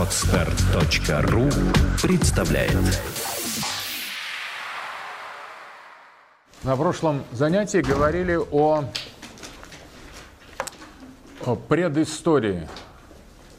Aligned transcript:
Отстар.ру 0.00 1.50
представляет 2.02 2.72
На 6.64 6.74
прошлом 6.74 7.22
занятии 7.32 7.82
говорили 7.82 8.38
о, 8.50 8.84
о 11.44 11.54
предыстории 11.54 12.66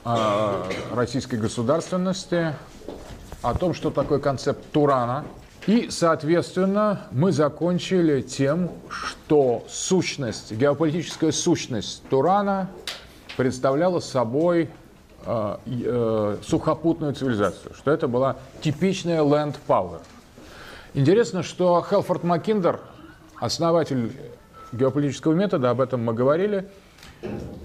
о 0.03 0.67
российской 0.95 1.35
государственности, 1.35 2.55
о 3.43 3.53
том, 3.53 3.75
что 3.75 3.91
такое 3.91 4.17
концепт 4.17 4.65
Турана. 4.71 5.25
И, 5.67 5.91
соответственно, 5.91 7.01
мы 7.11 7.33
закончили 7.33 8.21
тем, 8.21 8.71
что 8.89 9.63
сущность, 9.69 10.53
геополитическая 10.53 11.31
сущность 11.31 12.01
Турана 12.09 12.71
представляла 13.37 13.99
собой 13.99 14.71
сухопутную 16.43 17.13
цивилизацию, 17.13 17.73
что 17.75 17.91
это 17.91 18.07
была 18.07 18.37
типичная 18.61 19.21
land 19.21 19.55
power. 19.67 20.01
Интересно, 20.93 21.43
что 21.43 21.85
Хелфорд 21.87 22.23
Маккиндер, 22.23 22.79
основатель 23.37 24.11
геополитического 24.73 25.33
метода, 25.33 25.69
об 25.69 25.79
этом 25.79 26.03
мы 26.03 26.13
говорили, 26.13 26.67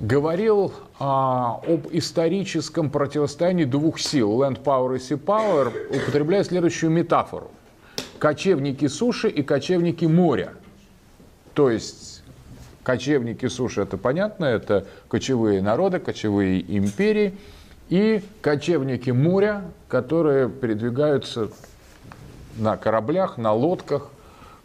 говорил 0.00 0.72
а, 0.98 1.60
об 1.66 1.88
историческом 1.90 2.90
противостоянии 2.90 3.64
двух 3.64 3.98
сил, 3.98 4.42
land 4.42 4.62
power 4.62 4.96
и 4.96 4.98
sea 4.98 5.18
power, 5.22 5.72
употребляя 5.90 6.44
следующую 6.44 6.90
метафору. 6.90 7.50
Кочевники 8.18 8.86
суши 8.86 9.28
и 9.28 9.42
кочевники 9.42 10.04
моря. 10.04 10.54
То 11.54 11.70
есть 11.70 12.15
кочевники 12.86 13.46
суши, 13.46 13.80
это 13.80 13.96
понятно, 13.96 14.44
это 14.44 14.86
кочевые 15.08 15.60
народы, 15.60 15.98
кочевые 15.98 16.60
империи, 16.78 17.34
и 17.88 18.22
кочевники 18.40 19.10
моря, 19.10 19.64
которые 19.88 20.48
передвигаются 20.48 21.48
на 22.56 22.76
кораблях, 22.76 23.38
на 23.38 23.52
лодках, 23.52 24.06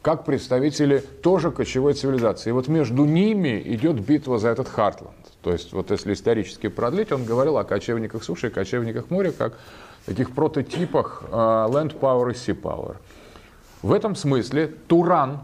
как 0.03 0.23
представители 0.23 0.99
тоже 0.99 1.49
кочевой 1.49 1.95
цивилизации. 1.95 2.49
И 2.49 2.53
вот 2.53 2.67
между 2.67 3.05
ними 3.05 3.59
идет 3.65 3.99
битва 3.99 4.37
за 4.37 4.49
этот 4.49 4.69
Хартланд. 4.69 5.15
То 5.41 5.51
есть, 5.51 5.73
вот 5.73 5.89
если 5.89 6.13
исторически 6.13 6.67
продлить, 6.69 7.11
он 7.11 7.25
говорил 7.25 7.57
о 7.57 7.63
кочевниках 7.63 8.23
суши 8.23 8.47
и 8.47 8.49
кочевниках 8.51 9.09
моря, 9.09 9.31
как 9.31 9.57
таких 10.05 10.35
прототипах 10.35 11.23
э, 11.27 11.33
land 11.33 11.99
power 11.99 12.29
и 12.29 12.35
sea 12.35 12.59
power. 12.59 12.97
В 13.81 13.91
этом 13.91 14.15
смысле 14.15 14.67
Туран, 14.87 15.39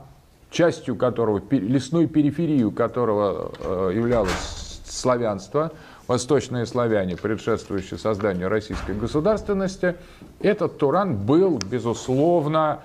частью 0.49 0.95
которого, 0.95 1.41
лесной 1.51 2.07
периферию 2.07 2.71
которого 2.71 3.51
э, 3.59 3.91
являлось 3.95 4.81
славянство, 4.85 5.71
восточные 6.07 6.65
славяне, 6.65 7.17
предшествующие 7.17 7.99
созданию 7.99 8.49
российской 8.49 8.95
государственности, 8.95 9.95
этот 10.39 10.77
Туран 10.77 11.17
был, 11.17 11.59
безусловно, 11.59 12.79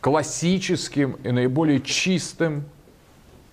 классическим 0.00 1.12
и 1.22 1.30
наиболее 1.30 1.80
чистым 1.80 2.64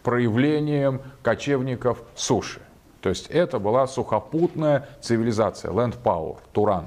проявлением 0.04 1.02
кочевников 1.22 2.04
суши. 2.16 2.60
То 3.02 3.10
есть 3.10 3.28
это 3.28 3.60
была 3.60 3.88
сухопутная 3.88 4.90
цивилизация, 5.02 5.72
land 5.72 5.96
power, 6.04 6.38
Туран. 6.52 6.86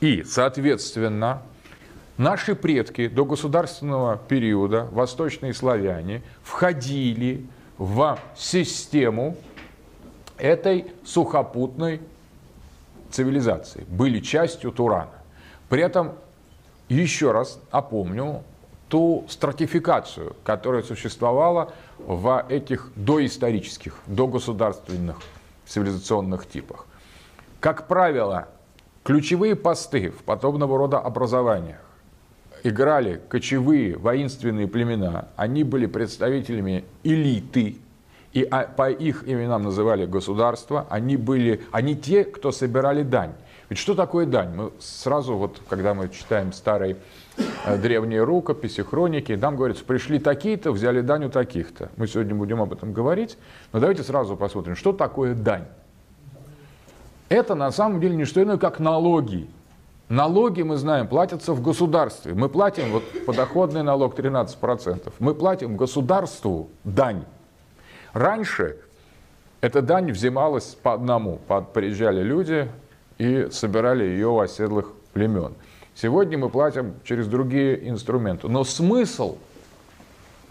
И, 0.00 0.22
соответственно, 0.22 1.42
наши 2.18 2.54
предки 2.54 3.08
до 3.08 3.24
государственного 3.24 4.16
периода, 4.16 4.88
восточные 4.90 5.54
славяне, 5.54 6.22
входили 6.42 7.46
в 7.78 8.18
систему 8.36 9.36
этой 10.38 10.86
сухопутной 11.04 12.00
цивилизации, 13.10 13.84
были 13.88 14.20
частью 14.20 14.72
Турана. 14.72 15.10
При 15.68 15.82
этом, 15.82 16.12
еще 16.88 17.32
раз 17.32 17.60
опомню, 17.70 18.42
ту 18.88 19.24
стратификацию, 19.28 20.36
которая 20.44 20.82
существовала 20.82 21.72
в 21.98 22.44
этих 22.48 22.92
доисторических, 22.94 23.98
догосударственных 24.06 25.16
цивилизационных 25.66 26.48
типах. 26.48 26.86
Как 27.58 27.88
правило, 27.88 28.48
ключевые 29.02 29.56
посты 29.56 30.10
в 30.10 30.22
подобного 30.22 30.78
рода 30.78 30.98
образованиях 30.98 31.85
играли 32.68 33.20
кочевые 33.28 33.96
воинственные 33.96 34.68
племена. 34.68 35.28
Они 35.36 35.64
были 35.64 35.86
представителями 35.86 36.84
элиты, 37.04 37.76
и 38.32 38.48
по 38.76 38.90
их 38.90 39.26
именам 39.26 39.62
называли 39.62 40.04
государства. 40.06 40.86
Они 40.90 41.16
были, 41.16 41.62
они 41.72 41.96
те, 41.96 42.24
кто 42.24 42.52
собирали 42.52 43.02
дань. 43.02 43.32
Ведь 43.68 43.78
что 43.78 43.94
такое 43.94 44.26
дань? 44.26 44.54
Мы 44.54 44.72
сразу, 44.78 45.36
вот, 45.36 45.60
когда 45.68 45.94
мы 45.94 46.08
читаем 46.08 46.52
старые 46.52 46.98
э, 47.64 47.78
древние 47.78 48.22
рукописи, 48.22 48.82
хроники, 48.82 49.36
там 49.36 49.56
говорится, 49.56 49.84
пришли 49.84 50.18
такие-то, 50.18 50.70
взяли 50.70 51.00
дань 51.00 51.24
у 51.24 51.30
таких-то. 51.30 51.90
Мы 51.96 52.06
сегодня 52.06 52.34
будем 52.34 52.62
об 52.62 52.72
этом 52.72 52.92
говорить, 52.92 53.36
но 53.72 53.80
давайте 53.80 54.02
сразу 54.02 54.36
посмотрим, 54.36 54.76
что 54.76 54.92
такое 54.92 55.34
дань. 55.34 55.64
Это 57.28 57.56
на 57.56 57.72
самом 57.72 58.00
деле 58.00 58.16
не 58.16 58.24
что 58.24 58.40
иное, 58.42 58.56
как 58.56 58.78
налоги. 58.78 59.48
Налоги, 60.08 60.62
мы 60.62 60.76
знаем, 60.76 61.08
платятся 61.08 61.52
в 61.52 61.62
государстве. 61.62 62.34
Мы 62.34 62.48
платим 62.48 62.92
вот, 62.92 63.02
подоходный 63.26 63.82
налог 63.82 64.18
13%. 64.18 65.12
Мы 65.18 65.34
платим 65.34 65.76
государству 65.76 66.70
дань. 66.84 67.24
Раньше 68.12 68.76
эта 69.60 69.82
дань 69.82 70.12
взималась 70.12 70.76
по 70.80 70.92
одному. 70.92 71.40
Приезжали 71.74 72.22
люди, 72.22 72.70
и 73.18 73.48
собирали 73.50 74.04
ее 74.04 74.28
у 74.28 74.38
оседлых 74.38 74.92
племен. 75.12 75.54
Сегодня 75.94 76.36
мы 76.36 76.50
платим 76.50 76.94
через 77.04 77.26
другие 77.26 77.88
инструменты. 77.88 78.48
Но 78.48 78.64
смысл, 78.64 79.38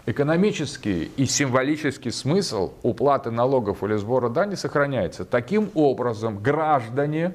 экономический 0.06 1.10
и 1.16 1.26
символический 1.26 2.10
смысл 2.10 2.72
уплаты 2.82 3.30
налогов 3.30 3.84
или 3.84 3.96
сбора 3.96 4.28
дани 4.28 4.56
сохраняется. 4.56 5.24
Таким 5.24 5.70
образом, 5.74 6.42
граждане 6.42 7.34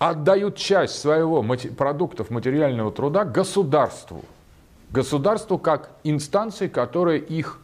отдают 0.00 0.56
часть 0.56 0.98
своего 0.98 1.44
продуктов 1.76 2.30
материального 2.30 2.90
труда 2.90 3.26
государству. 3.26 4.24
Государству 4.90 5.58
как 5.58 5.90
инстанции, 6.04 6.68
которая 6.68 7.18
их, 7.18 7.60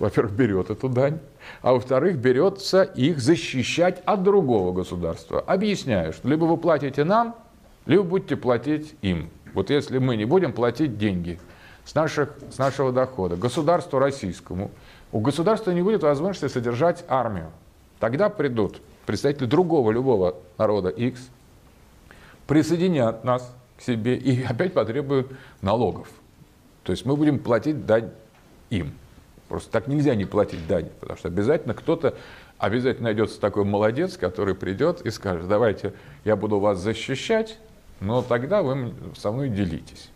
во-первых, 0.00 0.34
берет 0.34 0.70
эту 0.70 0.88
дань, 0.88 1.20
а 1.62 1.72
во-вторых, 1.72 2.16
берется 2.18 2.82
их 2.82 3.20
защищать 3.20 4.02
от 4.04 4.24
другого 4.24 4.72
государства. 4.72 5.40
Объясняю, 5.40 6.12
что 6.12 6.28
либо 6.28 6.44
вы 6.44 6.56
платите 6.56 7.04
нам, 7.04 7.36
либо 7.86 8.02
будете 8.02 8.34
платить 8.34 8.96
им. 9.00 9.30
Вот 9.54 9.70
если 9.70 9.98
мы 9.98 10.16
не 10.16 10.24
будем 10.24 10.52
платить 10.52 10.98
деньги 10.98 11.38
с, 11.84 11.94
наших, 11.94 12.30
с 12.50 12.58
нашего 12.58 12.90
дохода 12.90 13.36
государству 13.36 14.00
российскому, 14.00 14.72
у 15.12 15.20
государства 15.20 15.70
не 15.70 15.82
будет 15.82 16.02
возможности 16.02 16.52
содержать 16.52 17.04
армию. 17.06 17.52
Тогда 18.00 18.28
придут 18.28 18.80
представители 19.06 19.46
другого 19.46 19.92
любого 19.92 20.34
народа 20.58 20.88
X, 20.88 21.20
присоединят 22.46 23.24
нас 23.24 23.54
к 23.76 23.82
себе 23.82 24.16
и 24.16 24.42
опять 24.48 24.72
потребуют 24.72 25.32
налогов. 25.62 26.08
То 26.82 26.92
есть 26.92 27.06
мы 27.06 27.16
будем 27.16 27.38
платить 27.38 27.86
дань 27.86 28.10
им. 28.70 28.92
Просто 29.48 29.70
так 29.70 29.88
нельзя 29.88 30.14
не 30.14 30.24
платить 30.24 30.66
дань, 30.66 30.88
потому 31.00 31.18
что 31.18 31.28
обязательно 31.28 31.74
кто-то, 31.74 32.14
обязательно 32.58 33.04
найдется 33.04 33.40
такой 33.40 33.64
молодец, 33.64 34.16
который 34.16 34.54
придет 34.54 35.02
и 35.02 35.10
скажет, 35.10 35.48
давайте 35.48 35.92
я 36.24 36.34
буду 36.36 36.58
вас 36.58 36.78
защищать, 36.78 37.58
но 38.00 38.22
тогда 38.22 38.62
вы 38.62 38.94
со 39.16 39.30
мной 39.30 39.50
делитесь. 39.50 40.10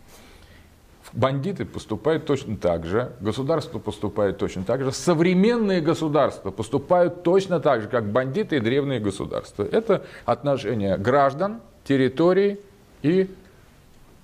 Бандиты 1.13 1.65
поступают 1.65 2.25
точно 2.25 2.55
так 2.55 2.85
же, 2.85 3.13
государство 3.19 3.79
поступает 3.79 4.37
точно 4.37 4.63
так 4.63 4.83
же, 4.83 4.91
современные 4.91 5.81
государства 5.81 6.51
поступают 6.51 7.23
точно 7.23 7.59
так 7.59 7.81
же, 7.81 7.87
как 7.87 8.11
бандиты 8.11 8.57
и 8.57 8.59
древние 8.59 8.99
государства. 8.99 9.63
Это 9.63 10.05
отношение 10.25 10.97
граждан, 10.97 11.61
территорий 11.89 12.59
и 13.01 13.27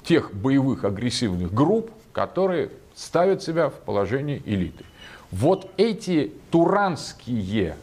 тех 0.03 0.31
боевых 0.35 0.83
агрессивных 0.83 1.51
групп, 1.51 1.89
которые 2.13 2.69
ставят 2.93 3.41
себя 3.41 3.69
в 3.69 3.73
положение 3.73 4.39
элиты. 4.45 4.85
Вот 5.31 5.71
эти 5.75 6.31
туранские 6.51 7.75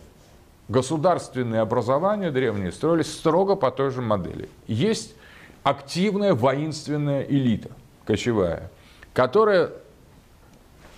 государственные 0.68 1.62
образования 1.62 2.30
древние 2.30 2.70
строились 2.70 3.12
строго 3.12 3.56
по 3.56 3.72
той 3.72 3.90
же 3.90 4.02
модели. 4.02 4.48
Есть 4.68 5.16
активная 5.64 6.34
воинственная 6.34 7.22
элита 7.22 7.70
кочевая, 8.04 8.70
которая 9.12 9.72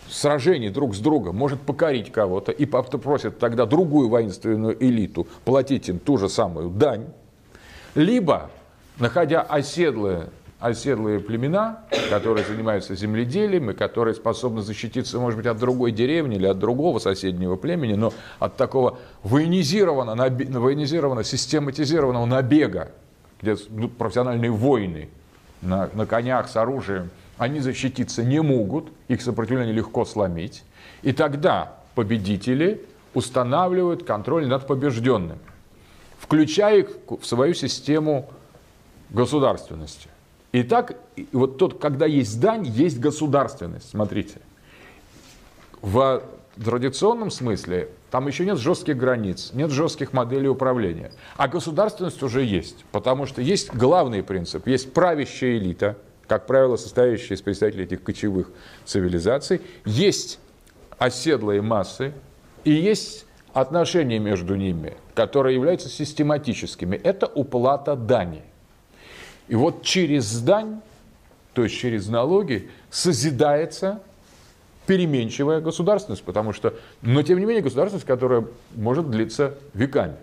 в 0.08 0.12
сражении 0.12 0.68
друг 0.68 0.94
с 0.94 0.98
другом 0.98 1.36
может 1.36 1.58
покорить 1.62 2.12
кого-то 2.12 2.52
и 2.52 2.66
просит 2.66 3.38
тогда 3.38 3.64
другую 3.64 4.10
воинственную 4.10 4.76
элиту 4.84 5.26
платить 5.46 5.88
им 5.88 5.98
ту 5.98 6.18
же 6.18 6.28
самую 6.28 6.68
дань, 6.68 7.06
либо, 7.94 8.50
находя 8.98 9.42
оседлые 9.42 10.28
оседлые 10.60 11.20
племена, 11.20 11.80
которые 12.08 12.46
занимаются 12.46 12.94
земледелием 12.94 13.70
и 13.70 13.74
которые 13.74 14.14
способны 14.14 14.62
защититься, 14.62 15.18
может 15.18 15.36
быть, 15.36 15.46
от 15.46 15.58
другой 15.58 15.92
деревни 15.92 16.36
или 16.36 16.46
от 16.46 16.58
другого 16.58 17.00
соседнего 17.00 17.56
племени, 17.56 17.94
но 17.94 18.14
от 18.38 18.56
такого 18.56 18.98
военизированного, 19.24 20.30
военизированного 20.30 21.22
систематизированного 21.24 22.24
набега 22.24 22.92
где 23.44 23.56
ну, 23.68 23.88
профессиональные 23.88 24.50
воины 24.50 25.10
на, 25.60 25.90
на 25.92 26.06
конях 26.06 26.48
с 26.48 26.56
оружием, 26.56 27.10
они 27.36 27.60
защититься 27.60 28.22
не 28.22 28.40
могут, 28.40 28.90
их 29.08 29.22
сопротивление 29.22 29.74
легко 29.74 30.04
сломить. 30.04 30.64
И 31.02 31.12
тогда 31.12 31.74
победители 31.94 32.84
устанавливают 33.12 34.04
контроль 34.04 34.46
над 34.46 34.66
побежденными, 34.66 35.38
включая 36.18 36.80
их 36.80 36.96
в 37.08 37.24
свою 37.24 37.54
систему 37.54 38.30
государственности. 39.10 40.08
Итак, 40.52 40.96
вот 41.32 41.58
тот, 41.58 41.80
когда 41.80 42.06
есть 42.06 42.40
дань, 42.40 42.66
есть 42.66 43.00
государственность. 43.00 43.90
Смотрите. 43.90 44.40
В 45.82 46.22
традиционном 46.62 47.30
смысле 47.30 47.88
там 48.10 48.28
еще 48.28 48.44
нет 48.46 48.58
жестких 48.58 48.96
границ, 48.96 49.50
нет 49.52 49.70
жестких 49.70 50.12
моделей 50.12 50.48
управления. 50.48 51.10
А 51.36 51.48
государственность 51.48 52.22
уже 52.22 52.44
есть, 52.44 52.84
потому 52.92 53.26
что 53.26 53.42
есть 53.42 53.74
главный 53.74 54.22
принцип. 54.22 54.68
Есть 54.68 54.92
правящая 54.92 55.58
элита, 55.58 55.98
как 56.28 56.46
правило, 56.46 56.76
состоящая 56.76 57.34
из 57.34 57.42
представителей 57.42 57.84
этих 57.84 58.04
кочевых 58.04 58.50
цивилизаций. 58.84 59.60
Есть 59.84 60.38
оседлые 60.96 61.60
массы 61.60 62.14
и 62.62 62.70
есть 62.70 63.26
отношения 63.52 64.20
между 64.20 64.54
ними, 64.54 64.94
которые 65.14 65.56
являются 65.56 65.88
систематическими. 65.88 66.94
Это 66.94 67.26
уплата 67.26 67.96
дани. 67.96 68.42
И 69.48 69.54
вот 69.54 69.82
через 69.82 70.40
дань, 70.40 70.80
то 71.52 71.64
есть 71.64 71.76
через 71.76 72.08
налоги, 72.08 72.70
созидается 72.90 74.00
переменчивая 74.86 75.60
государственность, 75.60 76.22
потому 76.22 76.52
что, 76.52 76.74
но 77.02 77.22
тем 77.22 77.38
не 77.38 77.46
менее 77.46 77.62
государственность, 77.62 78.06
которая 78.06 78.44
может 78.74 79.10
длиться 79.10 79.54
веками. 79.72 80.16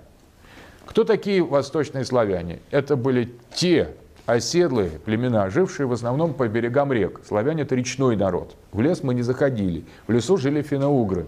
Кто 0.86 1.04
такие 1.04 1.42
восточные 1.42 2.06
славяне? 2.06 2.60
Это 2.70 2.96
были 2.96 3.34
те 3.56 3.96
оседлые 4.26 4.90
племена, 4.90 5.50
жившие 5.50 5.88
в 5.88 5.94
основном 5.94 6.34
по 6.34 6.48
берегам 6.48 6.92
рек. 6.92 7.22
Славяне– 7.28 7.62
это 7.64 7.76
речной 7.76 8.16
народ. 8.16 8.56
В 8.72 8.82
лес 8.82 9.04
мы 9.04 9.14
не 9.14 9.22
заходили. 9.22 9.84
В 10.08 10.12
лесу 10.12 10.38
жили 10.38 10.62
финоугры, 10.62 11.26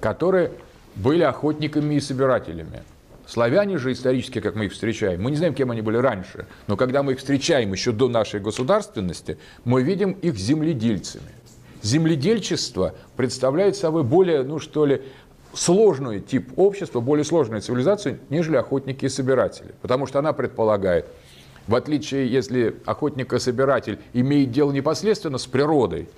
которые 0.00 0.52
были 0.94 1.22
охотниками 1.22 1.94
и 1.94 2.00
собирателями. 2.00 2.82
Славяне 3.30 3.78
же 3.78 3.92
исторически, 3.92 4.40
как 4.40 4.56
мы 4.56 4.64
их 4.64 4.72
встречаем, 4.72 5.22
мы 5.22 5.30
не 5.30 5.36
знаем, 5.36 5.54
кем 5.54 5.70
они 5.70 5.82
были 5.82 5.98
раньше, 5.98 6.46
но 6.66 6.76
когда 6.76 7.04
мы 7.04 7.12
их 7.12 7.20
встречаем 7.20 7.72
еще 7.72 7.92
до 7.92 8.08
нашей 8.08 8.40
государственности, 8.40 9.38
мы 9.64 9.84
видим 9.84 10.10
их 10.10 10.34
земледельцами. 10.34 11.30
Земледельчество 11.80 12.92
представляет 13.16 13.76
собой 13.76 14.02
более, 14.02 14.42
ну 14.42 14.58
что 14.58 14.84
ли, 14.84 15.02
сложный 15.54 16.18
тип 16.18 16.58
общества, 16.58 16.98
более 16.98 17.24
сложную 17.24 17.62
цивилизацию, 17.62 18.18
нежели 18.30 18.56
охотники 18.56 19.04
и 19.04 19.08
собиратели. 19.08 19.76
Потому 19.80 20.08
что 20.08 20.18
она 20.18 20.32
предполагает, 20.32 21.06
в 21.68 21.76
отличие, 21.76 22.26
если 22.26 22.74
охотник 22.84 23.32
и 23.32 23.38
собиратель 23.38 24.00
имеет 24.12 24.50
дело 24.50 24.72
непосредственно 24.72 25.38
с 25.38 25.46
природой, 25.46 26.08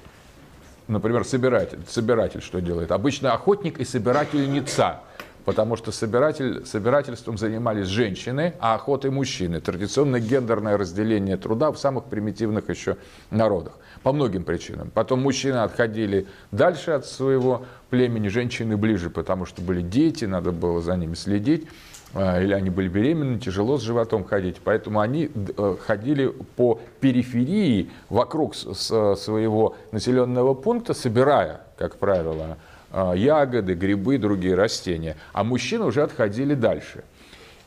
например, 0.89 1.27
собиратель, 1.27 1.81
собиратель 1.87 2.41
что 2.41 2.63
делает? 2.63 2.91
Обычно 2.91 3.35
охотник 3.35 3.81
и 3.81 3.85
собирательница– 3.85 5.01
потому 5.45 5.77
что 5.77 5.93
собиратель, 5.93 6.65
собирательством 6.67 7.39
занимались 7.39 7.87
женщины, 7.87 8.55
а 8.61 8.75
охотой 8.75 9.11
мужчины. 9.11 9.61
Традиционно 9.61 10.21
гендерное 10.21 10.77
разделение 10.77 11.37
труда 11.37 11.73
в 11.73 11.79
самых 11.79 12.05
примитивных 12.05 12.69
еще 12.69 12.97
народах. 13.31 13.75
По 14.03 14.13
многим 14.13 14.45
причинам. 14.45 14.91
Потом 14.93 15.23
мужчины 15.23 15.57
отходили 15.57 16.27
дальше 16.51 16.93
от 16.93 17.07
своего 17.07 17.65
племени, 17.91 18.29
женщины 18.29 18.77
ближе, 18.77 19.11
потому 19.11 19.47
что 19.47 19.63
были 19.63 19.83
дети, 19.83 20.25
надо 20.25 20.53
было 20.53 20.81
за 20.81 20.97
ними 20.97 21.15
следить 21.15 21.67
а, 22.15 22.41
или 22.43 22.53
они 22.53 22.71
были 22.71 22.89
беременны, 22.89 23.39
тяжело 23.39 23.79
с 23.79 23.83
животом 23.83 24.25
ходить. 24.25 24.57
Поэтому 24.63 25.01
они 25.01 25.31
э, 25.35 25.77
ходили 25.81 26.29
по 26.57 26.79
периферии 27.01 27.91
вокруг 28.11 28.55
своего 28.55 29.77
населенного 29.93 30.55
пункта, 30.55 30.93
собирая, 30.93 31.63
как 31.79 31.97
правило, 31.97 32.59
ягоды, 32.93 33.75
грибы, 33.75 34.19
другие 34.19 34.55
растения. 34.55 35.17
А 35.33 35.45
мужчины 35.45 35.85
уже 35.85 36.03
отходили 36.03 36.55
дальше. 36.55 37.05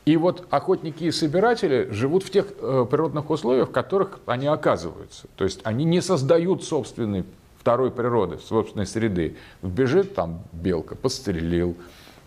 И 0.06 0.16
вот 0.16 0.46
охотники 0.50 1.04
и 1.04 1.10
собиратели 1.10 1.88
живут 1.90 2.22
в 2.22 2.30
тех 2.30 2.46
э, 2.60 2.86
природных 2.88 3.28
условиях, 3.28 3.70
в 3.70 3.72
которых 3.72 4.20
они 4.26 4.46
оказываются. 4.46 5.26
То 5.34 5.42
есть 5.42 5.60
они 5.64 5.84
не 5.84 6.00
создают 6.00 6.62
собственной 6.62 7.24
второй 7.58 7.90
природы, 7.90 8.38
собственной 8.38 8.86
среды. 8.86 9.36
Бежит 9.62 10.14
там 10.14 10.44
белка, 10.52 10.94
пострелил, 10.94 11.76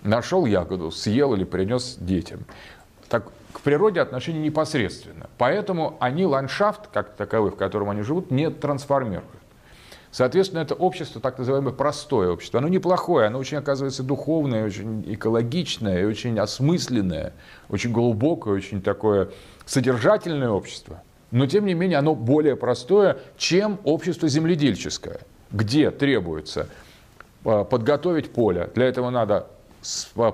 нашел 0.04 0.46
ягоду, 0.46 0.92
съел 0.92 1.34
или 1.34 1.46
принес 1.46 1.96
детям. 1.98 2.42
Так 3.08 3.32
к 3.54 3.62
природе 3.62 4.02
отношение 4.02 4.42
непосредственно. 4.42 5.30
Поэтому 5.38 5.96
они 6.02 6.26
ландшафт, 6.26 6.88
как 6.92 7.16
таковой, 7.16 7.52
в 7.52 7.56
котором 7.56 7.90
они 7.90 8.02
живут, 8.02 8.30
не 8.30 8.50
трансформируют. 8.50 9.39
Соответственно, 10.12 10.62
это 10.62 10.74
общество, 10.74 11.22
так 11.22 11.38
называемое 11.38 11.74
простое 11.74 12.32
общество. 12.32 12.60
Оно 12.60 12.68
неплохое, 12.68 13.28
оно 13.28 13.38
очень, 13.38 13.58
оказывается, 13.58 14.02
духовное, 14.02 14.66
очень 14.66 15.04
экологичное, 15.14 16.08
очень 16.08 16.40
осмысленное, 16.40 17.34
очень 17.70 17.92
глубокое, 17.92 18.56
очень 18.56 18.82
такое 18.82 19.30
содержательное 19.66 20.50
общество. 20.50 21.04
Но, 21.32 21.46
тем 21.46 21.66
не 21.68 21.76
менее, 21.76 22.00
оно 22.00 22.16
более 22.16 22.56
простое, 22.56 23.20
чем 23.38 23.80
общество 23.84 24.28
земледельческое, 24.28 25.20
где 25.52 25.92
требуется 25.92 26.68
а, 27.46 27.64
подготовить 27.64 28.32
поле. 28.32 28.70
Для 28.74 28.88
этого 28.88 29.12
надо 29.12 29.48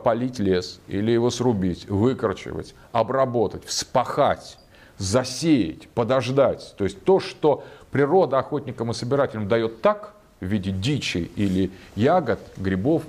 полить 0.03 0.39
лес 0.39 0.79
или 0.87 1.11
его 1.11 1.29
срубить, 1.29 1.87
выкорчевать, 1.89 2.73
обработать, 2.93 3.65
вспахать, 3.65 4.57
засеять, 4.97 5.89
подождать. 5.89 6.73
То 6.77 6.85
есть 6.85 7.03
то, 7.03 7.19
что 7.19 7.65
природа 7.95 8.39
охотникам 8.39 8.91
и 8.91 8.93
собирателям 8.93 9.47
дает 9.47 9.81
так, 9.81 10.15
в 10.41 10.45
виде 10.45 10.71
дичи 10.71 11.31
или 11.37 11.71
ягод, 11.95 12.41
грибов, 12.57 13.03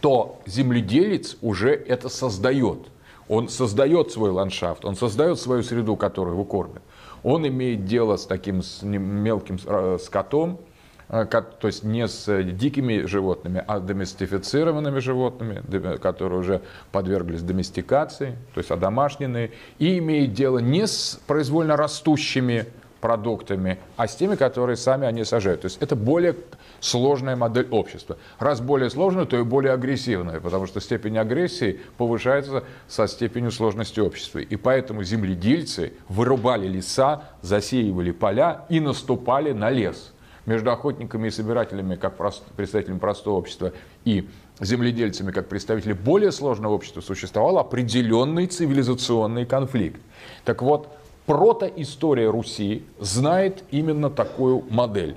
то 0.00 0.40
земледелец 0.46 1.36
уже 1.42 1.70
это 1.74 2.08
создает. 2.08 2.86
Он 3.28 3.48
создает 3.48 4.12
свой 4.12 4.30
ландшафт, 4.30 4.84
он 4.84 4.94
создает 4.94 5.40
свою 5.40 5.64
среду, 5.64 5.96
которую 5.96 6.34
его 6.34 6.44
кормит. 6.44 6.82
Он 7.24 7.48
имеет 7.48 7.84
дело 7.84 8.16
с 8.16 8.26
таким 8.26 8.62
мелким 8.82 9.58
э, 9.66 9.98
скотом, 10.00 10.60
э, 11.08 11.26
то 11.26 11.66
есть 11.66 11.82
не 11.82 12.06
с 12.06 12.44
дикими 12.44 13.06
животными, 13.06 13.64
а 13.66 13.80
доместифицированными 13.80 15.00
животными, 15.00 15.96
которые 15.96 16.38
уже 16.38 16.62
подверглись 16.92 17.42
доместикации, 17.42 18.38
то 18.54 18.58
есть 18.58 18.70
одомашненные, 18.70 19.50
и 19.80 19.98
имеет 19.98 20.32
дело 20.32 20.58
не 20.58 20.86
с 20.86 21.18
произвольно 21.26 21.76
растущими 21.76 22.66
продуктами, 23.00 23.78
а 23.96 24.08
с 24.08 24.16
теми, 24.16 24.36
которые 24.36 24.76
сами 24.76 25.06
они 25.06 25.24
сажают. 25.24 25.62
То 25.62 25.66
есть 25.66 25.78
это 25.80 25.96
более 25.96 26.36
сложная 26.80 27.36
модель 27.36 27.68
общества. 27.70 28.16
Раз 28.38 28.60
более 28.60 28.90
сложная, 28.90 29.24
то 29.24 29.38
и 29.38 29.42
более 29.42 29.72
агрессивная, 29.72 30.40
потому 30.40 30.66
что 30.66 30.80
степень 30.80 31.18
агрессии 31.18 31.80
повышается 31.96 32.64
со 32.88 33.06
степенью 33.06 33.50
сложности 33.50 34.00
общества. 34.00 34.38
И 34.38 34.56
поэтому 34.56 35.02
земледельцы 35.02 35.92
вырубали 36.08 36.66
леса, 36.66 37.24
засеивали 37.42 38.10
поля 38.10 38.64
и 38.68 38.80
наступали 38.80 39.52
на 39.52 39.70
лес. 39.70 40.12
Между 40.46 40.70
охотниками 40.70 41.26
и 41.26 41.30
собирателями, 41.30 41.96
как 41.96 42.16
представителями 42.56 43.00
простого 43.00 43.34
общества, 43.34 43.72
и 44.04 44.28
земледельцами, 44.60 45.32
как 45.32 45.48
представители 45.48 45.92
более 45.92 46.30
сложного 46.30 46.74
общества, 46.74 47.00
существовал 47.00 47.58
определенный 47.58 48.46
цивилизационный 48.46 49.44
конфликт. 49.44 50.00
Так 50.44 50.62
вот, 50.62 50.95
протоистория 51.26 52.30
Руси 52.30 52.84
знает 52.98 53.64
именно 53.70 54.10
такую 54.10 54.64
модель. 54.70 55.16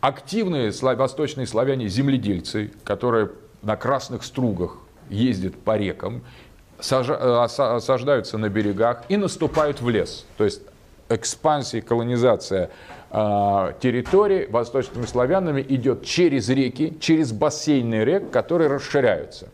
Активные 0.00 0.70
восточные 0.80 1.46
славяне-земледельцы, 1.46 2.70
которые 2.84 3.30
на 3.62 3.76
красных 3.76 4.22
стругах 4.22 4.76
ездят 5.08 5.56
по 5.56 5.76
рекам, 5.76 6.22
э, 6.78 6.92
осаждаются 6.92 8.38
на 8.38 8.48
берегах 8.48 9.04
и 9.08 9.16
наступают 9.16 9.80
в 9.80 9.88
лес. 9.88 10.26
То 10.36 10.44
есть 10.44 10.60
экспансия, 11.08 11.80
колонизация 11.80 12.70
э, 13.10 13.72
территории 13.80 14.46
восточными 14.46 15.06
славянами 15.06 15.64
идет 15.66 16.04
через 16.04 16.48
реки, 16.48 16.96
через 17.00 17.32
бассейны 17.32 18.04
рек, 18.04 18.30
которые 18.30 18.68
расширяются. 18.68 19.48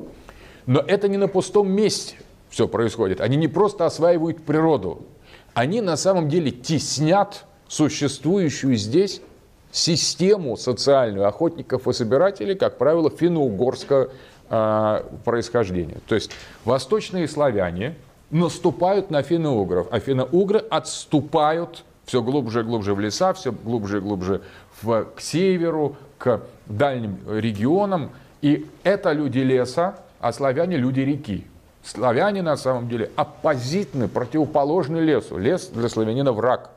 Но 0.67 0.81
это 0.81 1.09
не 1.09 1.17
на 1.17 1.29
пустом 1.29 1.71
месте 1.71 2.17
все 2.51 2.69
происходит. 2.69 3.21
Они 3.21 3.37
не 3.37 3.49
просто 3.49 3.87
осваивают 3.87 4.43
природу, 4.43 5.07
они 5.55 5.81
на 5.81 5.97
самом 5.97 6.29
деле 6.29 6.51
теснят 6.51 7.45
существующую 7.69 8.77
здесь 8.77 9.21
систему 9.71 10.57
социальную 10.57 11.27
охотников 11.27 11.89
и 11.89 11.93
собирателей, 11.93 12.55
как 12.55 12.79
правило, 12.79 13.11
финно-угорского 13.11 14.11
э, 14.51 15.03
происхождения. 15.25 15.99
То 16.07 16.15
есть 16.15 16.31
восточные 16.65 17.27
славяне 17.27 17.97
наступают 18.31 19.11
на 19.11 19.23
финно-угров, 19.23 19.89
а 19.91 19.99
финно-угры 20.01 20.59
отступают 20.59 21.85
все 22.05 22.23
глубже 22.23 22.61
и 22.61 22.63
глубже 22.63 22.95
в 22.95 23.01
леса, 23.01 23.33
все 23.33 23.53
глубже 23.53 23.99
и 23.99 24.01
глубже 24.01 24.43
в, 24.83 25.07
к 25.17 25.21
северу, 25.21 25.97
к 26.19 26.43
дальним 26.67 27.19
регионам. 27.27 28.11
И 28.43 28.67
это 28.83 29.13
люди 29.13 29.39
леса, 29.39 29.99
а 30.21 30.33
славяне 30.33 30.77
люди 30.77 31.01
реки. 31.01 31.47
Славяне 31.85 32.43
на 32.43 32.57
самом 32.57 32.89
деле 32.89 33.11
оппозитны, 33.17 34.09
противоположны 34.09 34.99
лесу. 34.99 35.37
Лес 35.37 35.67
для 35.67 35.89
славянина 35.89 36.33
враг, 36.33 36.71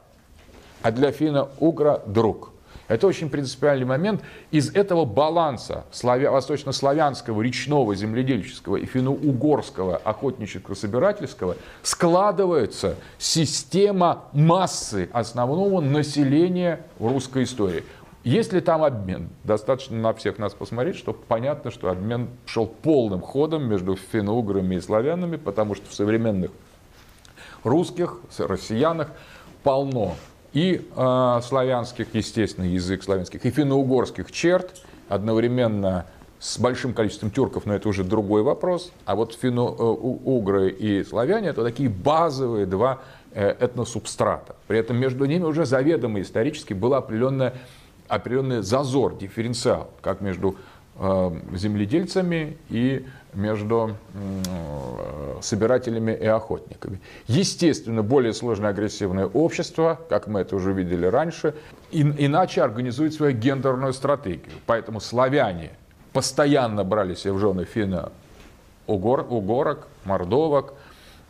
а 0.81 0.91
для 0.91 1.11
финно-угра 1.11 2.01
друг. 2.05 2.51
Это 2.87 3.07
очень 3.07 3.29
принципиальный 3.29 3.85
момент. 3.85 4.21
Из 4.51 4.69
этого 4.69 5.05
баланса 5.05 5.85
славя... 5.91 6.29
восточнославянского, 6.29 7.41
речного, 7.41 7.95
земледельческого 7.95 8.75
и 8.75 8.85
финно-угорского 8.85 9.97
охотнического 9.97 10.75
собирательского 10.75 11.55
складывается 11.81 12.95
система 13.17 14.25
массы 14.33 15.09
основного 15.13 15.81
населения 15.81 16.81
в 16.99 17.07
русской 17.07 17.43
истории. 17.43 17.83
Есть 18.25 18.53
ли 18.53 18.59
там 18.59 18.83
обмен? 18.83 19.29
Достаточно 19.43 19.95
на 19.97 20.11
всех 20.11 20.39
нас 20.39 20.55
посмотреть, 20.55 20.95
чтобы 20.95 21.19
понятно, 21.27 21.69
что 21.69 21.89
обмен 21.89 22.29
шел 22.47 22.65
полным 22.65 23.21
ходом 23.21 23.69
между 23.69 23.95
финно-уграми 23.95 24.75
и 24.75 24.81
славянами, 24.81 25.35
потому 25.35 25.75
что 25.75 25.87
в 25.87 25.93
современных 25.93 26.49
русских, 27.63 28.17
россиянах 28.39 29.11
полно 29.61 30.15
и 30.53 30.89
э, 30.95 31.39
славянских, 31.43 32.07
естественно, 32.15 32.65
язык 32.65 33.03
славянских, 33.03 33.45
и 33.45 33.51
финно-угорских 33.51 34.31
черт, 34.31 34.81
одновременно 35.07 36.07
с 36.39 36.57
большим 36.57 36.95
количеством 36.95 37.29
тюрков, 37.29 37.67
но 37.67 37.75
это 37.75 37.87
уже 37.87 38.03
другой 38.03 38.41
вопрос. 38.41 38.91
А 39.05 39.15
вот 39.15 39.35
финно-угры 39.35 40.71
и 40.71 41.03
славяне– 41.03 41.49
это 41.49 41.63
такие 41.63 41.89
базовые 41.89 42.65
два 42.65 43.01
э, 43.33 43.55
этносубстрата. 43.59 44.55
При 44.65 44.79
этом 44.79 44.97
между 44.97 45.25
ними 45.25 45.43
уже 45.43 45.65
заведомо 45.65 46.21
исторически 46.21 46.73
была 46.73 46.97
определенная 46.97 47.53
определенный 48.07 48.61
зазор, 48.61 49.17
дифференциал, 49.17 49.89
как 50.01 50.21
между 50.21 50.55
э, 50.97 51.31
земледельцами 51.53 52.57
и 52.69 53.05
между 53.33 53.95
э, 54.13 55.39
собирателями 55.41 56.11
и 56.11 56.25
охотниками. 56.25 56.99
Естественно, 57.27 58.01
более 58.01 58.33
сложное 58.33 58.69
агрессивное 58.69 59.25
общество, 59.25 59.99
как 60.09 60.27
мы 60.27 60.41
это 60.41 60.55
уже 60.55 60.71
видели 60.73 61.05
раньше, 61.05 61.55
иначе 61.91 62.61
организует 62.61 63.13
свою 63.13 63.35
гендерную 63.35 63.93
стратегию. 63.93 64.55
Поэтому 64.65 64.99
славяне 64.99 65.71
постоянно 66.13 66.83
брали 66.83 67.15
себе 67.15 67.33
в 67.33 67.39
жены 67.39 67.65
финно 67.65 68.11
угор, 68.87 69.25
угорок, 69.29 69.87
мордовок, 70.05 70.73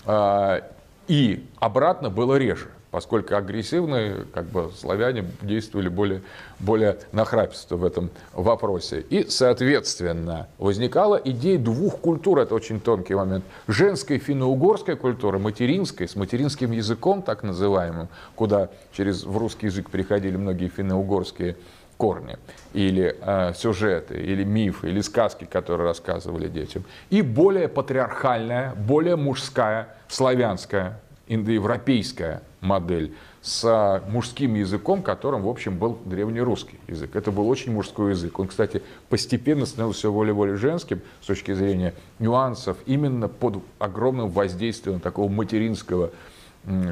э, 0.05 0.61
и 1.07 1.45
обратно 1.59 2.09
было 2.09 2.35
реже 2.35 2.69
поскольку 2.95 3.35
агрессивные 3.35 4.23
как 4.33 4.45
бы, 4.45 4.71
славяне 4.79 5.25
действовали 5.41 5.89
более, 5.89 6.21
более 6.59 6.97
нахраписто 7.11 7.75
в 7.75 7.83
этом 7.83 8.09
вопросе. 8.31 9.01
И, 9.09 9.25
соответственно, 9.27 10.47
возникала 10.57 11.17
идея 11.25 11.59
двух 11.59 11.99
культур, 11.99 12.39
это 12.39 12.55
очень 12.55 12.79
тонкий 12.79 13.13
момент. 13.13 13.43
Женской 13.67 14.17
финно-угорской 14.17 14.95
культуры, 14.95 15.39
материнской, 15.39 16.07
с 16.07 16.15
материнским 16.15 16.71
языком, 16.71 17.21
так 17.21 17.43
называемым, 17.43 18.07
куда 18.33 18.69
через 18.93 19.25
в 19.25 19.37
русский 19.37 19.65
язык 19.65 19.89
приходили 19.89 20.37
многие 20.37 20.69
финно-угорские 20.69 21.57
корни, 21.97 22.37
или 22.71 23.13
э, 23.19 23.51
сюжеты, 23.55 24.15
или 24.15 24.45
мифы, 24.45 24.87
или 24.87 25.01
сказки, 25.01 25.43
которые 25.43 25.89
рассказывали 25.89 26.47
детям. 26.47 26.85
И 27.09 27.21
более 27.21 27.67
патриархальная, 27.67 28.73
более 28.73 29.17
мужская, 29.17 29.89
славянская 30.07 31.01
индоевропейская 31.27 32.41
модель 32.65 33.13
с 33.41 34.01
мужским 34.09 34.55
языком, 34.55 35.03
которым, 35.03 35.43
в 35.43 35.47
общем, 35.47 35.77
был 35.77 35.99
древнерусский 36.05 36.79
язык. 36.87 37.15
Это 37.15 37.31
был 37.31 37.47
очень 37.47 37.71
мужской 37.71 38.11
язык. 38.11 38.39
Он, 38.39 38.47
кстати, 38.47 38.81
постепенно 39.09 39.65
становился 39.65 39.99
все 39.99 40.11
более-более 40.11 40.57
женским 40.57 41.01
с 41.21 41.27
точки 41.27 41.53
зрения 41.53 41.93
нюансов, 42.19 42.77
именно 42.85 43.27
под 43.27 43.63
огромным 43.77 44.29
воздействием 44.29 44.99
такого 44.99 45.29
материнского 45.29 46.11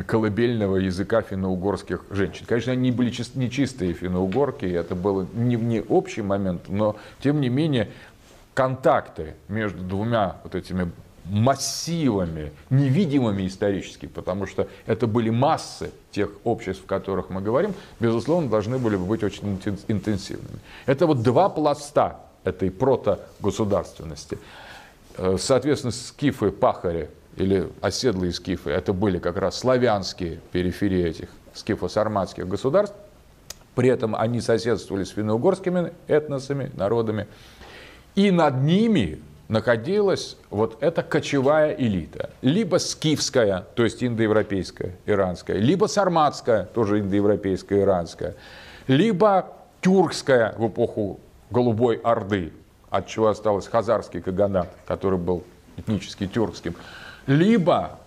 колыбельного 0.05 0.77
языка 0.77 1.23
финно-угорских 1.23 2.05
женщин. 2.11 2.45
Конечно, 2.47 2.71
они 2.71 2.91
были 2.91 3.11
не 3.33 3.49
чистые 3.49 3.93
финно-угорки, 3.93 4.65
это 4.65 4.93
был 4.93 5.27
не, 5.33 5.55
не 5.55 5.81
общий 5.81 6.21
момент, 6.21 6.69
но, 6.69 6.95
тем 7.23 7.41
не 7.41 7.49
менее, 7.49 7.89
контакты 8.53 9.33
между 9.47 9.81
двумя 9.83 10.37
вот 10.43 10.53
этими 10.53 10.91
массивами, 11.25 12.51
невидимыми 12.69 13.47
исторически, 13.47 14.07
потому 14.07 14.45
что 14.45 14.67
это 14.85 15.07
были 15.07 15.29
массы 15.29 15.91
тех 16.11 16.29
обществ, 16.43 16.83
о 16.85 16.87
которых 16.87 17.29
мы 17.29 17.41
говорим, 17.41 17.73
безусловно, 17.99 18.49
должны 18.49 18.77
были 18.77 18.95
бы 18.95 19.05
быть 19.05 19.23
очень 19.23 19.59
интенсивными. 19.87 20.59
Это 20.85 21.07
вот 21.07 21.21
два 21.23 21.49
пласта 21.49 22.19
этой 22.43 22.71
протогосударственности. 22.71 24.37
Э, 25.17 25.37
соответственно, 25.39 25.91
скифы, 25.91 26.51
пахари 26.51 27.09
или 27.35 27.69
оседлые 27.81 28.33
скифы, 28.33 28.69
это 28.69 28.93
были 28.93 29.17
как 29.19 29.37
раз 29.37 29.57
славянские 29.57 30.39
периферии 30.51 31.05
этих 31.05 31.29
скифо-сарматских 31.53 32.47
государств. 32.47 32.95
При 33.75 33.89
этом 33.89 34.15
они 34.15 34.41
соседствовали 34.41 35.03
с 35.03 35.09
финно-угорскими 35.09 35.93
этносами, 36.07 36.71
народами. 36.75 37.27
И 38.15 38.29
над 38.29 38.61
ними 38.61 39.19
находилась 39.53 40.35
вот 40.49 40.77
эта 40.81 41.03
кочевая 41.03 41.73
элита. 41.73 42.31
Либо 42.41 42.77
скифская, 42.77 43.65
то 43.75 43.83
есть 43.83 44.03
индоевропейская, 44.03 44.95
иранская, 45.05 45.57
либо 45.57 45.85
сарматская, 45.85 46.65
тоже 46.65 46.99
индоевропейская, 46.99 47.81
иранская, 47.83 48.35
либо 48.87 49.53
тюркская 49.81 50.55
в 50.57 50.67
эпоху 50.67 51.19
Голубой 51.51 51.97
Орды, 52.03 52.51
от 52.89 53.07
чего 53.07 53.27
осталось 53.27 53.67
хазарский 53.67 54.21
каганат, 54.21 54.69
который 54.87 55.19
был 55.19 55.43
этнически 55.77 56.25
тюркским, 56.25 56.75
либо 57.27 57.99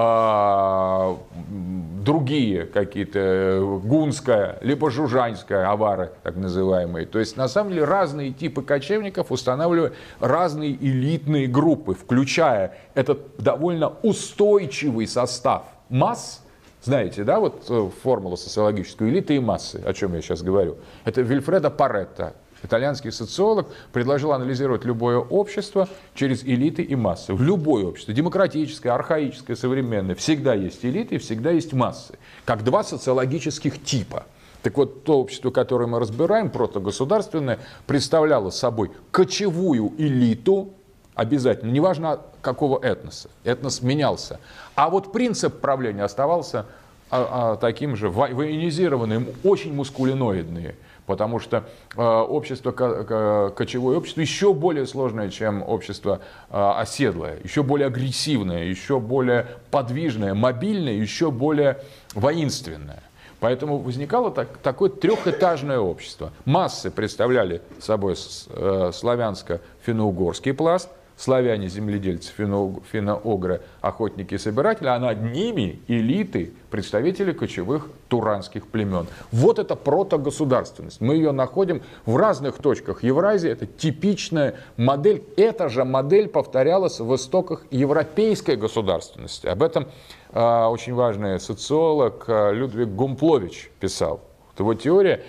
а, 0.00 1.18
другие 1.34 2.66
какие-то, 2.66 3.80
гунская, 3.82 4.56
либо 4.60 4.92
жужанская 4.92 5.68
авары, 5.68 6.12
так 6.22 6.36
называемые. 6.36 7.04
То 7.04 7.18
есть, 7.18 7.36
на 7.36 7.48
самом 7.48 7.70
деле, 7.70 7.84
разные 7.84 8.30
типы 8.30 8.62
кочевников 8.62 9.32
устанавливают 9.32 9.94
разные 10.20 10.76
элитные 10.76 11.48
группы, 11.48 11.94
включая 11.94 12.76
этот 12.94 13.36
довольно 13.38 13.92
устойчивый 14.04 15.08
состав 15.08 15.64
масс, 15.88 16.44
знаете, 16.84 17.24
да, 17.24 17.40
вот 17.40 17.64
э, 17.68 17.90
формула 18.04 18.36
социологической 18.36 19.10
элиты 19.10 19.34
и 19.34 19.40
массы, 19.40 19.82
о 19.84 19.92
чем 19.94 20.14
я 20.14 20.22
сейчас 20.22 20.42
говорю. 20.42 20.76
Это 21.04 21.22
Вильфредо 21.22 21.70
Паретто, 21.70 22.34
Итальянский 22.62 23.12
социолог 23.12 23.68
предложил 23.92 24.32
анализировать 24.32 24.84
любое 24.84 25.18
общество 25.18 25.88
через 26.14 26.42
элиты 26.42 26.82
и 26.82 26.96
массы. 26.96 27.32
В 27.32 27.42
любое 27.42 27.86
общество, 27.86 28.12
демократическое, 28.12 28.90
архаическое, 28.90 29.56
современное, 29.56 30.14
всегда 30.16 30.54
есть 30.54 30.84
элиты 30.84 31.16
и 31.16 31.18
всегда 31.18 31.50
есть 31.50 31.72
массы. 31.72 32.18
Как 32.44 32.64
два 32.64 32.82
социологических 32.82 33.82
типа. 33.82 34.24
Так 34.62 34.76
вот, 34.76 35.04
то 35.04 35.20
общество, 35.20 35.50
которое 35.50 35.86
мы 35.86 36.00
разбираем, 36.00 36.50
протогосударственное, 36.50 37.60
представляло 37.86 38.50
собой 38.50 38.90
кочевую 39.12 39.92
элиту, 39.98 40.70
обязательно, 41.14 41.70
неважно 41.70 42.20
какого 42.42 42.84
этноса. 42.84 43.30
Этнос 43.44 43.82
менялся. 43.82 44.40
А 44.74 44.90
вот 44.90 45.12
принцип 45.12 45.60
правления 45.60 46.02
оставался 46.02 46.66
а, 47.08 47.52
а, 47.52 47.56
таким 47.56 47.94
же, 47.94 48.10
военизированным, 48.10 49.28
очень 49.44 49.72
мускулиноидные– 49.72 50.74
потому 51.08 51.40
что 51.40 51.64
э, 51.96 52.02
общество, 52.02 52.70
кочевое 53.50 53.96
общество 53.96 54.20
еще 54.20 54.52
более 54.52 54.86
сложное, 54.86 55.30
чем 55.30 55.64
общество 55.66 56.20
э, 56.50 56.72
оседлое, 56.76 57.38
еще 57.42 57.62
более 57.62 57.86
агрессивное, 57.86 58.64
еще 58.64 59.00
более 59.00 59.46
подвижное, 59.70 60.34
мобильное, 60.34 60.92
еще 60.92 61.30
более 61.30 61.78
воинственное. 62.14 63.02
Поэтому 63.40 63.78
возникало 63.78 64.30
так, 64.30 64.58
такое 64.58 64.90
трехэтажное 64.90 65.78
общество. 65.78 66.30
Массы 66.44 66.90
представляли 66.90 67.62
собой 67.80 68.14
э, 68.14 68.90
славянско-финно-угорский 68.92 70.52
пласт, 70.52 70.90
славяне, 71.18 71.68
земледельцы, 71.68 72.32
финно-огры, 72.32 73.60
охотники 73.80 74.34
и 74.34 74.38
собиратели, 74.38 74.86
а 74.86 74.98
над 74.98 75.20
ними 75.22 75.80
элиты, 75.88 76.52
представители 76.70 77.32
кочевых 77.32 77.88
туранских 78.08 78.68
племен. 78.68 79.06
Вот 79.32 79.58
это 79.58 79.74
протогосударственность. 79.74 81.00
Мы 81.00 81.16
ее 81.16 81.32
находим 81.32 81.82
в 82.06 82.16
разных 82.16 82.58
точках 82.58 83.02
Евразии. 83.02 83.50
Это 83.50 83.66
типичная 83.66 84.54
модель. 84.76 85.24
Эта 85.36 85.68
же 85.68 85.84
модель 85.84 86.28
повторялась 86.28 87.00
в 87.00 87.14
истоках 87.14 87.64
европейской 87.70 88.56
государственности. 88.56 89.48
Об 89.48 89.62
этом 89.62 89.88
э, 90.32 90.64
очень 90.66 90.94
важный 90.94 91.40
социолог 91.40 92.24
э, 92.28 92.54
Людвиг 92.54 92.88
Гумплович 92.88 93.70
писал. 93.80 94.20
Его 94.58 94.74
теория 94.74 95.22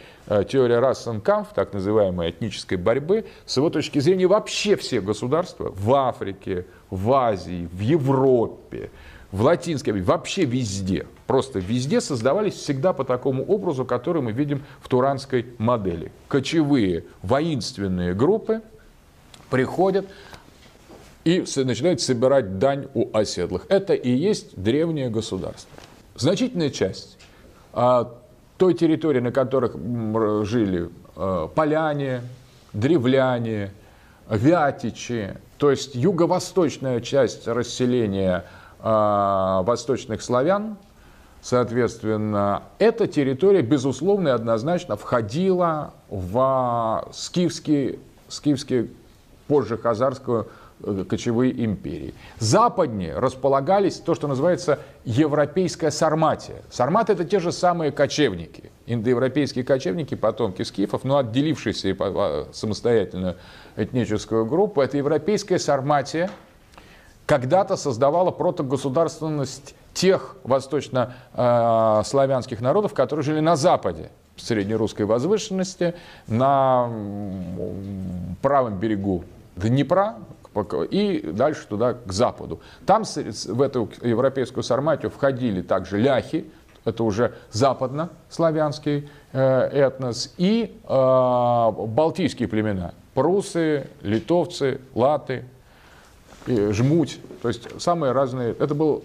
теория 0.48 0.80
Рассенкамф, 0.80 1.50
так 1.56 1.74
называемой 1.74 2.30
этнической 2.30 2.78
борьбы, 2.78 3.26
с 3.46 3.58
его 3.58 3.70
точки 3.70 4.00
зрения 4.00 4.28
вообще 4.28 4.76
все 4.76 5.02
государства 5.02 5.74
в 5.76 5.94
Африке, 5.94 6.66
в 6.90 7.12
Азии, 7.12 7.68
в 7.72 7.80
Европе, 7.80 8.92
в 9.32 9.42
Латинской 9.42 9.94
Америке, 9.94 10.08
вообще 10.12 10.46
везде, 10.46 11.08
просто 11.28 11.60
везде 11.60 12.00
создавались 12.02 12.54
всегда 12.54 12.94
по 12.94 13.04
такому 13.04 13.44
образу, 13.44 13.86
который 13.86 14.22
мы 14.22 14.32
видим 14.32 14.64
в 14.82 14.88
туранской 14.88 15.48
модели. 15.58 16.12
Кочевые 16.28 17.06
воинственные 17.24 18.14
группы 18.14 18.62
приходят, 19.50 20.06
и 21.26 21.44
начинают 21.58 22.02
собирать 22.02 22.60
дань 22.60 22.88
у 22.94 23.10
оседлых. 23.16 23.66
Это 23.70 23.94
и 23.94 24.10
есть 24.10 24.60
древнее 24.60 25.10
государство. 25.10 25.70
Значительная 26.16 26.70
часть 26.70 27.18
а, 27.74 28.19
той 28.60 28.74
территории, 28.74 29.22
на 29.22 29.32
которых 29.32 29.76
жили 30.46 30.90
а, 31.16 31.48
поляне, 31.48 32.22
древляне, 32.74 33.72
вятичи, 34.30 35.38
то 35.58 35.72
есть 35.72 35.96
юго-восточная 35.96 37.00
часть 37.00 37.48
расселения 37.48 38.46
а, 38.80 39.64
восточных 39.64 40.22
славян, 40.22 40.76
соответственно, 41.42 42.64
эта 42.80 43.08
территория, 43.08 43.62
безусловно 43.62 44.28
и 44.28 44.32
однозначно 44.32 44.98
входила 44.98 45.94
в 46.10 47.08
скифский, 47.14 47.98
скифский 48.28 48.92
позже 49.48 49.78
хазарскую 49.78 50.44
Э, 50.44 50.59
кочевые 51.08 51.66
империи. 51.66 52.14
Западнее 52.40 53.18
располагались 53.18 53.98
то, 53.98 54.16
что 54.16 54.28
называется 54.28 54.80
европейская 55.06 55.92
Сарматия. 55.92 56.64
Сарматы 56.70 57.14
это 57.14 57.24
те 57.26 57.40
же 57.40 57.52
самые 57.52 57.92
кочевники, 57.92 58.72
индоевропейские 58.86 59.64
кочевники, 59.64 60.16
потомки 60.16 60.64
скифов, 60.64 61.04
но 61.04 61.18
отделившиеся 61.18 61.96
а, 62.00 62.48
самостоятельную 62.54 63.36
этническую 63.76 64.46
группу. 64.46 64.82
Это 64.82 64.98
европейская 64.98 65.60
Сарматия 65.60 66.32
когда-то 67.26 67.76
создавала 67.76 68.32
протогосударственность 68.32 69.76
тех 69.94 70.38
восточнославянских 70.44 72.62
народов, 72.62 72.94
которые 72.94 73.24
жили 73.24 73.40
на 73.40 73.56
Западе 73.56 74.12
среднерусской 74.38 75.06
возвышенности, 75.06 75.96
на 76.28 76.90
правом 78.42 78.80
берегу 78.80 79.24
Днепра, 79.56 80.16
и 80.90 81.22
дальше 81.32 81.68
туда, 81.68 81.94
к 81.94 82.12
западу. 82.12 82.60
Там 82.86 83.04
в 83.04 83.62
эту 83.62 83.90
европейскую 84.02 84.64
Сарматию 84.64 85.12
входили 85.12 85.62
также 85.62 85.98
ляхи, 85.98 86.52
это 86.86 87.04
уже 87.04 87.36
западнославянский 87.52 89.10
э, 89.32 89.70
этнос, 89.72 90.34
и 90.38 90.80
э, 90.84 91.72
балтийские 91.72 92.48
племена, 92.48 92.94
прусы, 93.14 93.88
литовцы, 94.02 94.80
латы, 94.96 95.46
жмуть, 96.48 97.20
то 97.42 97.50
есть 97.50 97.82
самые 97.82 98.14
разные, 98.14 98.56
это 98.58 98.74
был, 98.74 99.04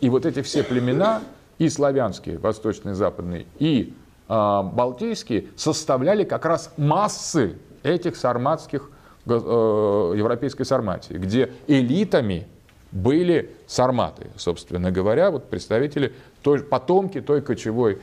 и 0.00 0.10
вот 0.10 0.26
эти 0.26 0.42
все 0.42 0.62
племена, 0.62 1.22
и 1.58 1.68
славянские, 1.68 2.38
восточные, 2.38 2.94
западные, 2.94 3.46
и 3.58 3.94
э, 4.28 4.62
балтийские, 4.62 5.46
составляли 5.56 6.24
как 6.24 6.44
раз 6.44 6.72
массы 6.76 7.56
этих 7.82 8.16
сарматских 8.16 8.90
европейской 9.26 10.64
Сарматии, 10.64 11.14
где 11.14 11.50
элитами 11.66 12.46
были 12.92 13.50
сарматы, 13.66 14.28
собственно 14.36 14.92
говоря, 14.92 15.30
вот 15.30 15.48
представители, 15.50 16.12
той, 16.42 16.60
потомки 16.60 17.20
той 17.20 17.42
кочевой 17.42 17.98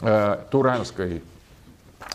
э, 0.00 0.38
туранской 0.50 1.22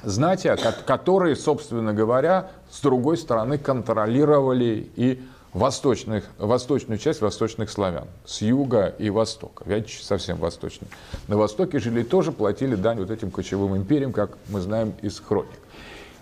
знати, 0.03 0.55
которые, 0.85 1.35
собственно 1.35 1.93
говоря, 1.93 2.51
с 2.69 2.79
другой 2.81 3.17
стороны 3.17 3.57
контролировали 3.57 4.89
и 4.95 5.21
восточных, 5.53 6.23
восточную 6.37 6.97
часть 6.97 7.21
восточных 7.21 7.69
славян, 7.69 8.07
с 8.25 8.41
юга 8.41 8.95
и 8.97 9.09
востока, 9.09 9.63
Вятичи 9.67 10.01
совсем 10.01 10.37
восточные. 10.37 10.89
На 11.27 11.37
востоке 11.37 11.79
жили 11.79 12.03
тоже 12.03 12.31
платили 12.31 12.75
дань 12.75 12.99
вот 12.99 13.11
этим 13.11 13.31
кочевым 13.31 13.75
империям, 13.75 14.13
как 14.13 14.37
мы 14.47 14.61
знаем 14.61 14.93
из 15.01 15.19
хроник. 15.19 15.49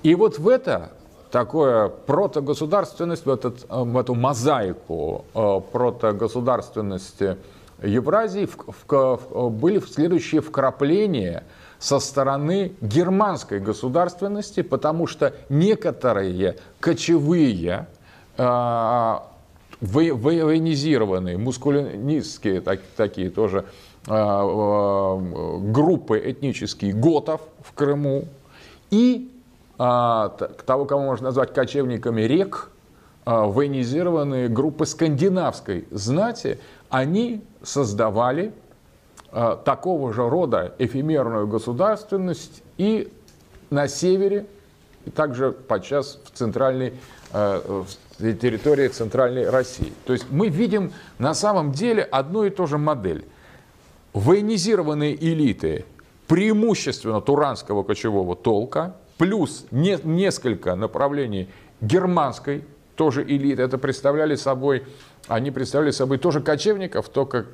И 0.02 0.16
вот 0.16 0.40
в 0.40 0.48
это 0.48 0.92
такое 1.32 1.90
протогосударственность, 1.90 3.26
в, 3.26 3.30
этот, 3.30 3.66
в 3.70 3.98
эту 3.98 4.16
мозаику 4.16 5.26
э, 5.34 5.62
протогосударственности 5.72 7.38
Евразии 7.82 8.46
в, 8.46 8.58
в, 8.88 9.50
были 9.50 9.80
следующие 9.80 10.42
вкрапления 10.42 11.44
со 11.78 12.00
стороны 12.00 12.74
германской 12.82 13.60
государственности, 13.60 14.62
потому 14.62 15.08
что 15.08 15.34
некоторые 15.48 16.58
кочевые 16.80 17.88
э, 18.38 19.18
военизированные, 19.82 21.38
мускулинистские 21.38 22.60
так, 22.60 22.82
такие 22.98 23.30
тоже 23.30 23.66
э, 24.08 24.12
э, 24.12 25.58
группы 25.72 26.22
этнические 26.26 26.94
готов 26.94 27.42
в 27.62 27.74
Крыму 27.74 28.26
и 28.92 29.32
того, 29.80 30.84
кого 30.86 31.04
можно 31.04 31.28
назвать 31.28 31.54
кочевниками 31.54 32.24
рек, 32.24 32.70
а, 33.24 33.46
военизированные 33.46 34.50
группы 34.50 34.86
скандинавской 34.86 35.88
знати, 35.90 36.60
они 36.90 37.42
создавали 37.64 38.52
а, 39.32 39.56
такого 39.56 40.12
же 40.12 40.28
рода 40.28 40.76
эфемерную 40.80 41.48
государственность 41.48 42.62
и 42.78 43.10
на 43.70 43.88
севере, 43.88 44.48
и 45.06 45.12
также 45.12 45.54
подчас 45.54 46.20
в 46.26 46.38
центральной 46.38 46.94
в 47.32 47.86
территории 48.18 48.88
центральной 48.88 49.48
России. 49.48 49.94
То 50.08 50.14
есть 50.14 50.26
мы 50.32 50.50
видим 50.50 50.92
на 51.20 51.36
самом 51.36 51.74
деле 51.74 52.02
одну 52.02 52.44
и 52.44 52.50
ту 52.50 52.66
же 52.66 52.80
модель. 52.80 53.24
Военизированные 54.14 55.16
элиты 55.16 55.86
преимущественно 56.26 57.22
туранского 57.22 57.84
кочевого 57.84 58.36
толка– 58.36 58.96
плюс 59.20 59.66
не, 59.70 60.00
несколько 60.04 60.76
направлений 60.76 61.50
германской 61.82 62.64
тоже 62.96 63.22
элиты. 63.22 63.62
Это 63.62 63.78
представляли 63.78 64.36
собой, 64.36 64.84
они 65.28 65.52
представляли 65.52 65.92
собой 65.92 66.18
тоже 66.18 66.42
кочевников, 66.42 67.10
только 67.10 67.46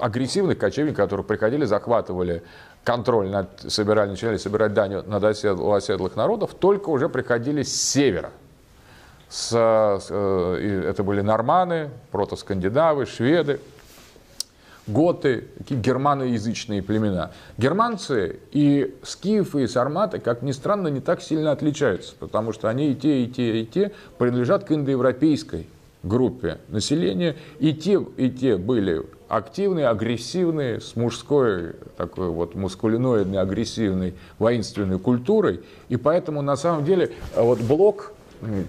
агрессивных 0.00 0.58
кочевников, 0.58 1.04
которые 1.04 1.24
приходили, 1.24 1.64
захватывали 1.64 2.42
контроль 2.84 3.30
над, 3.30 3.48
собирали, 3.72 4.10
начинали 4.10 4.36
собирать 4.36 4.74
дань 4.74 5.02
над 5.06 5.24
оседлых 5.24 6.16
народов, 6.16 6.54
только 6.54 6.90
уже 6.90 7.08
приходили 7.08 7.62
с 7.62 7.74
севера. 7.74 8.30
С, 9.28 9.50
с, 9.50 10.06
э, 10.10 10.84
это 10.88 11.02
были 11.02 11.20
норманы, 11.20 11.90
протоскандинавы, 12.10 13.06
шведы, 13.06 13.60
готы, 14.86 15.44
германоязычные 15.68 16.82
племена. 16.82 17.32
Германцы 17.58 18.38
и 18.52 18.94
скифы, 19.02 19.64
и 19.64 19.66
сарматы, 19.66 20.18
как 20.18 20.42
ни 20.42 20.52
странно, 20.52 20.88
не 20.88 21.00
так 21.00 21.22
сильно 21.22 21.52
отличаются, 21.52 22.14
потому 22.18 22.52
что 22.52 22.68
они 22.68 22.92
и 22.92 22.94
те, 22.94 23.22
и 23.22 23.28
те, 23.28 23.60
и 23.60 23.66
те 23.66 23.92
принадлежат 24.18 24.64
к 24.64 24.72
индоевропейской 24.72 25.66
группе 26.02 26.58
населения. 26.68 27.36
И 27.58 27.72
те, 27.72 28.00
и 28.16 28.30
те 28.30 28.56
были 28.56 29.04
активные, 29.28 29.88
агрессивные, 29.88 30.80
с 30.80 30.94
мужской, 30.94 31.72
такой 31.96 32.28
вот 32.28 32.54
мускулиноидной, 32.54 33.40
агрессивной, 33.40 34.14
воинственной 34.38 34.98
культурой. 34.98 35.60
И 35.88 35.96
поэтому, 35.96 36.42
на 36.42 36.56
самом 36.56 36.84
деле, 36.84 37.12
вот 37.34 37.60
блок 37.60 38.12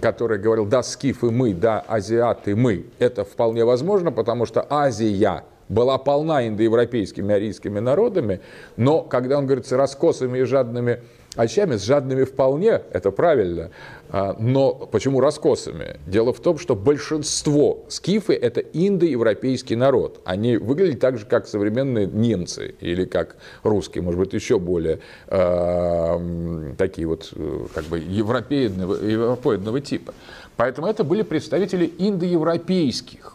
который 0.01 0.39
говорил, 0.39 0.65
да, 0.65 0.81
скифы 0.81 1.29
мы, 1.29 1.53
да, 1.53 1.83
азиаты 1.87 2.55
мы, 2.55 2.85
это 2.99 3.25
вполне 3.25 3.65
возможно, 3.65 4.13
потому 4.13 4.45
что 4.45 4.65
Азия 4.69 5.43
была 5.69 5.97
полна 5.97 6.47
индоевропейскими 6.47 7.35
арийскими 7.35 7.79
народами, 7.79 8.41
но 8.75 9.01
когда 9.01 9.37
он 9.37 9.45
говорит 9.45 9.65
с 9.65 9.71
раскосами 9.71 10.39
и 10.39 10.43
жадными 10.43 11.01
очами, 11.35 11.75
с 11.75 11.83
жадными 11.83 12.23
вполне, 12.23 12.81
это 12.91 13.11
правильно, 13.11 13.69
а, 14.09 14.35
но 14.39 14.73
почему 14.73 15.19
раскосами? 15.19 15.97
Дело 16.07 16.33
в 16.33 16.39
том, 16.39 16.57
что 16.57 16.75
большинство 16.75 17.85
скифы– 17.89 18.33
это 18.41 18.61
индоевропейский 18.61 19.75
народ. 19.75 20.21
Они 20.25 20.57
выглядят 20.57 20.99
так 20.99 21.17
же, 21.17 21.25
как 21.25 21.47
современные 21.47 22.07
немцы 22.07 22.75
или 22.79 23.05
как 23.05 23.35
русские, 23.63 24.03
может 24.03 24.19
быть, 24.19 24.33
еще 24.33 24.59
более 24.59 24.99
э, 25.27 26.73
такие 26.77 27.07
вот 27.07 27.31
э, 27.35 27.65
как 27.73 27.85
бы 27.85 27.99
европеидного, 27.99 28.95
европоидного 28.95 29.81
типа. 29.81 30.13
Поэтому 30.55 30.87
это 30.87 31.03
были 31.03 31.21
представители 31.21 31.91
индоевропейских 31.97 33.33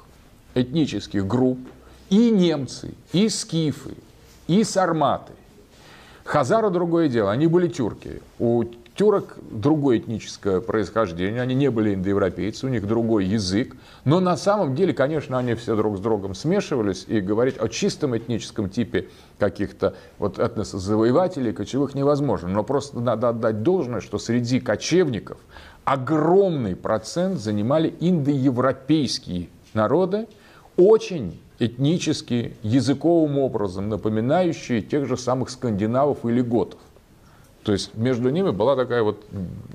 этнических 0.54 1.26
групп, 1.26 1.58
и 2.12 2.30
немцы, 2.30 2.92
и 3.14 3.30
скифы, 3.30 3.94
и 4.46 4.64
сарматы. 4.64 5.32
Хазары 6.24 6.68
другое 6.68 7.08
дело, 7.08 7.30
они 7.32 7.46
были 7.46 7.68
тюрки. 7.68 8.20
У 8.38 8.64
тюрок 8.94 9.38
другое 9.50 9.96
этническое 9.96 10.60
происхождение, 10.60 11.40
они 11.40 11.54
не 11.54 11.70
были 11.70 11.94
индоевропейцы, 11.94 12.66
у 12.66 12.68
них 12.68 12.86
другой 12.86 13.24
язык. 13.24 13.74
Но 14.04 14.20
на 14.20 14.36
самом 14.36 14.74
деле, 14.74 14.92
конечно, 14.92 15.38
они 15.38 15.54
все 15.54 15.74
друг 15.74 15.96
с 15.96 16.00
другом 16.00 16.34
смешивались, 16.34 17.06
и 17.08 17.20
говорить 17.20 17.56
о 17.58 17.68
чистом 17.68 18.14
этническом 18.14 18.68
типе 18.68 19.08
каких-то 19.38 19.94
вот 20.18 20.38
этносозавоевателей 20.38 21.54
кочевых 21.54 21.94
невозможно. 21.94 22.48
Но 22.48 22.62
просто 22.62 23.00
надо 23.00 23.30
отдать 23.30 23.62
должное, 23.62 24.02
что 24.02 24.18
среди 24.18 24.60
кочевников 24.60 25.38
огромный 25.84 26.76
процент 26.76 27.40
занимали 27.40 27.94
индоевропейские 28.00 29.48
народы, 29.72 30.26
очень 30.76 31.40
этнически, 31.64 32.54
языковым 32.62 33.38
образом 33.38 33.88
напоминающие 33.88 34.82
тех 34.82 35.06
же 35.06 35.16
самых 35.16 35.50
скандинавов 35.50 36.24
или 36.24 36.40
готов. 36.40 36.80
То 37.62 37.72
есть 37.72 37.94
между 37.94 38.30
ними 38.30 38.50
была 38.50 38.74
такая 38.74 39.02
вот 39.02 39.24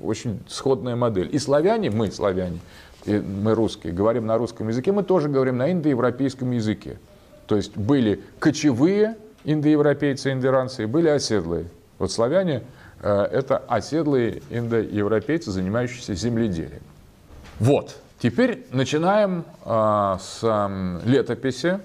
очень 0.02 0.40
сходная 0.48 0.96
модель. 0.96 1.30
И 1.32 1.38
славяне, 1.38 1.90
мы, 1.90 2.10
славяне, 2.10 2.58
и 3.06 3.18
мы 3.18 3.54
русские, 3.54 3.94
говорим 3.94 4.26
на 4.26 4.36
русском 4.36 4.68
языке, 4.68 4.92
мы 4.92 5.02
тоже 5.02 5.28
говорим 5.28 5.56
на 5.56 5.72
индоевропейском 5.72 6.50
языке. 6.50 6.98
То 7.46 7.56
есть 7.56 7.76
были 7.76 8.20
кочевые 8.38 9.16
индоевропейцы, 9.44 10.32
индиранцы, 10.32 10.82
и 10.82 10.86
были 10.86 11.08
оседлые. 11.08 11.66
Вот 11.98 12.12
славяне 12.12 12.62
э,– 13.00 13.22
это 13.32 13.56
оседлые 13.56 14.42
индоевропейцы, 14.50 15.50
занимающиеся 15.50 16.14
земледелием. 16.14 16.82
Вот, 17.58 17.96
теперь 18.18 18.66
начинаем 18.70 19.44
э, 19.64 20.16
с 20.20 20.40
э, 20.42 21.00
летописи, 21.04 21.80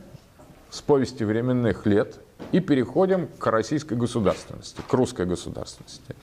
с 0.70 0.82
повести 0.82 1.24
временных 1.24 1.86
лет 1.86 2.20
и 2.52 2.60
переходим 2.60 3.28
к 3.40 3.48
российской 3.48 3.96
государственности, 3.96 4.82
к 4.88 4.94
русской 4.94 5.26
государственности. 5.26 6.16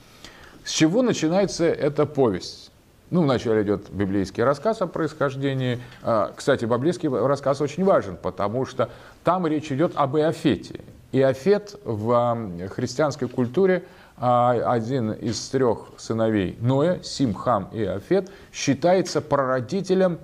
С 0.63 0.71
чего 0.71 1.01
начинается 1.01 1.65
эта 1.65 2.05
повесть? 2.05 2.71
Ну, 3.09 3.23
вначале 3.23 3.63
идет 3.63 3.89
библейский 3.89 4.43
рассказ 4.43 4.81
о 4.81 4.87
происхождении. 4.87 5.79
А, 6.01 6.31
кстати, 6.35 6.63
библейский 6.63 7.09
рассказ 7.09 7.59
очень 7.59 7.83
важен, 7.83 8.15
потому 8.15 8.65
что 8.65 8.89
там 9.23 9.45
речь 9.45 9.71
идет 9.71 9.91
об 9.95 10.15
Иофете. 10.15 10.79
Иофет 11.11 11.77
в 11.83 12.69
христианской 12.69 13.27
культуре 13.27 13.83
а, 13.83 13.85
один 14.21 15.13
из 15.13 15.49
трех 15.49 15.87
сыновей 15.97 16.55
Ноя, 16.61 17.01
Сим, 17.01 17.33
Хам 17.33 17.69
и 17.71 17.81
Иофет, 17.81 18.29
считается 18.53 19.19
прародителем 19.19 20.19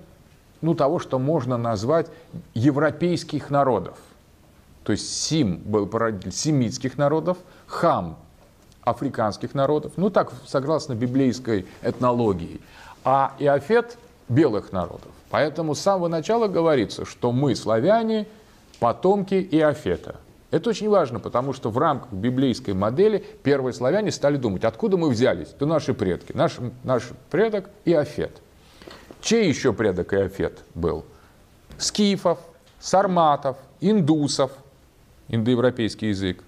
ну, 0.62 0.76
того, 0.76 1.00
что 1.00 1.18
можно 1.18 1.58
назвать 1.58 2.08
европейских 2.54 3.50
народов. 3.50 3.98
То 4.84 4.92
есть 4.92 5.22
Сим 5.24 5.58
был 5.66 5.88
прародитель 5.88 6.32
семитских 6.32 6.98
народов, 6.98 7.38
Хам 7.66 8.18
африканских 8.82 9.54
народов, 9.56 9.94
ну 9.96 10.10
так, 10.10 10.32
согласно 10.46 10.94
библейской 10.94 11.66
этнологии, 11.82 12.62
а 13.04 13.34
Иофет– 13.40 13.98
белых 14.30 14.72
народов. 14.72 15.12
Поэтому 15.30 15.76
с 15.76 15.80
самого 15.80 16.08
начала 16.08 16.48
говорится, 16.48 17.06
что 17.06 17.32
мы, 17.32 17.56
славяне, 17.56 18.28
потомки 18.80 19.36
Иофета. 19.52 20.18
Это 20.50 20.70
очень 20.70 20.90
важно, 20.90 21.20
потому 21.20 21.52
что 21.52 21.70
в 21.70 21.78
рамках 21.78 22.12
библейской 22.14 22.72
модели 22.74 23.24
первые 23.44 23.74
славяне 23.74 24.12
стали 24.12 24.38
думать, 24.38 24.64
откуда 24.64 24.96
мы 24.96 25.10
взялись? 25.10 25.50
Это 25.50 25.66
наши 25.66 25.94
предки. 25.94 26.32
Наш, 26.34 26.58
наш 26.84 27.10
предок 27.30 27.70
Иофет. 27.84 28.42
Чей 29.22 29.50
еще 29.50 29.74
предок 29.74 30.14
Иофет 30.14 30.60
был? 30.74 31.04
Скифов, 31.78 32.40
сарматов, 32.80 33.58
индусов, 33.82 34.52
индоевропейский 35.28 36.10
язык, 36.10 36.44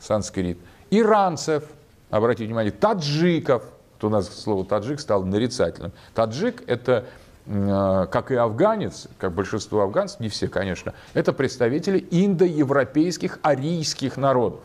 санскрит, 0.00 0.58
иранцев, 0.90 1.64
обратите 2.10 2.46
внимание, 2.46 2.72
таджиков, 2.72 3.64
у 4.02 4.08
нас 4.08 4.28
слово 4.28 4.64
таджик 4.64 5.00
стало 5.00 5.24
нарицательным. 5.24 5.92
Таджик– 6.14 6.62
это, 6.66 7.06
как 7.48 8.30
и 8.30 8.34
афганец, 8.34 9.08
как 9.18 9.32
большинство 9.32 9.80
афганцев, 9.80 10.20
не 10.20 10.28
все, 10.28 10.48
конечно, 10.48 10.92
это 11.14 11.32
представители 11.32 12.06
индоевропейских 12.10 13.38
арийских 13.42 14.18
народов. 14.18 14.60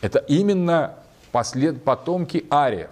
Это 0.00 0.18
именно 0.18 0.94
послед, 1.30 1.84
потомки 1.84 2.44
ариев, 2.50 2.90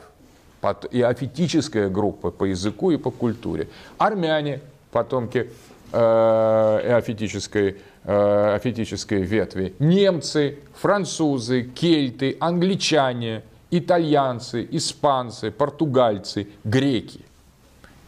и 0.90 1.02
афетическая 1.02 1.88
группа 1.88 2.30
по 2.30 2.44
языку 2.44 2.92
и 2.92 2.96
по 2.96 3.10
культуре. 3.10 3.68
Армяне– 3.98 4.60
потомки 4.92 5.50
э, 5.92 5.96
эофетической 5.96 7.78
Э, 8.06 8.56
афетической 8.56 9.22
ветви. 9.22 9.74
Немцы, 9.78 10.58
французы, 10.74 11.62
кельты, 11.62 12.36
англичане, 12.38 13.44
итальянцы, 13.70 14.68
испанцы, 14.72 15.50
португальцы, 15.50 16.48
греки. 16.64 17.24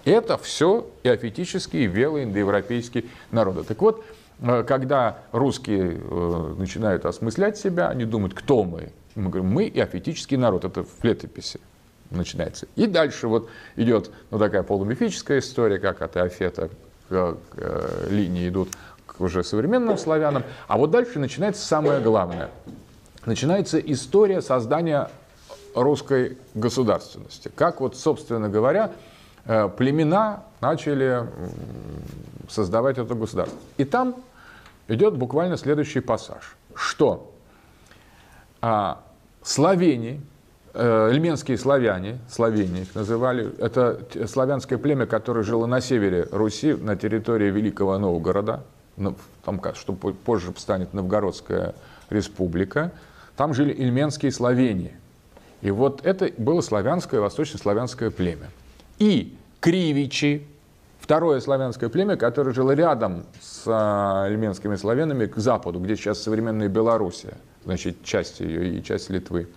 Это 0.06 0.38
все 0.38 0.86
эофетические 1.02 1.86
велоиндоевропейские 1.86 3.06
народы. 3.32 3.64
Так 3.64 3.82
вот, 3.82 4.04
э, 4.40 4.62
когда 4.62 5.18
русские 5.32 6.00
э, 6.00 6.54
начинают 6.56 7.04
осмыслять 7.04 7.58
себя, 7.58 7.88
они 7.88 8.04
думают, 8.04 8.32
кто 8.32 8.62
мы. 8.62 8.92
Мы 9.16 9.30
говорим, 9.30 9.50
мы 9.50 9.68
эофетический 9.68 10.36
народ. 10.36 10.64
Это 10.64 10.84
в 10.84 11.02
летописи 11.02 11.58
начинается. 12.10 12.68
И 12.76 12.86
дальше 12.86 13.26
вот 13.26 13.48
идет 13.74 14.12
ну, 14.30 14.38
такая 14.38 14.62
полумифическая 14.62 15.40
история, 15.40 15.80
как 15.80 16.00
от 16.02 16.16
Эофета 16.16 16.70
к, 17.08 17.36
к 17.56 18.08
линии 18.08 18.48
идут 18.48 18.68
уже 19.18 19.42
современным 19.42 19.98
славянам. 19.98 20.44
А 20.68 20.78
вот 20.78 20.92
дальше 20.92 21.18
начинается 21.18 21.66
самое 21.66 22.00
главное. 22.00 22.50
Начинается 23.24 23.80
история 23.80 24.40
создания 24.40 25.10
русской 25.74 26.38
государственности. 26.54 27.50
Как 27.56 27.80
вот, 27.80 27.96
собственно 27.96 28.48
говоря, 28.48 28.92
э, 28.92 29.15
племена 29.46 30.42
начали 30.60 31.26
создавать 32.48 32.98
это 32.98 33.14
государство. 33.14 33.58
И 33.76 33.84
там 33.84 34.16
идет 34.88 35.16
буквально 35.16 35.56
следующий 35.56 36.00
пассаж, 36.00 36.56
что 36.74 37.32
а, 38.60 39.02
славяне, 39.42 40.20
э, 40.74 41.10
эльменские 41.10 41.58
славяне, 41.58 42.18
славяне 42.28 42.82
их 42.82 42.94
называли, 42.94 43.52
это 43.58 44.00
славянское 44.26 44.78
племя, 44.78 45.06
которое 45.06 45.42
жило 45.42 45.66
на 45.66 45.80
севере 45.80 46.26
Руси, 46.32 46.74
на 46.74 46.96
территории 46.96 47.50
Великого 47.50 47.98
Новгорода, 47.98 48.64
там, 49.44 49.60
что 49.74 49.92
позже 49.92 50.52
станет 50.56 50.94
Новгородская 50.94 51.74
республика, 52.10 52.92
там 53.36 53.54
жили 53.54 53.72
ильменские 53.72 54.32
словени. 54.32 54.96
И 55.60 55.70
вот 55.70 56.04
это 56.04 56.30
было 56.38 56.60
славянское, 56.60 57.20
восточнославянское 57.20 58.10
племя. 58.10 58.48
И 58.98 59.36
кривичи, 59.60 60.46
второе 61.00 61.40
славянское 61.40 61.88
племя, 61.88 62.16
которое 62.16 62.52
жило 62.52 62.72
рядом 62.72 63.24
с 63.40 63.64
а, 63.66 64.26
ильменскими 64.28 64.76
славянами 64.76 65.26
к 65.26 65.36
западу, 65.36 65.78
где 65.80 65.96
сейчас 65.96 66.22
современная 66.22 66.68
Белоруссия, 66.68 67.34
значит, 67.64 68.02
часть 68.02 68.40
ее 68.40 68.78
и 68.78 68.82
часть 68.82 69.10
Литвы. 69.10 69.48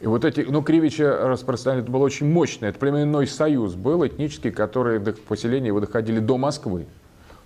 И 0.00 0.06
вот 0.06 0.24
эти, 0.24 0.40
ну, 0.40 0.62
Кривичи 0.62 1.02
распространили, 1.02 1.82
это 1.82 1.90
было 1.90 2.04
очень 2.04 2.30
мощное, 2.30 2.68
это 2.70 2.78
племенной 2.78 3.26
союз 3.26 3.74
был 3.74 4.06
этнический, 4.06 4.50
который 4.50 5.00
поселения 5.00 5.68
его 5.68 5.80
доходили 5.80 6.18
до 6.18 6.36
Москвы. 6.36 6.86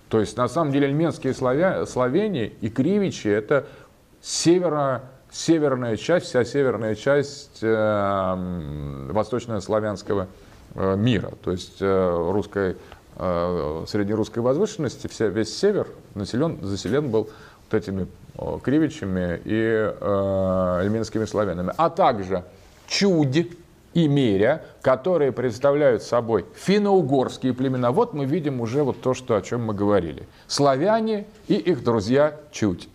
То 0.09 0.19
есть, 0.19 0.35
на 0.35 0.49
самом 0.49 0.73
деле, 0.73 0.87
альменские 0.87 1.33
славя, 1.33 1.85
словени 1.85 2.53
и 2.59 2.69
кривичи– 2.69 3.27
это 3.29 3.67
северо, 4.21 5.03
северная 5.31 5.95
часть, 5.95 6.25
вся 6.25 6.43
северная 6.43 6.95
часть 6.95 7.59
э, 7.61 9.07
восточнославянского 9.09 10.23
э, 10.23 10.27
мира. 10.75 11.31
То 11.43 11.51
есть, 11.51 11.77
э, 11.81 12.31
русской, 12.31 12.77
э, 13.15 13.85
среднерусской 13.87 14.41
возвышенности 14.41 15.07
вся, 15.07 15.27
весь 15.27 15.57
север 15.57 15.87
населен, 16.15 16.59
заселен 16.61 17.09
был 17.09 17.29
вот 17.69 17.81
этими 17.81 18.07
э, 18.37 18.59
кривичами 18.63 19.41
и 19.43 19.93
э, 19.99 20.79
эльменскими 20.83 21.25
славянами. 21.25 21.73
А 21.77 21.89
также 21.89 22.43
чудь, 22.87 23.47
и 23.93 24.07
Меря, 24.07 24.63
которые 24.81 25.31
представляют 25.33 26.01
собой 26.01 26.45
финно-угорские 26.55 27.53
племена. 27.53 27.91
Вот 27.91 28.13
мы 28.13 28.25
видим 28.25 28.61
уже 28.61 28.83
вот 28.83 29.01
то, 29.01 29.13
что, 29.13 29.35
о 29.35 29.41
чем 29.41 29.65
мы 29.65 29.73
говорили. 29.73 30.27
Славяне 30.47 31.25
и 31.47 31.55
их 31.55 31.83
друзья 31.83 32.37
чуть. 32.51 32.87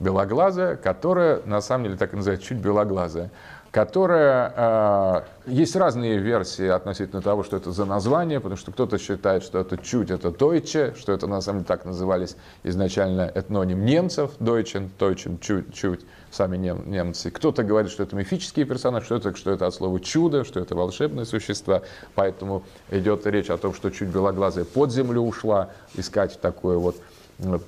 Белоглазая, 0.00 0.76
которая, 0.76 1.42
на 1.44 1.60
самом 1.60 1.84
деле 1.84 1.96
так 1.96 2.12
и 2.12 2.16
называется, 2.16 2.48
чуть 2.48 2.58
белоглазая 2.58 3.30
которая... 3.70 4.52
Э, 4.56 5.22
есть 5.46 5.74
разные 5.74 6.18
версии 6.18 6.66
относительно 6.66 7.22
того, 7.22 7.42
что 7.42 7.56
это 7.56 7.72
за 7.72 7.84
название, 7.84 8.40
потому 8.40 8.56
что 8.56 8.72
кто-то 8.72 8.98
считает, 8.98 9.42
что 9.42 9.58
это 9.58 9.76
чуть, 9.76 10.10
это 10.10 10.28
Deutsche, 10.28 10.96
что 10.98 11.12
это 11.12 11.26
на 11.26 11.40
самом 11.40 11.60
деле 11.60 11.66
так 11.66 11.84
назывались 11.84 12.36
изначально 12.62 13.30
этноним 13.34 13.84
немцев, 13.84 14.32
Deutschen, 14.38 14.90
Deutschen, 14.98 15.38
чуть, 15.40 15.74
чуть, 15.74 16.00
сами 16.30 16.56
нем, 16.56 16.88
немцы. 16.88 17.30
Кто-то 17.30 17.64
говорит, 17.64 17.90
что 17.90 18.02
это 18.02 18.14
мифические 18.14 18.64
персонажи, 18.64 19.06
что 19.06 19.16
это, 19.16 19.34
что 19.34 19.50
это 19.50 19.66
от 19.66 19.74
слова 19.74 19.98
чудо, 20.00 20.44
что 20.44 20.60
это 20.60 20.74
волшебные 20.76 21.26
существа, 21.26 21.82
поэтому 22.14 22.62
идет 22.90 23.26
речь 23.26 23.50
о 23.50 23.56
том, 23.56 23.74
что 23.74 23.90
чуть 23.90 24.08
белоглазая 24.08 24.64
под 24.64 24.92
землю 24.92 25.22
ушла 25.22 25.70
искать 25.94 26.40
такое 26.40 26.78
вот 26.78 26.96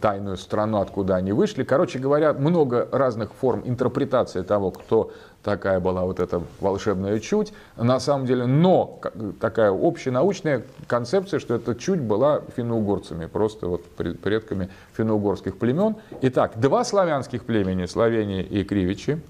тайную 0.00 0.36
страну, 0.36 0.80
откуда 0.80 1.16
они 1.16 1.32
вышли. 1.32 1.64
Короче 1.64 1.98
говоря, 1.98 2.32
много 2.32 2.88
разных 2.92 3.32
форм 3.32 3.62
интерпретации 3.64 4.42
того, 4.42 4.70
кто 4.70 5.12
такая 5.42 5.80
была 5.80 6.04
вот 6.04 6.20
эта 6.20 6.42
волшебная 6.60 7.18
чуть. 7.18 7.52
На 7.76 8.00
самом 8.00 8.26
деле, 8.26 8.46
но 8.46 9.00
такая 9.40 9.70
общенаучная 9.70 10.62
концепция, 10.86 11.40
что 11.40 11.54
эта 11.54 11.74
чуть 11.74 12.00
была 12.00 12.42
финно-угорцами, 12.56 13.26
просто 13.26 13.66
вот 13.66 13.84
предками 13.94 14.70
финно-угорских 14.96 15.58
племен. 15.58 15.96
Итак, 16.22 16.52
два 16.56 16.84
славянских 16.84 17.44
племени, 17.44 17.86
Словения 17.86 18.42
и 18.42 18.64
Кривичи, 18.64 19.20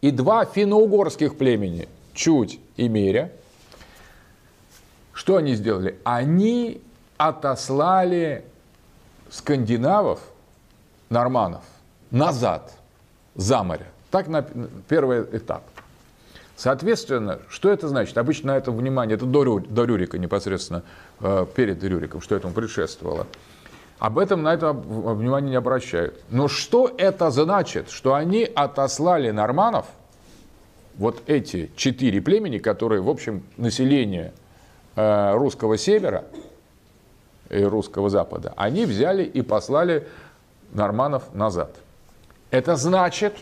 и 0.00 0.10
два 0.10 0.44
финно-угорских 0.44 1.36
племени, 1.36 1.88
Чуть 2.14 2.60
и 2.76 2.88
Меря. 2.88 3.32
Что 5.12 5.36
они 5.36 5.54
сделали? 5.54 5.98
Они 6.04 6.82
отослали 7.16 8.44
скандинавов, 9.30 10.20
норманов, 11.08 11.64
назад, 12.10 12.72
за 13.34 13.62
море. 13.62 13.86
Так 14.12 14.28
на 14.28 14.42
первый 14.88 15.22
этап. 15.32 15.62
Соответственно, 16.54 17.38
что 17.48 17.70
это 17.70 17.88
значит? 17.88 18.16
Обычно 18.18 18.52
на 18.52 18.58
это 18.58 18.70
внимание, 18.70 19.16
это 19.16 19.24
до, 19.24 19.58
до 19.58 19.84
Рюрика 19.84 20.18
непосредственно, 20.18 20.82
э, 21.20 21.46
перед 21.56 21.82
Рюриком, 21.82 22.20
что 22.20 22.36
этому 22.36 22.52
предшествовало. 22.52 23.26
Об 23.98 24.18
этом 24.18 24.42
на 24.42 24.52
это 24.52 24.72
внимание 24.74 25.50
не 25.50 25.56
обращают. 25.56 26.22
Но 26.28 26.46
что 26.46 26.92
это 26.98 27.30
значит? 27.30 27.88
Что 27.88 28.14
они 28.14 28.44
отослали 28.44 29.30
норманов, 29.30 29.86
вот 30.96 31.22
эти 31.26 31.70
четыре 31.74 32.20
племени, 32.20 32.58
которые, 32.58 33.00
в 33.00 33.08
общем, 33.08 33.42
население 33.56 34.34
э, 34.94 35.34
русского 35.34 35.78
севера 35.78 36.26
и 37.48 37.64
русского 37.64 38.10
запада, 38.10 38.52
они 38.56 38.84
взяли 38.84 39.24
и 39.24 39.40
послали 39.40 40.06
норманов 40.74 41.32
назад. 41.32 41.74
Это 42.50 42.76
значит, 42.76 43.38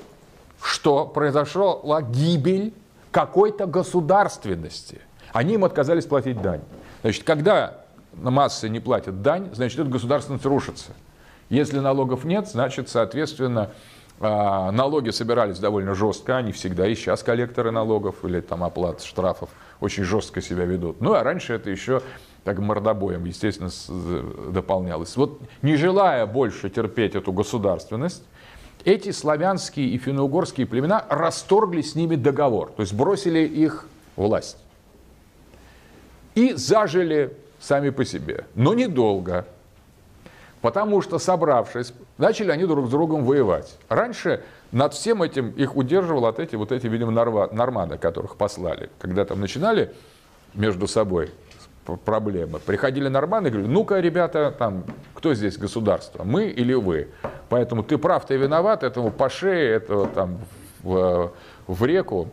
что 0.62 1.07
произошла 1.07 2.03
гибель 2.03 2.75
какой-то 3.11 3.66
государственности. 3.66 5.01
Они 5.33 5.55
им 5.55 5.64
отказались 5.64 6.07
платить 6.07 6.40
дань. 6.40 6.62
Значит, 7.03 7.25
когда 7.25 7.81
массы 8.12 8.68
не 8.68 8.81
платят 8.81 9.23
дань, 9.23 9.51
значит, 9.53 9.79
эта 9.79 9.88
государственность 9.88 10.44
рушится. 10.44 10.92
Если 11.49 11.79
налогов 11.79 12.25
нет, 12.25 12.49
значит, 12.49 12.88
соответственно, 12.88 13.70
а, 14.20 14.70
налоги 14.70 15.11
собирались 15.11 15.59
довольно 15.59 15.94
жестко, 15.94 16.37
они 16.37 16.53
всегда 16.53 16.87
и 16.87 16.94
сейчас 16.94 17.23
коллекторы 17.23 17.70
налогов 17.70 18.25
или 18.25 18.40
там 18.40 18.62
оплат 18.62 19.03
штрафов 19.03 19.49
очень 19.81 20.05
жестко 20.05 20.42
себя 20.42 20.64
ведут. 20.64 21.01
Ну, 21.01 21.14
а 21.14 21.23
раньше 21.23 21.55
это 21.55 21.70
еще 21.70 22.03
так 22.44 22.59
мордобоем, 22.59 23.25
естественно, 23.25 23.70
дополнялось. 24.53 25.16
Вот 25.16 25.40
не 25.62 25.77
желая 25.77 26.27
больше 26.27 26.70
терпеть 26.70 27.14
эту 27.14 27.33
государственность, 27.33 28.23
эти 28.85 29.11
славянские 29.11 29.88
и 29.88 29.99
финно-угорские 29.99 30.66
племена 30.66 31.05
расторгли 31.09 31.83
с 31.83 31.95
ними 31.95 32.16
договор, 32.16 32.73
то 32.77 32.83
есть 32.83 32.93
бросили 32.95 33.40
их 33.40 33.87
власть. 34.16 34.57
И 36.35 36.55
зажили 36.55 37.37
сами 37.59 37.90
по 37.90 38.05
себе, 38.05 38.47
но 38.55 38.75
недолго, 38.75 39.47
потому 40.61 41.03
что, 41.03 41.19
собравшись, 41.19 41.93
начали 42.19 42.51
они 42.51 42.64
друг 42.64 42.87
с 42.87 42.90
другом 42.90 43.25
воевать. 43.25 43.77
Раньше 43.88 44.43
над 44.73 44.95
всем 44.95 45.23
этим 45.23 45.51
их 45.51 45.77
удерживал 45.77 46.27
от 46.27 46.38
эти 46.38 46.55
вот 46.55 46.73
эти, 46.73 46.87
видимо, 46.87 47.11
норманы, 47.11 47.99
которых 47.99 48.37
послали. 48.37 48.90
Когда 48.99 49.25
там 49.25 49.40
начинали 49.40 49.93
между 50.55 50.87
собой 50.87 51.31
проблемы. 51.85 52.59
Приходили 52.59 53.09
норманы 53.09 53.49
и 53.49 53.51
говорили, 53.51 53.71
ну-ка, 53.71 54.01
ребята, 54.01 54.55
там, 54.57 54.85
кто 55.14 55.35
здесь 55.35 55.59
государство, 55.59 56.25
мы 56.25 56.49
или 56.49 56.75
вы? 56.75 57.09
Поэтому 57.49 57.83
ты 57.83 57.99
прав, 57.99 58.27
ты 58.27 58.37
виноват, 58.37 58.83
этому 58.83 59.11
по 59.11 59.29
шее, 59.29 59.77
этого 59.77 60.07
там 60.07 60.38
в, 60.83 61.33
в 61.66 61.85
реку, 61.85 62.29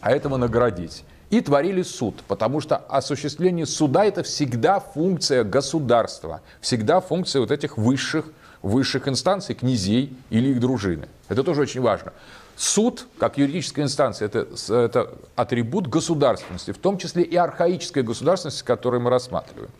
а 0.00 0.12
этого 0.12 0.36
наградить. 0.36 1.04
И 1.30 1.40
творили 1.40 1.82
суд, 1.82 2.22
потому 2.28 2.60
что 2.60 2.76
осуществление 2.76 3.64
суда 3.64 4.04
это 4.04 4.22
всегда 4.22 4.80
функция 4.80 5.44
государства, 5.44 6.42
всегда 6.60 7.00
функция 7.00 7.40
вот 7.40 7.50
этих 7.50 7.78
высших, 7.78 8.26
высших 8.62 9.08
инстанций, 9.08 9.54
князей 9.54 10.16
или 10.30 10.48
их 10.48 10.60
дружины. 10.60 11.08
Это 11.28 11.42
тоже 11.42 11.62
очень 11.62 11.80
важно. 11.80 12.12
Суд, 12.56 13.06
как 13.18 13.38
юридическая 13.38 13.84
инстанция, 13.84 14.26
это, 14.26 14.46
это 14.68 15.14
атрибут 15.36 15.88
государственности, 15.88 16.70
в 16.70 16.78
том 16.78 16.98
числе 16.98 17.22
и 17.22 17.34
архаической 17.36 18.02
государственности, 18.02 18.62
которую 18.62 19.00
мы 19.00 19.10
рассматриваем. 19.10 19.70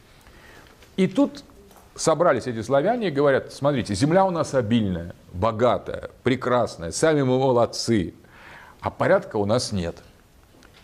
И 0.96 1.06
тут 1.06 1.44
собрались 1.94 2.46
эти 2.46 2.62
славяне 2.62 3.08
и 3.08 3.10
говорят, 3.10 3.52
смотрите, 3.52 3.94
земля 3.94 4.24
у 4.24 4.30
нас 4.30 4.54
обильная, 4.54 5.14
богатая, 5.32 6.10
прекрасная, 6.22 6.90
сами 6.92 7.22
мы 7.22 7.38
молодцы, 7.38 8.14
а 8.80 8.90
порядка 8.90 9.36
у 9.36 9.46
нас 9.46 9.72
нет. 9.72 9.96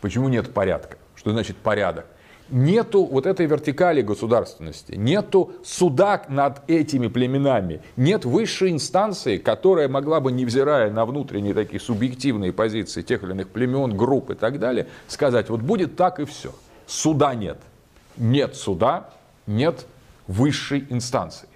Почему 0.00 0.28
нет 0.28 0.52
порядка? 0.52 0.98
Что 1.16 1.32
значит 1.32 1.56
порядок? 1.56 2.06
Нету 2.50 3.04
вот 3.04 3.26
этой 3.26 3.46
вертикали 3.46 4.02
государственности, 4.02 4.92
нету 4.92 5.52
суда 5.64 6.22
над 6.28 6.62
этими 6.68 7.08
племенами, 7.08 7.82
нет 7.96 8.24
высшей 8.24 8.70
инстанции, 8.70 9.38
которая 9.38 9.88
могла 9.88 10.20
бы, 10.20 10.32
невзирая 10.32 10.90
на 10.90 11.04
внутренние 11.04 11.54
такие 11.54 11.80
субъективные 11.80 12.52
позиции 12.52 13.02
тех 13.02 13.22
или 13.22 13.32
иных 13.32 13.48
племен, 13.48 13.96
групп 13.96 14.30
и 14.30 14.34
так 14.34 14.58
далее, 14.58 14.88
сказать, 15.06 15.50
вот 15.50 15.60
будет 15.60 15.96
так 15.96 16.20
и 16.20 16.24
все. 16.24 16.52
Суда 16.86 17.34
нет. 17.34 17.58
Нет 18.16 18.56
суда, 18.56 19.10
нет 19.46 19.86
высшей 20.26 20.86
инстанции. 20.88 21.48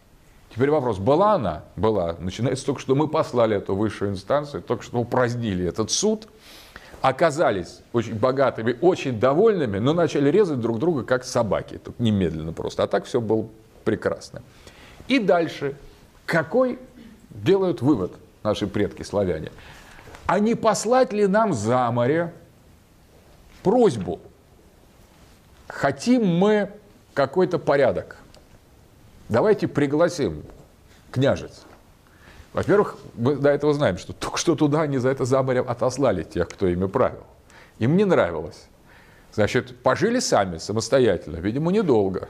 Теперь 0.55 0.71
вопрос, 0.71 0.99
была 0.99 1.33
она? 1.33 1.65
Была. 1.77 2.17
Начинается 2.19 2.67
только, 2.67 2.81
что 2.81 2.95
мы 2.95 3.09
послали 3.09 3.57
эту 3.57 3.75
высшую 3.75 4.11
инстанцию, 4.11 4.63
только 4.63 4.85
что 4.85 4.99
упразднили 4.99 5.67
этот 5.67 5.91
суд– 5.91 6.29
оказались 7.03 7.81
очень 7.93 8.15
богатыми, 8.15 8.79
очень 8.81 9.19
довольными, 9.19 9.79
но 9.79 9.93
начали 9.93 10.31
резать 10.31 10.61
друг 10.61 10.79
друга 10.79 11.03
как 11.03 11.25
собаки, 11.25 11.79
тут 11.79 11.99
немедленно 11.99 12.53
просто. 12.53 12.85
А 12.85 12.87
так 12.87 13.05
все 13.05 13.21
было 13.21 13.49
прекрасно. 13.85 14.41
И 15.09 15.19
дальше, 15.19 15.77
какой 16.25 16.79
делают 17.31 17.83
вывод 17.83 18.13
наши 18.45 18.69
предки 18.69 19.03
славяне? 19.03 19.51
А 20.27 20.39
не 20.39 20.55
послать 20.55 21.13
ли 21.13 21.27
нам 21.27 21.53
за 21.53 21.91
море 21.91 22.33
просьбу? 23.65 24.21
Хотим 25.67 26.25
мы 26.25 26.71
какой-то 27.15 27.59
порядок. 27.59 28.17
Давайте 29.29 29.67
пригласим 29.67 30.45
княжец. 31.11 31.65
Во-первых, 32.53 32.97
мы 33.15 33.37
до 33.37 33.49
этого 33.49 33.73
знаем, 33.73 33.97
что 33.99 34.13
только 34.13 34.37
что 34.37 34.55
туда 34.55 34.83
они 34.83 34.99
за 34.99 35.09
это 35.09 35.25
за 35.25 35.43
морем 35.43 35.65
отослали 35.69 36.23
тех, 36.23 36.49
кто 36.49 36.67
ими 36.67 36.87
правил. 36.87 37.25
Им 37.79 37.97
не 37.97 38.05
нравилось. 38.05 38.67
Значит, 39.33 39.83
пожили 39.83 40.21
сами, 40.21 40.59
самостоятельно, 40.59 41.37
видимо, 41.37 41.73
недолго. 41.73 42.29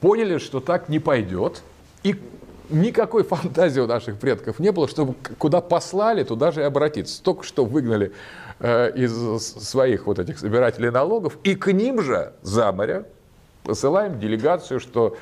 Поняли, 0.00 0.38
что 0.38 0.60
так 0.60 0.88
не 0.88 1.00
пойдет. 1.00 1.62
И 2.04 2.20
никакой 2.70 3.24
фантазии 3.24 3.80
у 3.80 3.86
наших 3.86 4.18
предков 4.18 4.60
не 4.60 4.70
было, 4.70 4.86
чтобы 4.86 5.14
куда 5.38 5.60
послали, 5.60 6.22
туда 6.22 6.52
же 6.52 6.60
и 6.60 6.64
обратиться. 6.64 7.20
Только 7.22 7.42
что 7.44 7.64
выгнали 7.64 8.12
э, 8.60 8.92
из 8.94 9.12
своих 9.42 10.06
вот 10.06 10.20
этих 10.20 10.38
собирателей 10.38 10.90
налогов, 10.90 11.36
и 11.42 11.56
к 11.56 11.72
ним 11.72 12.02
же 12.02 12.32
за 12.42 12.70
моря 12.70 13.04
посылаем 13.64 14.20
делегацию, 14.20 14.78
что 14.78 15.16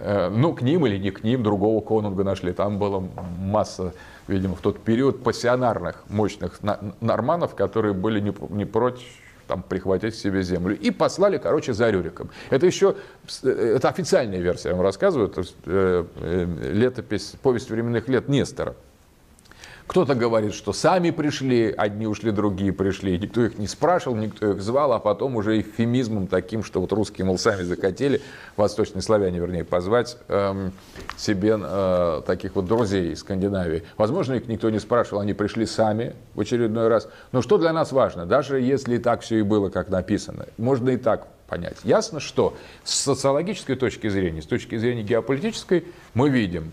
ну, 0.00 0.54
к 0.54 0.62
ним 0.62 0.86
или 0.86 0.96
не 0.98 1.10
к 1.10 1.24
ним, 1.24 1.42
другого 1.42 1.80
конунга 1.80 2.24
нашли. 2.24 2.52
Там 2.52 2.78
была 2.78 3.02
масса, 3.38 3.94
видимо, 4.26 4.54
в 4.54 4.60
тот 4.60 4.80
период 4.80 5.22
пассионарных, 5.22 6.04
мощных 6.08 6.60
норманов, 7.00 7.54
которые 7.54 7.94
были 7.94 8.20
не, 8.20 8.34
не 8.50 8.64
против 8.64 9.06
там, 9.48 9.62
прихватить 9.62 10.14
себе 10.14 10.42
землю. 10.42 10.78
И 10.78 10.90
послали, 10.90 11.38
короче, 11.38 11.72
за 11.72 11.90
Рюриком. 11.90 12.30
Это 12.50 12.66
еще, 12.66 12.94
э, 13.42 13.48
это 13.48 13.88
официальная 13.88 14.38
версия, 14.38 14.68
я 14.68 14.74
вам 14.74 14.84
рассказываю, 14.84 15.28
то 15.28 15.40
есть, 15.40 15.56
э, 15.64 16.04
э, 16.16 16.72
летопись, 16.72 17.34
повесть 17.42 17.70
временных 17.70 18.06
лет 18.08 18.28
Нестора. 18.28 18.76
Кто-то 19.88 20.14
говорит, 20.14 20.52
что 20.52 20.74
сами 20.74 21.10
пришли, 21.10 21.74
одни 21.74 22.06
ушли, 22.06 22.30
другие 22.30 22.74
пришли. 22.74 23.18
Никто 23.18 23.42
их 23.42 23.56
не 23.56 23.66
спрашивал, 23.66 24.16
никто 24.16 24.50
их 24.52 24.60
звал, 24.60 24.92
а 24.92 24.98
потом 24.98 25.36
уже 25.36 25.58
эвфемизмом 25.58 26.26
таким, 26.26 26.62
что 26.62 26.82
вот 26.82 26.92
русские, 26.92 27.24
мол, 27.24 27.38
сами 27.38 27.62
захотели, 27.62 28.20
восточные 28.56 29.00
славяне, 29.00 29.38
вернее, 29.38 29.64
позвать 29.64 30.18
эм, 30.28 30.72
себе 31.16 31.58
э, 31.58 32.22
таких 32.26 32.54
вот 32.54 32.66
друзей 32.66 33.12
из 33.12 33.20
Скандинавии. 33.20 33.82
Возможно, 33.96 34.34
их 34.34 34.46
никто 34.46 34.68
не 34.68 34.78
спрашивал, 34.78 35.22
они 35.22 35.32
пришли 35.32 35.64
сами 35.64 36.14
в 36.34 36.40
очередной 36.40 36.88
раз. 36.88 37.08
Но 37.32 37.40
что 37.40 37.56
для 37.56 37.72
нас 37.72 37.90
важно, 37.90 38.26
даже 38.26 38.60
если 38.60 38.98
так 38.98 39.22
все 39.22 39.38
и 39.38 39.42
было, 39.42 39.70
как 39.70 39.88
написано, 39.88 40.44
можно 40.58 40.90
и 40.90 40.98
так 40.98 41.28
понять. 41.48 41.78
Ясно, 41.82 42.20
что 42.20 42.54
с 42.84 42.94
социологической 42.94 43.74
точки 43.74 44.08
зрения, 44.10 44.42
с 44.42 44.46
точки 44.46 44.76
зрения 44.76 45.02
геополитической, 45.02 45.86
мы 46.12 46.28
видим, 46.28 46.72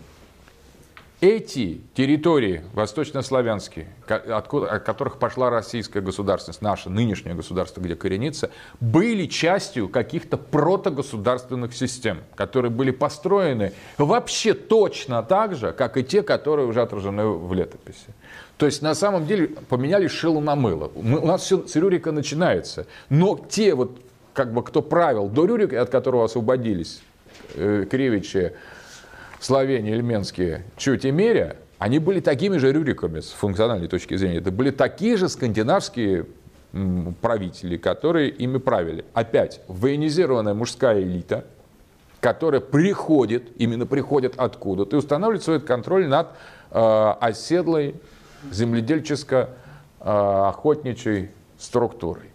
эти 1.20 1.80
территории 1.94 2.62
восточнославянские, 2.74 3.88
откуда, 4.06 4.70
от 4.70 4.84
которых 4.84 5.18
пошла 5.18 5.48
российская 5.48 6.02
государственность, 6.02 6.60
наше 6.60 6.90
нынешнее 6.90 7.34
государство, 7.34 7.80
где 7.80 7.96
коренится, 7.96 8.50
были 8.80 9.26
частью 9.26 9.88
каких-то 9.88 10.36
протогосударственных 10.36 11.74
систем, 11.74 12.18
которые 12.34 12.70
были 12.70 12.90
построены 12.90 13.72
вообще 13.96 14.52
точно 14.52 15.22
так 15.22 15.54
же, 15.54 15.72
как 15.72 15.96
и 15.96 16.04
те, 16.04 16.22
которые 16.22 16.66
уже 16.66 16.82
отражены 16.82 17.26
в 17.26 17.52
летописи. 17.54 18.14
То 18.58 18.66
есть 18.66 18.82
на 18.82 18.94
самом 18.94 19.26
деле 19.26 19.48
поменяли 19.48 20.08
шило 20.08 20.40
на 20.40 20.54
мыло. 20.54 20.90
Мы, 20.94 21.18
у 21.18 21.26
нас 21.26 21.42
все 21.42 21.66
с 21.66 21.76
Рюрика 21.76 22.12
начинается. 22.12 22.86
Но 23.08 23.38
те 23.48 23.74
вот, 23.74 24.00
как 24.34 24.52
бы, 24.52 24.62
кто 24.62 24.82
правил 24.82 25.28
до 25.28 25.46
Рюрика, 25.46 25.80
от 25.80 25.90
которого 25.90 26.24
освободились 26.24 27.02
э, 27.54 27.86
Кривичи, 27.90 28.52
Словения, 29.46 29.92
Эльменские, 29.92 30.64
меря, 31.12 31.54
они 31.78 32.00
были 32.00 32.18
такими 32.18 32.56
же 32.56 32.72
рюриками 32.72 33.20
с 33.20 33.30
функциональной 33.30 33.86
точки 33.86 34.16
зрения. 34.16 34.38
Это 34.38 34.50
были 34.50 34.72
такие 34.72 35.16
же 35.16 35.28
скандинавские 35.28 36.26
правители, 37.20 37.76
которые 37.76 38.30
ими 38.30 38.58
правили. 38.58 39.04
Опять, 39.14 39.60
военизированная 39.68 40.54
мужская 40.54 41.00
элита, 41.00 41.44
которая 42.18 42.60
приходит, 42.60 43.52
именно 43.56 43.86
приходит 43.86 44.34
откуда-то, 44.36 44.96
и 44.96 44.98
устанавливает 44.98 45.44
свой 45.44 45.60
контроль 45.60 46.08
над 46.08 46.30
э, 46.72 47.12
оседлой 47.20 47.94
земледельческо-охотничьей 48.50 51.30
структурой. 51.56 52.30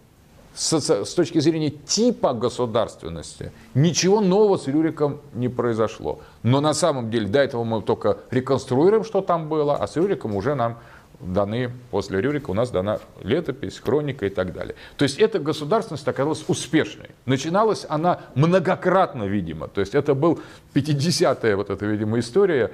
С, 0.54 1.14
точки 1.14 1.38
зрения 1.38 1.70
типа 1.70 2.34
государственности 2.34 3.52
ничего 3.74 4.20
нового 4.20 4.58
с 4.58 4.66
Рюриком 4.66 5.20
не 5.32 5.48
произошло. 5.48 6.20
Но 6.42 6.60
на 6.60 6.74
самом 6.74 7.10
деле 7.10 7.26
до 7.26 7.40
этого 7.40 7.64
мы 7.64 7.80
только 7.80 8.18
реконструируем, 8.30 9.04
что 9.04 9.22
там 9.22 9.48
было, 9.48 9.76
а 9.76 9.86
с 9.86 9.96
Рюриком 9.96 10.36
уже 10.36 10.54
нам 10.54 10.78
даны 11.22 11.70
после 11.90 12.20
Рюрика, 12.20 12.50
у 12.50 12.54
нас 12.54 12.70
дана 12.70 12.98
летопись, 13.22 13.78
хроника 13.78 14.26
и 14.26 14.28
так 14.28 14.52
далее. 14.52 14.74
То 14.96 15.04
есть 15.04 15.18
эта 15.18 15.38
государственность 15.38 16.06
оказалась 16.06 16.44
успешной. 16.48 17.10
Начиналась 17.26 17.86
она 17.88 18.20
многократно, 18.34 19.24
видимо. 19.24 19.68
То 19.68 19.80
есть 19.80 19.94
это 19.94 20.14
был 20.14 20.40
50-я 20.74 21.56
вот 21.56 21.70
эта, 21.70 21.86
видимо, 21.86 22.18
история, 22.18 22.72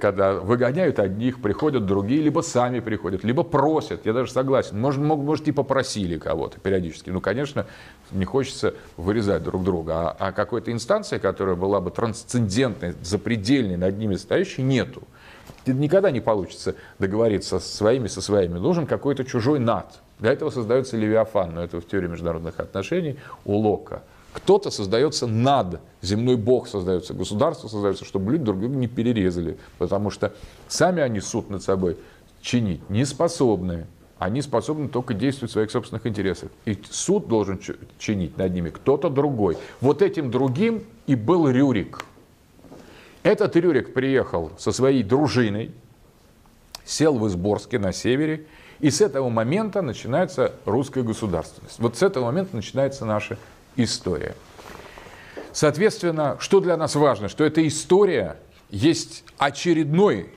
когда 0.00 0.34
выгоняют 0.34 0.98
одних, 0.98 1.42
приходят 1.42 1.86
другие, 1.86 2.22
либо 2.22 2.40
сами 2.40 2.80
приходят, 2.80 3.24
либо 3.24 3.42
просят. 3.42 4.06
Я 4.06 4.12
даже 4.12 4.32
согласен. 4.32 4.80
Может, 4.80 5.00
может 5.00 5.48
и 5.48 5.52
попросили 5.52 6.18
кого-то 6.18 6.60
периодически. 6.60 7.10
Ну, 7.10 7.20
конечно, 7.20 7.66
не 8.10 8.24
хочется 8.24 8.74
вырезать 8.96 9.42
друг 9.42 9.64
друга. 9.64 9.92
А, 9.94 10.16
а 10.18 10.32
какой-то 10.32 10.72
инстанции, 10.72 11.18
которая 11.18 11.56
была 11.56 11.80
бы 11.80 11.90
трансцендентной, 11.90 12.94
запредельной, 13.02 13.76
над 13.76 13.98
ними 13.98 14.14
стоящей, 14.14 14.62
нету 14.62 15.02
никогда 15.66 16.10
не 16.10 16.20
получится 16.20 16.74
договориться 16.98 17.58
со 17.60 17.76
своими, 17.76 18.08
со 18.08 18.20
своими. 18.20 18.58
Нужен 18.58 18.86
какой-то 18.86 19.24
чужой 19.24 19.58
над. 19.58 19.86
Для 20.18 20.32
этого 20.32 20.50
создается 20.50 20.96
Левиафан, 20.96 21.54
но 21.54 21.62
это 21.62 21.80
в 21.80 21.86
теории 21.86 22.08
международных 22.08 22.60
отношений 22.60 23.16
у 23.44 23.56
Лока. 23.56 24.02
Кто-то 24.32 24.70
создается 24.70 25.26
над, 25.26 25.80
земной 26.00 26.36
бог 26.36 26.66
создается, 26.66 27.12
государство 27.12 27.68
создается, 27.68 28.04
чтобы 28.04 28.32
люди 28.32 28.44
друг 28.44 28.60
друга 28.60 28.74
не 28.74 28.88
перерезали, 28.88 29.58
потому 29.78 30.10
что 30.10 30.32
сами 30.68 31.02
они 31.02 31.20
суд 31.20 31.50
над 31.50 31.62
собой 31.62 31.98
чинить 32.40 32.88
не 32.88 33.04
способны. 33.04 33.86
Они 34.18 34.40
способны 34.40 34.88
только 34.88 35.14
действовать 35.14 35.50
в 35.50 35.52
своих 35.54 35.70
собственных 35.70 36.06
интересах. 36.06 36.50
И 36.64 36.80
суд 36.90 37.26
должен 37.26 37.60
чинить 37.98 38.38
над 38.38 38.54
ними 38.54 38.70
кто-то 38.70 39.10
другой. 39.10 39.58
Вот 39.80 40.00
этим 40.00 40.30
другим 40.30 40.84
и 41.06 41.16
был 41.16 41.48
Рюрик– 41.48 42.04
этот 43.22 43.56
Рюрик 43.56 43.94
приехал 43.94 44.50
со 44.58 44.72
своей 44.72 45.02
дружиной, 45.02 45.72
сел 46.84 47.18
в 47.18 47.26
Изборске 47.28 47.78
на 47.78 47.92
севере, 47.92 48.46
и 48.80 48.90
с 48.90 49.00
этого 49.00 49.28
момента 49.28 49.80
начинается 49.80 50.52
русская 50.64 51.02
государственность. 51.02 51.78
Вот 51.78 51.96
с 51.96 52.02
этого 52.02 52.26
момента 52.26 52.56
начинается 52.56 53.04
наша 53.04 53.38
история. 53.76 54.34
Соответственно, 55.52 56.36
что 56.40 56.60
для 56.60 56.76
нас 56.76 56.96
важно? 56.96 57.28
Что 57.28 57.44
эта 57.44 57.66
история 57.66 58.36
есть 58.70 59.24
очередной 59.38 60.30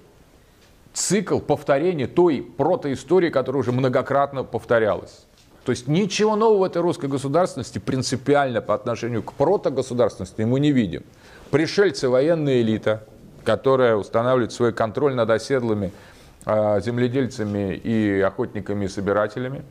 цикл 0.93 1.39
повторения 1.39 2.07
той 2.07 2.41
протоистории, 2.41 3.29
которая 3.29 3.61
уже 3.61 3.71
многократно 3.71 4.43
повторялась. 4.43 5.25
То 5.63 5.71
есть 5.71 5.87
ничего 5.87 6.35
нового 6.35 6.59
в 6.59 6.63
этой 6.63 6.81
русской 6.81 7.07
государственности 7.09 7.79
принципиально 7.79 8.61
по 8.61 8.75
отношению 8.75 9.23
к 9.23 9.33
протогосударственности 9.33 10.43
мы 10.43 10.59
не 10.59 10.71
видим. 10.71 11.03
Пришельцы, 11.51 12.09
военная 12.09 12.61
элита, 12.61 13.03
которая 13.43 13.95
устанавливает 13.95 14.51
свой 14.51 14.73
контроль 14.73 15.13
над 15.13 15.29
оседлыми 15.29 15.91
э, 16.45 16.81
земледельцами 16.81 17.75
и 17.75 18.19
охотниками 18.21 18.85
и 18.85 18.87
собирателями. 18.87 19.63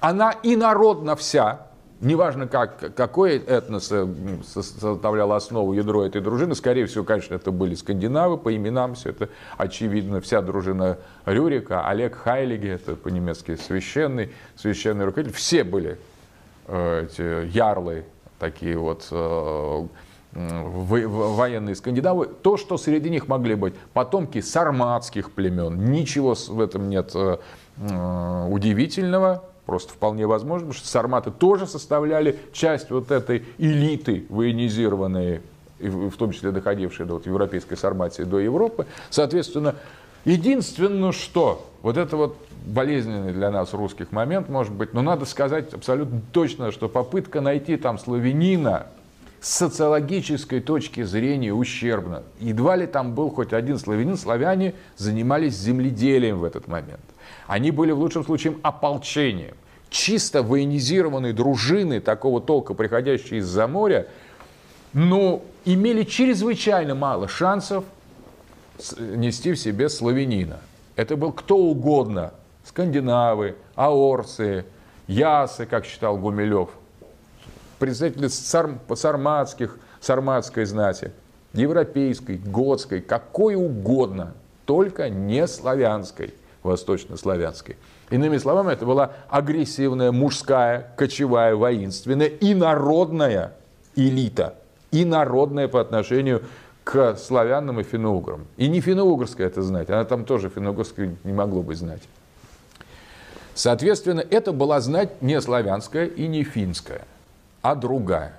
Она 0.00 0.32
и 0.32 0.54
народна 0.54 1.16
вся, 1.16 1.66
неважно 2.00 2.46
как, 2.46 2.94
какой 2.94 3.38
этнос 3.38 3.90
э, 3.90 4.06
составлял 4.44 5.32
основу 5.32 5.72
ядро 5.72 6.04
этой 6.04 6.20
дружины, 6.20 6.54
скорее 6.54 6.86
всего, 6.86 7.04
конечно, 7.04 7.34
это 7.34 7.50
были 7.50 7.74
скандинавы, 7.74 8.36
по 8.36 8.54
именам 8.54 8.94
все 8.94 9.10
это 9.10 9.30
очевидно, 9.56 10.20
вся 10.20 10.42
дружина 10.42 10.98
Рюрика, 11.24 11.88
Олег 11.88 12.16
Хайлиги, 12.16 12.68
это 12.68 12.96
по-немецки 12.96 13.56
священный, 13.56 14.32
священный 14.56 15.06
руководитель, 15.06 15.36
все 15.36 15.64
были 15.64 15.98
э, 16.68 17.06
эти 17.06 17.46
ярлы, 17.56 18.04
такие 18.38 18.76
вот 18.76 19.08
э, 19.10 19.86
военные 20.34 21.74
скандинавы, 21.74 22.26
то, 22.26 22.56
что 22.56 22.76
среди 22.76 23.10
них 23.10 23.28
могли 23.28 23.54
быть 23.54 23.74
потомки 23.92 24.40
сарматских 24.40 25.30
племен. 25.30 25.92
Ничего 25.92 26.34
в 26.34 26.60
этом 26.60 26.88
нет 26.88 27.12
э, 27.14 27.38
э, 27.78 28.48
удивительного, 28.50 29.44
просто 29.66 29.92
вполне 29.92 30.26
возможно, 30.26 30.66
потому 30.66 30.78
что 30.78 30.88
сарматы 30.88 31.30
тоже 31.30 31.66
составляли 31.66 32.38
часть 32.52 32.90
вот 32.90 33.10
этой 33.10 33.44
элиты 33.58 34.26
военизированной, 34.28 35.40
в 35.78 36.16
том 36.16 36.32
числе 36.32 36.50
доходившей 36.50 37.06
до 37.06 37.14
вот 37.14 37.26
европейской 37.26 37.76
сарматии 37.76 38.22
до 38.22 38.38
Европы. 38.38 38.86
Соответственно, 39.10 39.76
единственное, 40.24 41.12
что 41.12 41.66
вот 41.82 41.96
это 41.96 42.16
вот 42.16 42.36
болезненный 42.64 43.32
для 43.32 43.50
нас 43.50 43.72
русских 43.72 44.10
момент, 44.10 44.48
может 44.48 44.72
быть, 44.72 44.94
но 44.94 45.02
надо 45.02 45.26
сказать 45.26 45.72
абсолютно 45.74 46.22
точно, 46.32 46.72
что 46.72 46.88
попытка 46.88 47.40
найти 47.40 47.76
там 47.76 47.98
славянина, 47.98 48.86
социологической 49.44 50.60
точки 50.60 51.02
зрения 51.02 51.52
ущербно. 51.52 52.22
Едва 52.40 52.76
ли 52.76 52.86
там 52.86 53.14
был 53.14 53.28
хоть 53.28 53.52
один 53.52 53.78
славянин, 53.78 54.16
славяне 54.16 54.74
занимались 54.96 55.54
земледелием 55.54 56.38
в 56.38 56.44
этот 56.44 56.66
момент. 56.66 57.02
Они 57.46 57.70
были 57.70 57.92
в 57.92 57.98
лучшем 57.98 58.24
случае 58.24 58.56
ополчением. 58.62 59.54
Чисто 59.90 60.42
военизированные 60.42 61.34
дружины 61.34 62.00
такого 62.00 62.40
толка, 62.40 62.72
приходящие 62.72 63.40
из-за 63.40 63.66
моря, 63.66 64.06
но 64.94 65.42
имели 65.66 66.04
чрезвычайно 66.04 66.94
мало 66.94 67.28
шансов 67.28 67.84
нести 68.98 69.52
в 69.52 69.58
себе 69.58 69.90
славянина. 69.90 70.60
Это 70.96 71.16
был 71.18 71.32
кто 71.32 71.58
угодно. 71.58 72.32
Скандинавы, 72.64 73.56
аорцы, 73.74 74.64
ясы, 75.06 75.66
как 75.66 75.84
считал 75.84 76.16
Гумилев– 76.16 76.70
представители 77.84 78.28
сарм, 78.28 78.80
сарматских, 78.94 79.76
сарматской 80.00 80.64
знати, 80.64 81.10
европейской, 81.52 82.38
готской, 82.38 83.02
какой 83.02 83.56
угодно, 83.56 84.32
только 84.64 85.10
не 85.10 85.46
славянской, 85.46 86.32
восточнославянской. 86.62 87.76
Иными 88.08 88.38
словами, 88.38 88.72
это 88.72 88.86
была 88.86 89.12
агрессивная, 89.28 90.12
мужская, 90.12 90.94
кочевая, 90.96 91.54
воинственная 91.54 92.28
и 92.28 92.54
народная 92.54 93.52
элита. 93.96 94.54
И 94.90 95.04
народная 95.04 95.68
по 95.68 95.78
отношению 95.78 96.42
к 96.84 97.16
славянам 97.16 97.80
и 97.80 97.82
финно-уграм. 97.82 98.46
И 98.56 98.68
не 98.68 98.80
финно-угрская 98.80 99.46
это 99.46 99.60
знать, 99.60 99.90
она 99.90 100.04
там 100.04 100.24
тоже 100.24 100.48
финно-угрская 100.48 101.14
не 101.22 101.32
могло 101.34 101.62
бы 101.62 101.74
знать. 101.74 102.02
Соответственно, 103.52 104.20
это 104.20 104.52
была 104.52 104.80
знать 104.80 105.20
не 105.20 105.38
славянская 105.38 106.06
и 106.06 106.26
не 106.26 106.44
финская 106.44 107.02
а 107.64 107.74
другая. 107.74 108.34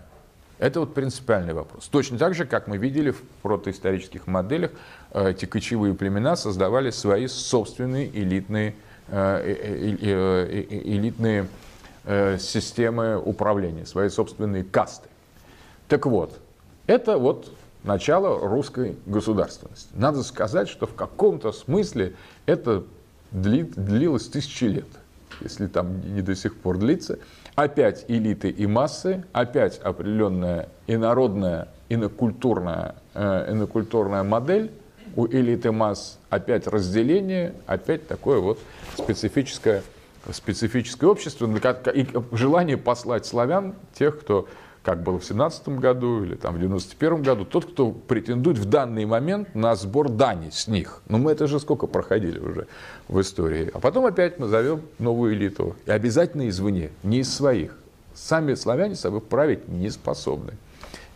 Это 0.60 0.82
вот 0.82 0.94
принципиальный 0.94 1.54
вопрос. 1.54 1.88
Точно 1.88 2.20
так 2.20 2.36
же, 2.36 2.46
как 2.46 2.68
мы 2.68 2.78
видели 2.78 3.10
в 3.10 3.24
протоисторических 3.42 4.28
моделях, 4.28 4.70
э, 5.12 5.32
эти 5.32 5.46
кочевые 5.46 5.96
племена 5.96 6.36
создавали 6.36 6.92
свои 6.92 7.26
собственные 7.26 8.08
элитные, 8.18 8.76
э, 9.08 9.96
э, 10.00 10.66
элитные 10.70 11.48
системы 12.38 13.20
управления, 13.20 13.88
свои 13.88 14.10
собственные 14.10 14.64
касты. 14.64 15.10
Так 15.88 16.06
вот, 16.06 16.40
это 16.86 17.18
вот 17.18 17.52
начало 17.84 18.48
русской 18.48 18.96
государственности. 19.08 19.90
Надо 19.96 20.22
сказать, 20.22 20.70
что 20.70 20.86
в 20.86 20.94
каком-то 20.94 21.52
смысле 21.52 22.14
это 22.46 22.84
длилось 23.32 24.28
тысячи 24.28 24.66
лет, 24.66 24.86
если 25.42 25.66
там 25.66 26.14
не 26.14 26.22
до 26.22 26.36
сих 26.36 26.56
пор 26.56 26.78
длится 26.78 27.18
опять 27.56 28.06
элиты 28.08 28.50
и 28.50 28.68
массы, 28.68 29.24
опять 29.32 29.80
определенная 29.80 30.70
инородная, 30.88 31.70
инокультурная, 31.89 32.96
э, 33.13 33.52
инокультурная 33.52 34.24
модель 34.24 34.72
у 35.15 35.28
элиты 35.28 35.72
масс, 35.72 36.20
опять 36.30 36.68
разделение, 36.68 37.54
опять 37.65 38.08
такое 38.08 38.39
вот 38.39 38.60
специфическое, 38.98 39.84
специфическое 40.32 41.10
общество, 41.10 41.50
и 41.94 42.08
желание 42.34 42.78
послать 42.78 43.26
славян, 43.26 43.76
тех, 43.94 44.20
кто 44.20 44.48
как 44.86 45.02
было 45.02 45.18
в 45.18 45.26
17 45.26 45.68
году 45.70 46.24
или 46.24 46.36
там 46.36 46.56
в 46.56 46.60
91 46.60 47.24
году, 47.24 47.44
тот, 47.44 47.66
кто 47.66 47.92
претендует 47.92 48.60
в 48.60 48.66
данный 48.66 49.06
момент 49.06 49.56
на 49.56 49.76
сбор 49.76 50.10
дани 50.10 50.52
с 50.52 50.68
них. 50.68 51.02
Но 51.10 51.18
мы 51.18 51.32
это 51.32 51.48
же 51.48 51.60
сколько 51.60 51.88
проходили 51.88 52.38
уже 52.38 52.68
в 53.08 53.20
истории. 53.20 53.72
А 53.74 53.80
потом 53.80 54.06
опять 54.06 54.38
мы 54.38 54.48
зовем 54.48 54.82
новую 55.00 55.34
элиту. 55.34 55.76
И 55.88 55.92
обязательно 55.92 56.48
извне, 56.48 56.92
не 57.02 57.20
из 57.20 57.34
своих. 57.34 57.76
Сами 58.14 58.54
славяне 58.54 58.96
собой 58.96 59.22
править 59.22 59.68
не 59.68 59.90
способны. 59.90 60.54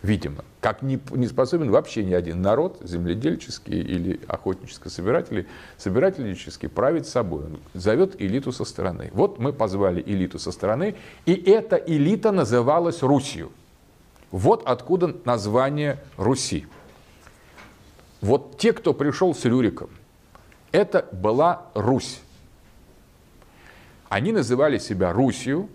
Видимо. 0.02 0.44
Как 0.60 0.82
не, 0.82 0.98
не 1.12 1.28
способен 1.28 1.70
вообще 1.70 2.02
ни 2.02 2.12
один 2.12 2.42
народ, 2.42 2.80
земледельческий 2.82 3.80
или 3.80 4.20
охотническо-собирательный, 4.26 5.46
собирательнический, 5.78 6.68
править 6.68 7.06
собой. 7.06 7.44
Он 7.44 7.60
зовет 7.74 8.20
элиту 8.20 8.50
со 8.50 8.64
стороны. 8.64 9.10
Вот 9.12 9.38
мы 9.38 9.52
позвали 9.52 10.02
элиту 10.04 10.38
со 10.38 10.50
стороны, 10.50 10.96
и 11.24 11.34
эта 11.34 11.76
элита 11.76 12.32
называлась 12.32 13.02
Русью. 13.02 13.52
Вот 14.30 14.62
откуда 14.66 15.14
название 15.24 15.98
Руси. 16.16 16.66
Вот 18.20 18.58
те, 18.58 18.72
кто 18.72 18.94
пришел 18.94 19.34
с 19.34 19.44
Рюриком, 19.44 19.90
это 20.72 21.08
была 21.12 21.66
Русь. 21.74 22.20
Они 24.08 24.32
называли 24.32 24.78
себя 24.78 25.12
Русью 25.12 25.68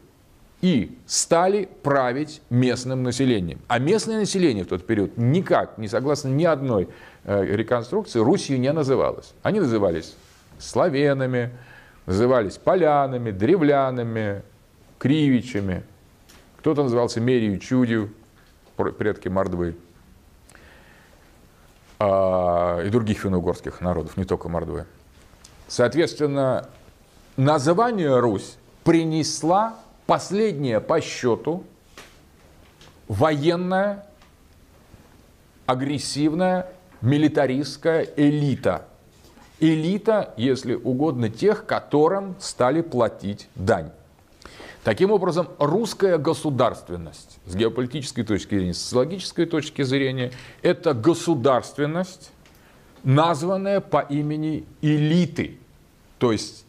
и 0.62 0.98
стали 1.06 1.70
править 1.84 2.42
местным 2.50 3.04
населением. 3.04 3.60
А 3.68 3.80
местное 3.80 4.20
население 4.20 4.64
в 4.64 4.68
тот 4.68 4.86
период 4.86 5.18
никак, 5.18 5.78
не 5.78 5.88
согласно 5.88 6.30
ни 6.30 6.46
одной 6.46 6.88
э, 7.24 7.46
реконструкции, 7.46 8.20
Русью 8.20 8.60
не 8.60 8.72
называлось. 8.72 9.34
Они 9.42 9.60
назывались 9.60 10.16
славянами, 10.60 11.52
назывались 12.06 12.58
полянами, 12.58 13.32
древлянами, 13.32 14.44
кривичами. 14.98 15.84
Кто-то 16.58 16.84
назывался 16.84 17.20
Мерию 17.20 17.60
Чудью, 17.60 18.12
предки 18.76 19.28
Мордвы. 19.28 19.76
А, 22.00 22.82
и 22.82 22.90
других 22.90 23.20
финно-угорских 23.20 23.82
народов, 23.82 24.18
не 24.18 24.26
только 24.26 24.50
Мордвы. 24.50 24.86
Соответственно, 25.68 26.70
название 27.38 28.20
Русь 28.20 28.58
принесла 28.84 29.76
последняя 30.06 30.80
по 30.80 31.02
счету 31.02 31.64
военная, 33.08 34.06
агрессивная, 35.66 36.68
милитаристская 37.02 38.08
элита. 38.16 38.86
Элита, 39.60 40.34
если 40.38 40.76
угодно, 40.76 41.30
тех, 41.30 41.66
которым 41.66 42.36
стали 42.40 42.82
платить 42.82 43.48
дань. 43.56 43.92
Таким 44.86 45.10
образом, 45.10 45.48
русская 45.58 46.20
государственность 46.20 47.40
с 47.48 47.56
геополитической 47.56 48.22
точки 48.22 48.54
зрения, 48.54 48.76
с 48.76 48.82
социологической 48.84 49.48
точки 49.48 49.82
зрения, 49.82 50.32
это 50.62 50.94
государственность, 50.94 52.30
названная 53.04 53.82
по 53.82 54.02
имени 54.02 54.64
элиты. 54.84 55.58
То 56.20 56.32
есть, 56.32 56.68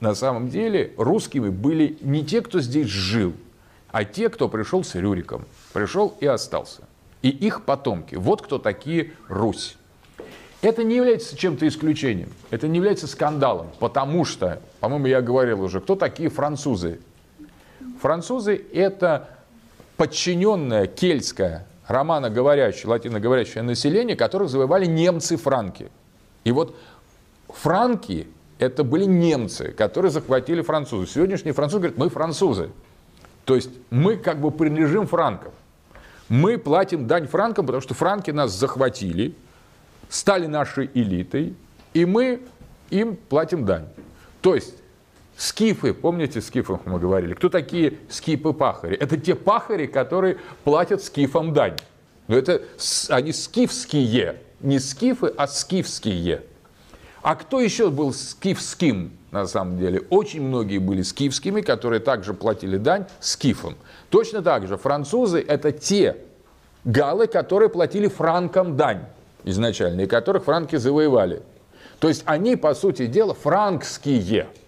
на 0.00 0.14
самом 0.14 0.50
деле, 0.50 0.92
русскими 0.98 1.48
были 1.48 1.96
не 2.02 2.26
те, 2.26 2.42
кто 2.42 2.60
здесь 2.60 2.88
жил, 2.88 3.32
а 3.90 4.04
те, 4.04 4.28
кто 4.28 4.50
пришел 4.50 4.84
с 4.84 4.94
Рюриком, 4.94 5.46
пришел 5.72 6.14
и 6.20 6.26
остался. 6.26 6.82
И 7.22 7.30
их 7.30 7.64
потомки. 7.64 8.16
Вот 8.16 8.42
кто 8.42 8.58
такие 8.58 9.14
Русь. 9.28 9.78
Это 10.60 10.84
не 10.84 10.96
является 10.96 11.38
чем-то 11.38 11.66
исключением, 11.66 12.28
это 12.50 12.68
не 12.68 12.76
является 12.76 13.06
скандалом, 13.06 13.68
потому 13.78 14.26
что, 14.26 14.60
по-моему, 14.80 15.06
я 15.06 15.22
говорил 15.22 15.62
уже, 15.62 15.80
кто 15.80 15.96
такие 15.96 16.28
французы 16.28 17.00
Французы– 18.00 18.64
это 18.72 19.28
подчиненное 19.96 20.86
кельтское, 20.86 21.66
романоговорящее, 21.86 22.88
латиноговорящее 22.88 23.62
население, 23.62 24.16
которых 24.16 24.48
завоевали 24.48 24.86
немцы-франки. 24.86 25.90
И 26.44 26.52
вот 26.52 26.74
франки– 27.48 28.26
это 28.58 28.84
были 28.84 29.04
немцы, 29.04 29.72
которые 29.72 30.10
захватили 30.10 30.62
французы. 30.62 31.10
Сегодняшние 31.10 31.52
французы 31.52 31.80
говорят, 31.80 31.98
мы 31.98 32.08
французы. 32.08 32.70
То 33.44 33.54
есть 33.54 33.70
мы 33.90 34.16
как 34.16 34.40
бы 34.40 34.50
принадлежим 34.50 35.06
франкам. 35.06 35.52
Мы 36.28 36.58
платим 36.58 37.06
дань 37.06 37.26
франкам, 37.26 37.66
потому 37.66 37.82
что 37.82 37.94
франки 37.94 38.30
нас 38.30 38.52
захватили, 38.52 39.34
стали 40.08 40.46
нашей 40.46 40.90
элитой, 40.94 41.54
и 41.92 42.04
мы 42.04 42.40
им 42.90 43.16
платим 43.16 43.64
дань. 43.64 43.86
То 44.40 44.54
есть 44.54 44.74
Скифы, 45.40 45.94
помните, 45.94 46.42
скифов 46.42 46.84
мы 46.84 46.98
говорили? 46.98 47.32
Кто 47.32 47.48
такие 47.48 47.94
скифы-пахари? 48.10 48.94
Это 48.94 49.16
те 49.16 49.34
пахари, 49.34 49.86
которые 49.86 50.36
платят 50.64 51.02
скифам 51.02 51.54
дань. 51.54 51.78
Но 52.28 52.36
это 52.36 52.60
они 53.08 53.32
скифские, 53.32 54.42
не 54.60 54.78
скифы, 54.78 55.32
а 55.34 55.46
скифские. 55.46 56.42
А 57.22 57.36
кто 57.36 57.58
еще 57.58 57.88
был 57.88 58.12
скифским 58.12 59.12
на 59.30 59.46
самом 59.46 59.78
деле? 59.78 60.02
Очень 60.10 60.42
многие 60.42 60.76
были 60.76 61.00
скифскими, 61.00 61.62
которые 61.62 62.00
также 62.00 62.34
платили 62.34 62.76
дань 62.76 63.06
скифам. 63.18 63.76
Точно 64.10 64.42
так 64.42 64.68
же 64.68 64.76
французы– 64.76 65.42
это 65.48 65.72
те 65.72 66.18
галы, 66.84 67.28
которые 67.28 67.70
платили 67.70 68.08
франкам 68.08 68.76
дань 68.76 69.06
изначально, 69.44 70.02
и 70.02 70.06
которых 70.06 70.44
франки 70.44 70.76
завоевали. 70.76 71.40
То 71.98 72.08
есть 72.08 72.24
они, 72.26 72.56
по 72.56 72.74
сути 72.74 73.06
дела, 73.06 73.32
франкские– 73.32 74.48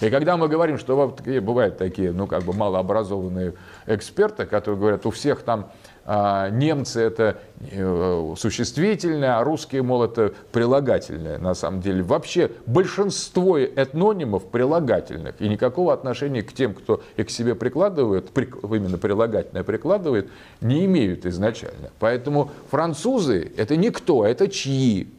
и 0.00 0.10
когда 0.10 0.36
мы 0.36 0.48
говорим, 0.48 0.78
что 0.78 0.96
вот 0.96 1.20
бывают 1.20 1.78
такие, 1.78 2.12
ну, 2.12 2.26
как 2.26 2.42
бы 2.42 2.52
малообразованные 2.52 3.54
эксперты, 3.86 4.46
которые 4.46 4.78
говорят, 4.78 5.06
у 5.06 5.10
всех 5.10 5.42
там 5.42 5.70
а, 6.12 6.48
немцы 6.50 7.00
это 7.00 7.38
э, 7.70 8.34
существительное, 8.36 9.38
а 9.38 9.44
русские, 9.44 9.82
мол, 9.82 10.02
это 10.02 10.32
прилагательное 10.50 11.38
на 11.38 11.54
самом 11.54 11.82
деле. 11.82 12.02
Вообще 12.02 12.50
большинство 12.66 13.58
этнонимов 13.58 14.46
прилагательных, 14.46 15.40
и 15.40 15.48
никакого 15.48 15.92
отношения 15.92 16.42
к 16.42 16.52
тем, 16.52 16.74
кто 16.74 17.00
их 17.16 17.28
к 17.28 17.30
себе 17.30 17.54
прикладывает, 17.54 18.30
при, 18.30 18.46
именно 18.46 18.98
прилагательное 18.98 19.62
прикладывает, 19.62 20.30
не 20.60 20.86
имеют 20.86 21.26
изначально. 21.26 21.90
Поэтому 21.98 22.50
французы 22.70 23.52
это 23.56 23.76
никто, 23.76 24.26
это 24.26 24.48
чьи 24.48 25.12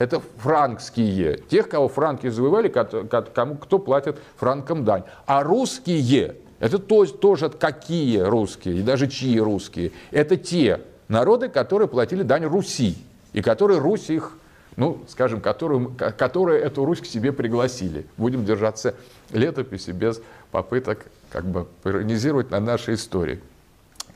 это 0.00 0.22
франкские, 0.38 1.40
тех, 1.50 1.68
кого 1.68 1.86
франки 1.88 2.26
завоевали, 2.28 2.68
кому, 2.68 3.56
кто 3.56 3.78
платит 3.78 4.18
франкам 4.36 4.82
дань. 4.82 5.04
А 5.26 5.42
русские, 5.42 6.36
это 6.58 6.78
тоже 6.78 7.50
какие 7.50 8.18
русские, 8.18 8.78
и 8.78 8.82
даже 8.82 9.08
чьи 9.08 9.38
русские, 9.38 9.92
это 10.10 10.38
те 10.38 10.80
народы, 11.08 11.50
которые 11.50 11.86
платили 11.86 12.22
дань 12.22 12.46
Руси, 12.46 12.96
и 13.34 13.42
которые 13.42 13.78
Русь 13.78 14.08
их, 14.08 14.32
ну, 14.76 15.04
скажем, 15.06 15.42
которые, 15.42 15.90
которые 16.16 16.62
эту 16.62 16.86
Русь 16.86 17.00
к 17.00 17.04
себе 17.04 17.30
пригласили. 17.30 18.06
Будем 18.16 18.46
держаться 18.46 18.94
летописи 19.30 19.90
без 19.90 20.22
попыток 20.50 21.04
как 21.30 21.44
бы 21.44 21.66
иронизировать 21.84 22.50
на 22.50 22.58
нашей 22.58 22.94
истории. 22.94 23.38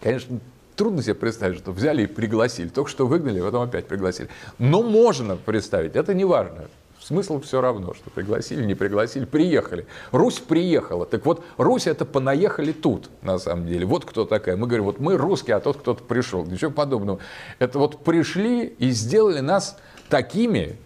Конечно, 0.03 0.41
Трудно 0.77 1.03
себе 1.03 1.15
представить, 1.15 1.59
что 1.59 1.73
взяли 1.73 2.03
и 2.03 2.07
пригласили. 2.07 2.69
Только 2.69 2.91
что 2.91 3.07
выгнали, 3.07 3.41
потом 3.41 3.63
опять 3.63 3.87
пригласили. 3.87 4.29
Но 4.59 4.83
можно 4.83 5.37
представить, 5.37 5.95
это 5.95 6.15
не 6.15 6.25
важно. 6.25 6.65
Смысл 7.01 7.39
все 7.41 7.61
равно, 7.61 7.93
что 7.93 8.09
пригласили, 8.09 8.65
не 8.65 8.75
пригласили, 8.75 9.27
приехали. 9.27 9.87
Русь 10.11 10.39
приехала. 10.39 11.05
Так 11.05 11.27
вот, 11.27 11.45
Русь 11.59 11.87
это 11.87 12.07
понаехали 12.07 12.73
тут, 12.73 13.11
на 13.21 13.39
самом 13.39 13.67
деле. 13.67 13.85
Вот 13.85 14.07
кто 14.07 14.25
такая. 14.25 14.57
Мы 14.57 14.67
говорим, 14.67 14.87
вот 14.87 15.01
мы 15.01 15.19
русские, 15.19 15.57
а 15.57 15.61
тот 15.61 15.77
кто-то 15.77 16.03
пришел. 16.03 16.47
Ничего 16.47 16.71
подобного. 16.71 17.21
Это 17.59 17.79
вот 17.79 18.03
пришли 18.03 18.65
и 18.65 18.91
сделали 18.91 19.41
нас 19.41 19.77
такими, 20.09 20.79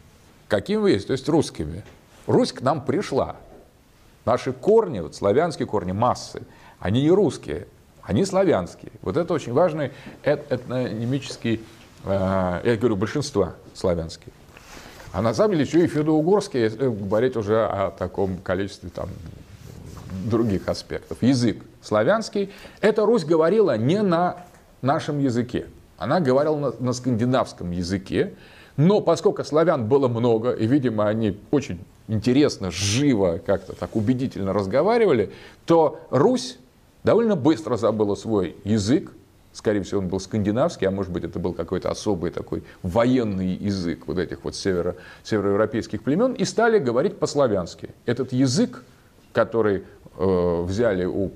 какими 0.49 0.79
вы 0.79 0.91
есть, 0.91 1.07
то 1.07 1.13
есть 1.13 1.29
русскими. 1.29 1.85
Русь 2.27 2.53
к 2.53 2.63
нам 2.63 2.85
пришла. 2.85 3.37
Наши 4.25 4.53
корни, 4.53 4.99
вот 4.99 5.15
славянские 5.15 5.67
корни, 5.67 5.93
массы, 5.93 6.43
они 6.81 7.03
не 7.03 7.11
русские, 7.11 7.69
они 8.09 8.25
славянские. 8.25 8.91
Вот 9.03 9.19
это 9.19 9.35
очень 9.35 9.53
важный 9.53 9.93
этнонимический, 10.25 11.61
э, 12.07 12.61
я 12.65 12.77
говорю, 12.77 12.97
большинство 12.97 13.51
славянские. 13.75 14.33
А 15.13 15.21
на 15.21 15.35
самом 15.35 15.53
деле 15.53 15.65
еще 15.67 15.85
и 15.85 15.87
финно-угорские, 15.87 16.63
если 16.63 16.89
говорить 16.89 17.37
уже 17.37 17.67
о 17.67 17.91
таком 17.91 18.39
количестве 18.39 18.89
там, 18.89 19.11
других 20.25 20.69
аспектов. 20.69 21.19
Язык 21.21 21.59
славянский. 21.83 22.51
Эта 22.81 23.05
Русь 23.05 23.25
говорила 23.25 23.77
не 23.77 24.01
на 24.01 24.37
нашем 24.81 25.19
языке. 25.19 25.67
Она 25.99 26.21
говорила 26.21 26.57
на, 26.57 26.73
на 26.81 26.93
скандинавском 26.95 27.73
языке. 27.73 28.33
Но 28.79 29.03
поскольку 29.03 29.45
славян 29.45 29.87
было 29.87 30.09
много, 30.09 30.53
и, 30.53 30.67
видимо, 30.67 31.09
они 31.09 31.39
очень 31.51 31.85
интересно, 32.07 32.71
живо, 32.71 33.39
как-то 33.45 33.75
так 33.75 33.95
убедительно 33.97 34.55
разговаривали, 34.55 35.31
то 35.67 36.01
Русь 36.11 36.59
довольно 37.05 37.37
быстро 37.37 37.77
забыла 37.77 38.15
свой 38.15 38.57
язык, 38.65 39.13
скорее 39.53 39.83
всего, 39.83 40.01
он 40.01 40.09
был 40.09 40.21
скандинавский, 40.21 40.87
а 40.87 40.91
может 40.91 41.13
быть, 41.13 41.25
это 41.25 41.39
был 41.39 41.53
какой-то 41.53 41.91
особый 41.91 42.31
такой 42.31 42.63
военный 42.83 43.55
язык 43.55 44.07
вот 44.07 44.19
этих 44.19 44.45
вот 44.45 44.55
северо, 44.55 44.97
североевропейских 45.25 46.03
племен, 46.03 46.33
и 46.33 46.45
стали 46.45 46.79
говорить 46.79 47.19
по-славянски. 47.19 47.91
Этот 48.07 48.33
язык, 48.33 48.85
который 49.33 49.85
э, 50.17 50.63
взяли 50.63 51.05
у 51.05 51.33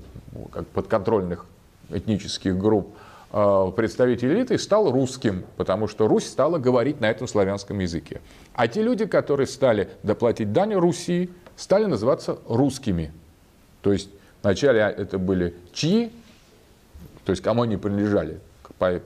как, 0.51 0.67
подконтрольных 0.67 1.45
этнических 1.89 2.57
групп 2.57 2.95
э, 3.31 3.71
представителей 3.75 4.35
элиты, 4.35 4.57
стал 4.57 4.91
русским, 4.91 5.43
потому 5.57 5.87
что 5.87 6.07
Русь 6.07 6.27
стала 6.27 6.59
говорить 6.59 7.01
на 7.01 7.09
этом 7.09 7.27
славянском 7.27 7.79
языке. 7.79 8.21
А 8.53 8.67
те 8.67 8.81
люди, 8.81 9.05
которые 9.05 9.47
стали 9.47 9.89
доплатить 10.01 10.53
дань 10.53 10.75
Руси, 10.75 11.29
стали 11.55 11.85
называться 11.85 12.39
русскими. 12.47 13.11
То 13.81 13.91
есть 13.91 14.09
Вначале 14.43 14.81
это 14.81 15.17
были 15.17 15.55
чьи, 15.71 16.11
то 17.23 17.31
есть 17.31 17.41
кому 17.41 17.63
они 17.63 17.77
принадлежали 17.77 18.39
по, 18.77 18.99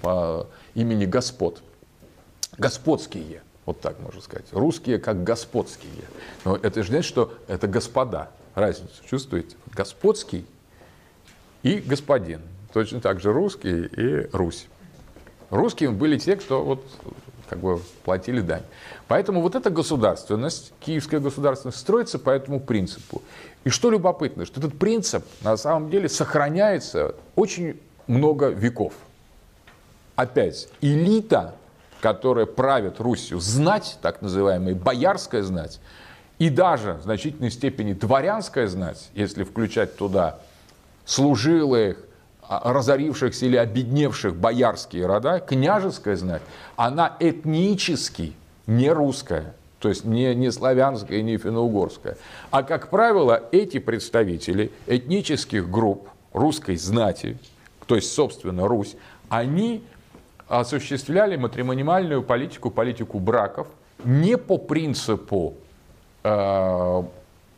по 0.00 0.46
имени 0.74 1.04
господ. 1.04 1.62
Господские, 2.56 3.42
вот 3.66 3.80
так 3.80 3.98
можно 3.98 4.20
сказать. 4.20 4.46
Русские 4.52 4.98
как 4.98 5.24
господские. 5.24 5.90
Но 6.44 6.56
это 6.56 6.82
же 6.84 6.90
значит, 6.90 7.08
что 7.08 7.34
это 7.48 7.66
господа. 7.66 8.30
Разницу 8.54 9.04
чувствуете? 9.04 9.56
Господский 9.74 10.46
и 11.64 11.80
господин. 11.80 12.40
Точно 12.72 13.00
так 13.00 13.20
же 13.20 13.32
русский 13.32 13.84
и 13.84 14.28
Русь. 14.32 14.68
Русскими 15.50 15.88
были 15.88 16.18
те, 16.18 16.36
кто 16.36 16.62
вот 16.62 16.84
как 17.48 17.58
бы 17.58 17.80
платили 18.04 18.40
дань. 18.40 18.64
Поэтому 19.08 19.40
вот 19.40 19.54
эта 19.54 19.70
государственность, 19.70 20.72
киевская 20.80 21.18
государственность, 21.18 21.78
строится 21.78 22.18
по 22.18 22.30
этому 22.30 22.60
принципу. 22.60 23.22
И 23.64 23.70
что 23.70 23.90
любопытно, 23.90 24.44
что 24.44 24.60
этот 24.60 24.78
принцип 24.78 25.24
на 25.42 25.56
самом 25.56 25.90
деле 25.90 26.08
сохраняется 26.10 27.14
очень 27.34 27.80
много 28.06 28.48
веков. 28.48 28.92
Опять, 30.14 30.68
элита, 30.82 31.54
которая 32.00 32.44
правит 32.44 33.00
Русью, 33.00 33.40
знать, 33.40 33.98
так 34.02 34.20
называемая 34.20 34.74
боярская 34.74 35.42
знать, 35.42 35.80
и 36.38 36.50
даже 36.50 36.94
в 36.94 37.02
значительной 37.02 37.50
степени 37.50 37.94
дворянская 37.94 38.68
знать, 38.68 39.10
если 39.14 39.42
включать 39.42 39.96
туда 39.96 40.38
служилых, 41.04 41.98
а, 42.42 42.72
разорившихся 42.72 43.46
или 43.46 43.56
обедневших 43.56 44.36
боярские 44.36 45.06
рода, 45.06 45.40
княжеская 45.40 46.16
знать, 46.16 46.42
она 46.76 47.16
этнически 47.18 48.34
не 48.68 48.90
русская, 48.92 49.54
то 49.80 49.88
есть 49.88 50.04
не, 50.04 50.34
не 50.34 50.52
славянская, 50.52 51.22
не 51.22 51.38
финно-угорская. 51.38 52.16
А, 52.50 52.62
как 52.62 52.90
правило, 52.90 53.42
эти 53.50 53.78
представители 53.78 54.70
этнических 54.86 55.68
групп 55.68 56.08
русской 56.34 56.76
знати, 56.76 57.38
то 57.86 57.96
есть, 57.96 58.12
собственно, 58.12 58.68
Русь, 58.68 58.96
они 59.30 59.82
осуществляли 60.48 61.36
матримониальную 61.36 62.22
политику, 62.22 62.70
политику 62.70 63.18
браков 63.18 63.68
не 64.04 64.36
по 64.36 64.58
принципу 64.58 65.54
э, 66.22 67.02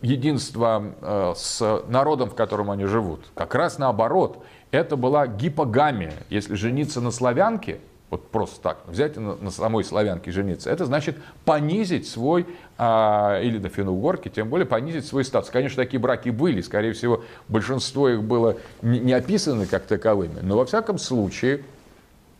единства 0.02 0.84
э, 1.00 1.32
с 1.36 1.82
народом, 1.88 2.30
в 2.30 2.34
котором 2.36 2.70
они 2.70 2.84
живут. 2.84 3.26
Как 3.34 3.54
раз 3.56 3.78
наоборот, 3.78 4.44
это 4.70 4.96
была 4.96 5.26
гипогамия. 5.26 6.14
Если 6.30 6.54
жениться 6.54 7.00
на 7.00 7.11
славянке, 7.11 7.80
вот 8.11 8.28
просто 8.28 8.61
так, 8.61 8.78
взять 8.86 9.16
на, 9.16 9.36
на 9.36 9.50
самой 9.50 9.84
славянке 9.84 10.32
жениться, 10.32 10.68
это 10.68 10.84
значит 10.84 11.16
понизить 11.44 12.08
свой, 12.08 12.46
а, 12.76 13.40
или 13.40 13.58
на 13.58 13.68
финно-угорке, 13.68 14.30
тем 14.30 14.48
более 14.48 14.66
понизить 14.66 15.06
свой 15.06 15.24
статус. 15.24 15.50
Конечно, 15.50 15.82
такие 15.82 16.00
браки 16.00 16.30
были, 16.30 16.61
скорее 16.61 16.92
всего, 16.92 17.22
большинство 17.48 18.08
их 18.08 18.22
было 18.24 18.56
не, 18.82 18.98
не 18.98 19.12
описаны 19.12 19.66
как 19.66 19.84
таковыми, 19.84 20.40
но 20.42 20.56
во 20.56 20.66
всяком 20.66 20.98
случае, 20.98 21.64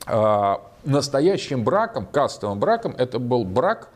а, 0.07 0.61
настоящим 0.85 1.63
браком, 1.63 2.07
кастовым 2.07 2.59
браком, 2.59 2.95
это 2.99 3.19
был 3.19 3.45
брак 3.45 3.89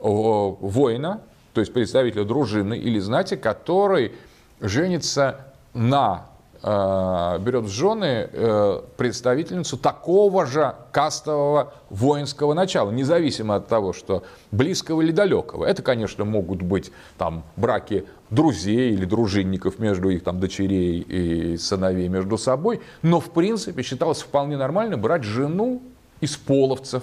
воина, 0.00 1.22
то 1.54 1.60
есть 1.60 1.72
представителя 1.72 2.24
дружины 2.24 2.76
или 2.76 2.98
знати, 2.98 3.36
который 3.36 4.12
женится 4.60 5.46
на 5.72 6.26
берет 6.64 7.64
в 7.64 7.68
жены 7.68 8.28
э, 8.32 8.80
представительницу 8.96 9.76
такого 9.76 10.46
же 10.46 10.74
кастового 10.92 11.74
воинского 11.90 12.54
начала, 12.54 12.90
независимо 12.90 13.56
от 13.56 13.68
того, 13.68 13.92
что 13.92 14.22
близкого 14.50 15.02
или 15.02 15.12
далекого. 15.12 15.66
Это, 15.66 15.82
конечно, 15.82 16.24
могут 16.24 16.62
быть 16.62 16.90
там 17.18 17.44
браки 17.56 18.06
друзей 18.30 18.94
или 18.94 19.04
дружинников 19.04 19.78
между 19.78 20.08
их 20.08 20.24
там 20.24 20.40
дочерей 20.40 21.00
и 21.00 21.56
сыновей 21.58 22.08
между 22.08 22.38
собой, 22.38 22.80
но 23.02 23.20
в 23.20 23.30
принципе 23.30 23.82
считалось 23.82 24.22
вполне 24.22 24.56
нормально 24.56 24.96
брать 24.96 25.22
жену 25.22 25.82
из 26.22 26.34
половцев, 26.36 27.02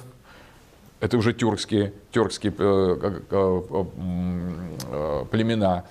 это 1.02 1.18
уже 1.18 1.34
тюркские, 1.34 1.94
тюркские 2.12 2.54
э, 2.58 3.22
э, 3.32 3.84
э, 4.92 5.26
племена, 5.32 5.84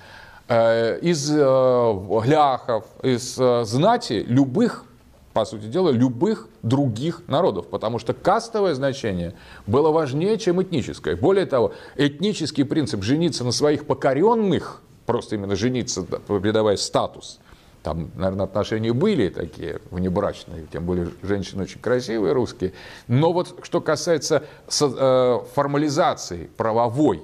из 0.51 1.31
гляхов, 1.31 2.85
из 3.03 3.35
знати 3.69 4.25
любых, 4.27 4.85
по 5.33 5.45
сути 5.45 5.67
дела, 5.67 5.91
любых 5.91 6.49
других 6.63 7.23
народов, 7.29 7.69
потому 7.69 7.99
что 8.01 8.15
кастовое 8.15 8.75
значение 8.75 9.35
было 9.67 9.91
важнее, 9.93 10.39
чем 10.39 10.61
этническое. 10.61 11.17
Более 11.17 11.47
того, 11.47 11.73
этнический 11.95 12.65
принцип 12.65 13.03
жениться 13.05 13.45
на 13.45 13.53
своих 13.53 13.87
покоренных, 13.87 14.83
просто 15.07 15.37
именно 15.37 15.55
жениться, 15.55 16.03
передавая 16.03 16.77
статус– 16.77 17.39
там, 17.83 18.11
наверное, 18.15 18.45
отношения 18.45 18.93
были 18.93 19.29
такие 19.29 19.81
внебрачные, 19.91 20.67
тем 20.71 20.85
более 20.85 21.09
женщины 21.23 21.63
очень 21.63 21.81
красивые 21.81 22.35
русские. 22.35 22.75
Но 23.09 23.33
вот 23.33 23.59
что 23.63 23.81
касается 23.81 24.45
э, 24.69 25.39
формализации 25.55 26.51
правовой, 26.57 27.23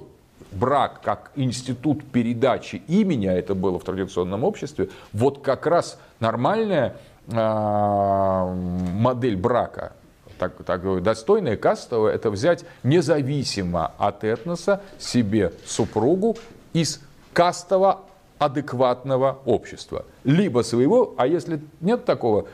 брак 0.51 1.01
как 1.03 1.31
институт 1.35 2.03
передачи 2.05 2.81
имени, 2.87 3.27
а 3.27 3.33
это 3.33 3.55
было 3.55 3.79
в 3.79 3.83
традиционном 3.83 4.43
обществе, 4.43 4.89
вот 5.13 5.41
как 5.41 5.65
раз 5.65 5.99
нормальная 6.19 6.95
э, 7.27 8.53
модель 8.93 9.37
брака, 9.37 9.93
так, 10.37 10.53
так, 10.63 11.03
достойная 11.03 11.57
кастовая, 11.57 12.13
это 12.13 12.29
взять 12.29 12.63
независимо 12.83 13.91
от 13.97 14.23
этноса 14.23 14.81
себе 14.99 15.53
супругу 15.65 16.37
из 16.73 17.01
кастово 17.33 18.01
адекватного 18.39 19.39
общества. 19.45 20.05
Либо 20.23 20.61
своего, 20.61 21.15
а 21.17 21.27
если 21.27 21.59
нет 21.81 22.05
такого 22.05 22.47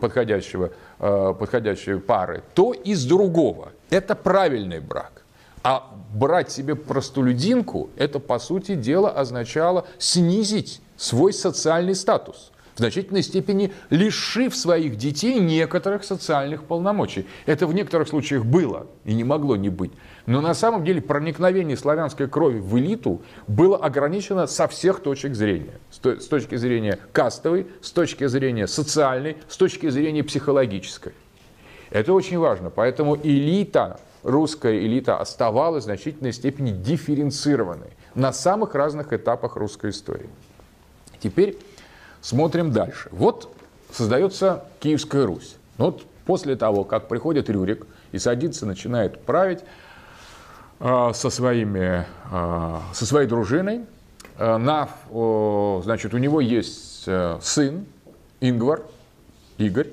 подходящего, 0.00 0.70
э, 0.98 1.34
подходящей 1.38 2.00
пары, 2.00 2.42
то 2.54 2.72
из 2.72 3.04
другого. 3.04 3.68
Это 3.90 4.14
правильный 4.14 4.80
брак. 4.80 5.22
А 5.62 5.94
брать 6.14 6.50
себе 6.50 6.74
простолюдинку, 6.74 7.90
это, 7.96 8.18
по 8.18 8.38
сути 8.38 8.74
дела, 8.74 9.10
означало 9.10 9.86
снизить 9.98 10.80
свой 10.96 11.32
социальный 11.32 11.94
статус 11.94 12.50
в 12.74 12.78
значительной 12.78 13.22
степени 13.22 13.72
лишив 13.90 14.56
своих 14.56 14.96
детей 14.96 15.38
некоторых 15.38 16.02
социальных 16.02 16.64
полномочий. 16.64 17.26
Это 17.44 17.66
в 17.66 17.74
некоторых 17.74 18.08
случаях 18.08 18.46
было 18.46 18.86
и 19.04 19.12
не 19.12 19.22
могло 19.22 19.54
не 19.56 19.68
быть. 19.68 19.92
Но 20.24 20.40
на 20.40 20.54
самом 20.54 20.82
деле 20.82 21.02
проникновение 21.02 21.76
славянской 21.76 22.26
крови 22.26 22.58
в 22.58 22.78
элиту 22.78 23.20
было 23.46 23.76
ограничено 23.76 24.46
со 24.46 24.66
всех 24.66 25.00
точек 25.00 25.34
зрения. 25.34 25.78
С 25.90 26.26
точки 26.26 26.54
зрения 26.56 26.98
кастовой, 27.12 27.66
с 27.82 27.90
точки 27.90 28.26
зрения 28.26 28.66
социальной, 28.66 29.36
с 29.48 29.58
точки 29.58 29.90
зрения 29.90 30.24
психологической. 30.24 31.12
Это 31.90 32.14
очень 32.14 32.38
важно. 32.38 32.70
Поэтому 32.70 33.16
элита, 33.16 34.00
русская 34.22 34.78
элита 34.78 35.16
оставалась 35.16 35.84
в 35.84 35.86
значительной 35.86 36.32
степени 36.32 36.72
дифференцированной 36.72 37.90
на 38.14 38.32
самых 38.32 38.74
разных 38.74 39.12
этапах 39.12 39.56
русской 39.56 39.90
истории. 39.90 40.28
Теперь 41.20 41.58
смотрим 42.20 42.72
дальше. 42.72 43.08
Вот 43.12 43.54
создается 43.92 44.64
Киевская 44.80 45.26
Русь. 45.26 45.56
Вот 45.78 46.04
после 46.26 46.56
того, 46.56 46.84
как 46.84 47.08
приходит 47.08 47.48
Рюрик 47.50 47.86
и 48.12 48.18
садится, 48.18 48.66
начинает 48.66 49.20
править, 49.22 49.60
Э, 50.80 51.12
со, 51.12 51.28
своими, 51.28 52.06
э, 52.32 52.78
со 52.94 53.06
своей 53.06 53.28
дружиной. 53.28 53.84
Э, 54.38 54.56
на, 54.56 54.88
значит, 55.84 56.14
у 56.14 56.18
него 56.18 56.40
есть 56.40 57.06
сын 57.42 57.84
Ингвар, 58.40 58.82
Игорь, 59.58 59.88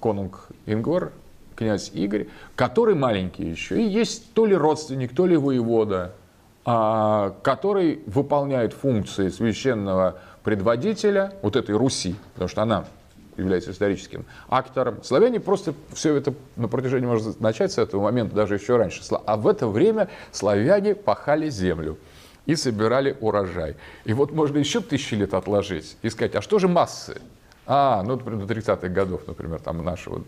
конунг 0.00 0.48
Ингвар, 0.64 1.12
князь 1.56 1.90
Игорь, 1.94 2.26
который 2.56 2.94
маленький 2.94 3.44
еще. 3.44 3.80
И 3.80 3.86
есть 3.86 4.32
то 4.34 4.46
ли 4.46 4.54
родственник, 4.54 5.14
то 5.14 5.26
ли 5.26 5.36
воевода, 5.36 6.12
а, 6.64 7.34
который 7.42 8.00
выполняет 8.06 8.72
функции 8.72 9.28
священного 9.28 10.18
предводителя 10.42 11.32
вот 11.42 11.56
этой 11.56 11.76
Руси, 11.76 12.16
потому 12.34 12.48
что 12.48 12.62
она 12.62 12.84
является 13.36 13.72
историческим 13.72 14.24
актором. 14.48 15.02
Славяне 15.02 15.40
просто 15.40 15.74
все 15.92 16.14
это 16.14 16.34
на 16.56 16.68
протяжении, 16.68 17.06
может 17.06 17.40
начать 17.40 17.72
с 17.72 17.78
этого 17.78 18.02
момента, 18.02 18.34
даже 18.34 18.54
еще 18.54 18.76
раньше. 18.76 19.02
А 19.26 19.36
в 19.36 19.48
это 19.48 19.66
время 19.66 20.08
славяне 20.32 20.94
пахали 20.94 21.50
землю 21.50 21.98
и 22.46 22.56
собирали 22.56 23.16
урожай. 23.20 23.76
И 24.04 24.12
вот 24.12 24.32
можно 24.32 24.58
еще 24.58 24.80
тысячи 24.80 25.14
лет 25.14 25.34
отложить 25.34 25.96
и 26.02 26.10
сказать, 26.10 26.34
а 26.36 26.42
что 26.42 26.58
же 26.58 26.68
массы? 26.68 27.20
А, 27.66 28.02
ну, 28.02 28.16
например, 28.16 28.46
до 28.46 28.54
30-х 28.54 28.88
годов, 28.88 29.22
например, 29.26 29.58
там 29.58 29.82
нашего 29.82 30.22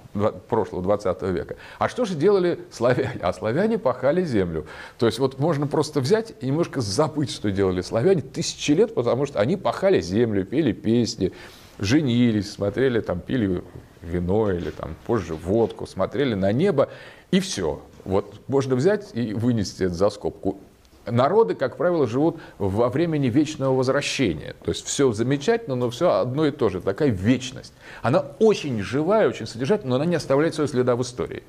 прошлого 0.48 0.82
20 0.82 1.22
века. 1.22 1.56
А 1.78 1.88
что 1.88 2.04
же 2.04 2.14
делали 2.14 2.60
славяне? 2.70 3.20
А 3.20 3.32
славяне 3.32 3.78
пахали 3.78 4.24
землю. 4.24 4.66
То 4.98 5.06
есть 5.06 5.18
вот 5.18 5.38
можно 5.38 5.66
просто 5.66 6.00
взять 6.00 6.34
и 6.40 6.46
немножко 6.46 6.80
забыть, 6.80 7.30
что 7.30 7.50
делали 7.50 7.82
славяне 7.82 8.22
тысячи 8.22 8.72
лет, 8.72 8.94
потому 8.94 9.26
что 9.26 9.38
они 9.38 9.56
пахали 9.56 10.00
землю, 10.00 10.46
пели 10.46 10.72
песни, 10.72 11.32
женились, 11.78 12.52
смотрели, 12.52 13.00
там, 13.00 13.20
пили 13.20 13.62
вино 14.00 14.50
или 14.50 14.70
там 14.70 14.96
позже 15.06 15.34
водку, 15.34 15.86
смотрели 15.86 16.34
на 16.34 16.52
небо, 16.52 16.88
и 17.30 17.40
все. 17.40 17.82
Вот 18.04 18.40
можно 18.48 18.76
взять 18.76 19.10
и 19.14 19.34
вынести 19.34 19.82
это 19.82 19.94
за 19.94 20.10
скобку. 20.10 20.58
Народы, 21.06 21.54
как 21.54 21.76
правило, 21.76 22.06
живут 22.06 22.38
во 22.58 22.88
времени 22.88 23.28
вечного 23.28 23.74
возвращения. 23.74 24.54
То 24.64 24.70
есть 24.70 24.86
все 24.86 25.12
замечательно, 25.12 25.76
но 25.76 25.90
все 25.90 26.10
одно 26.10 26.46
и 26.46 26.50
то 26.50 26.68
же. 26.68 26.80
Такая 26.80 27.10
вечность. 27.10 27.72
Она 28.02 28.24
очень 28.38 28.82
живая, 28.82 29.28
очень 29.28 29.46
содержательная, 29.46 29.90
но 29.90 29.96
она 29.96 30.04
не 30.04 30.16
оставляет 30.16 30.54
своего 30.54 30.70
следа 30.70 30.96
в 30.96 31.02
истории. 31.02 31.42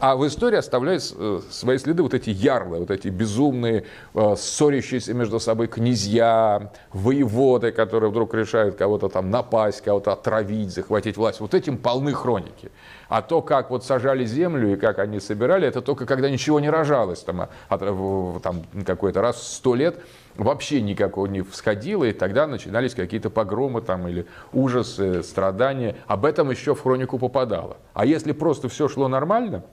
А 0.00 0.16
в 0.16 0.26
истории 0.26 0.56
оставляют 0.56 1.02
э, 1.16 1.40
свои 1.50 1.78
следы 1.78 2.02
вот 2.02 2.14
эти 2.14 2.30
ярлы, 2.30 2.78
вот 2.78 2.90
эти 2.90 3.08
безумные, 3.08 3.84
э, 4.14 4.34
ссорящиеся 4.36 5.14
между 5.14 5.40
собой 5.40 5.68
князья, 5.68 6.72
воеводы, 6.92 7.72
которые 7.72 8.10
вдруг 8.10 8.34
решают 8.34 8.76
кого-то 8.76 9.08
там 9.08 9.30
напасть, 9.30 9.80
кого-то 9.82 10.12
отравить, 10.12 10.72
захватить 10.72 11.16
власть. 11.16 11.40
Вот 11.40 11.54
этим 11.54 11.78
полны 11.78 12.12
хроники. 12.12 12.70
А 13.08 13.22
то, 13.22 13.42
как 13.42 13.70
вот 13.70 13.84
сажали 13.84 14.24
землю 14.24 14.72
и 14.72 14.76
как 14.76 14.98
они 14.98 15.20
собирали, 15.20 15.66
это 15.66 15.82
только 15.82 16.06
когда 16.06 16.30
ничего 16.30 16.60
не 16.60 16.70
рожалось, 16.70 17.20
там, 17.20 17.48
а, 17.68 18.38
там 18.42 18.62
какой-то 18.84 19.20
раз 19.20 19.36
в 19.36 19.44
сто 19.44 19.74
лет 19.74 20.00
вообще 20.36 20.80
никакого 20.80 21.26
не 21.26 21.42
всходило, 21.42 22.04
и 22.04 22.12
тогда 22.12 22.46
начинались 22.46 22.94
какие-то 22.94 23.30
погромы 23.30 23.80
там, 23.80 24.08
или 24.08 24.26
ужасы, 24.52 25.22
страдания. 25.22 25.96
Об 26.06 26.24
этом 26.24 26.50
еще 26.50 26.74
в 26.74 26.82
хронику 26.82 27.18
попадало. 27.18 27.76
А 27.92 28.06
если 28.06 28.32
просто 28.32 28.68
все 28.68 28.88
шло 28.88 29.08
нормально, 29.08 29.64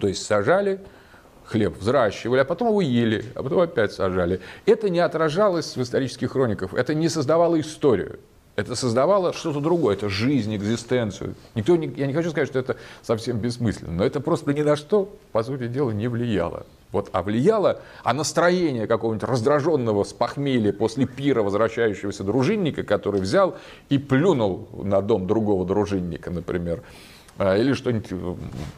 то 0.00 0.08
есть 0.08 0.24
сажали, 0.24 0.80
хлеб 1.44 1.78
взращивали, 1.78 2.40
а 2.40 2.44
потом 2.44 2.68
его 2.68 2.80
ели, 2.80 3.24
а 3.34 3.42
потом 3.42 3.60
опять 3.60 3.92
сажали. 3.92 4.40
Это 4.66 4.88
не 4.88 5.00
отражалось 5.00 5.76
в 5.76 5.82
исторических 5.82 6.32
хрониках, 6.32 6.74
это 6.74 6.94
не 6.94 7.08
создавало 7.08 7.60
историю. 7.60 8.18
Это 8.56 8.76
создавало 8.76 9.32
что-то 9.32 9.60
другое, 9.60 9.96
это 9.96 10.08
жизнь, 10.08 10.54
экзистенцию. 10.54 11.34
Никто 11.56 11.74
не, 11.76 11.88
я 11.96 12.06
не 12.06 12.12
хочу 12.12 12.30
сказать, 12.30 12.48
что 12.48 12.60
это 12.60 12.76
совсем 13.02 13.38
бессмысленно, 13.38 13.92
но 13.92 14.04
это 14.04 14.20
просто 14.20 14.52
ни 14.54 14.62
на 14.62 14.76
что, 14.76 15.12
по 15.32 15.42
сути 15.42 15.66
дела, 15.66 15.90
не 15.90 16.06
влияло. 16.06 16.64
Вот, 16.92 17.08
а 17.10 17.24
влияло, 17.24 17.80
а 18.04 18.14
настроение 18.14 18.86
какого-нибудь 18.86 19.28
раздраженного 19.28 20.04
с 20.04 20.12
похмелья 20.12 20.72
после 20.72 21.06
пира 21.06 21.42
возвращающегося 21.42 22.22
дружинника, 22.22 22.84
который 22.84 23.20
взял 23.20 23.56
и 23.88 23.98
плюнул 23.98 24.68
на 24.72 25.02
дом 25.02 25.26
другого 25.26 25.66
дружинника, 25.66 26.30
например, 26.30 26.84
или 27.38 27.72
что-нибудь 27.72 28.12
э, 28.12 28.34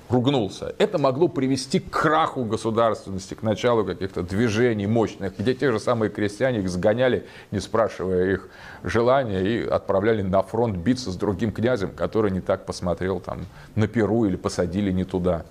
ругнулся. 0.08 0.74
Это 0.78 0.98
могло 0.98 1.28
привести 1.28 1.78
к 1.78 1.90
краху 1.90 2.44
государственности, 2.44 3.34
к 3.34 3.42
началу 3.42 3.84
каких-то 3.84 4.22
движений 4.22 4.86
мощных, 4.86 5.38
где 5.38 5.54
те 5.54 5.70
же 5.70 5.78
самые 5.78 6.10
крестьяне 6.10 6.60
их 6.60 6.70
сгоняли, 6.70 7.26
не 7.50 7.60
спрашивая 7.60 8.32
их 8.32 8.48
желания, 8.82 9.42
и 9.42 9.66
отправляли 9.66 10.22
на 10.22 10.42
фронт 10.42 10.76
биться 10.76 11.10
с 11.10 11.16
другим 11.16 11.52
князем, 11.52 11.90
который 11.90 12.30
не 12.30 12.40
так 12.40 12.64
посмотрел 12.64 13.20
там, 13.20 13.44
на 13.74 13.88
Перу 13.88 14.24
или 14.24 14.36
посадили 14.36 14.90
не 14.90 15.04
туда. 15.04 15.44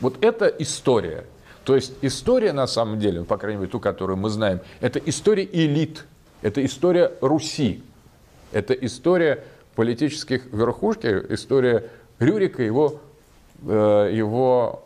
Вот 0.00 0.22
это 0.22 0.46
история. 0.46 1.24
То 1.64 1.74
есть 1.74 1.94
история 2.02 2.52
на 2.52 2.66
самом 2.66 2.98
деле, 2.98 3.24
по 3.24 3.38
крайней 3.38 3.60
мере 3.60 3.70
ту, 3.70 3.80
которую 3.80 4.18
мы 4.18 4.28
знаем, 4.28 4.60
это 4.80 4.98
история 4.98 5.48
элит, 5.50 6.04
это 6.42 6.62
история 6.64 7.12
Руси, 7.22 7.82
это 8.50 8.74
история 8.74 9.44
политических 9.74 10.52
верхушки, 10.52 11.06
история 11.30 11.84
Рюрика 12.22 12.62
и 12.62 12.66
его, 12.66 13.00
э, 13.66 14.10
его 14.12 14.84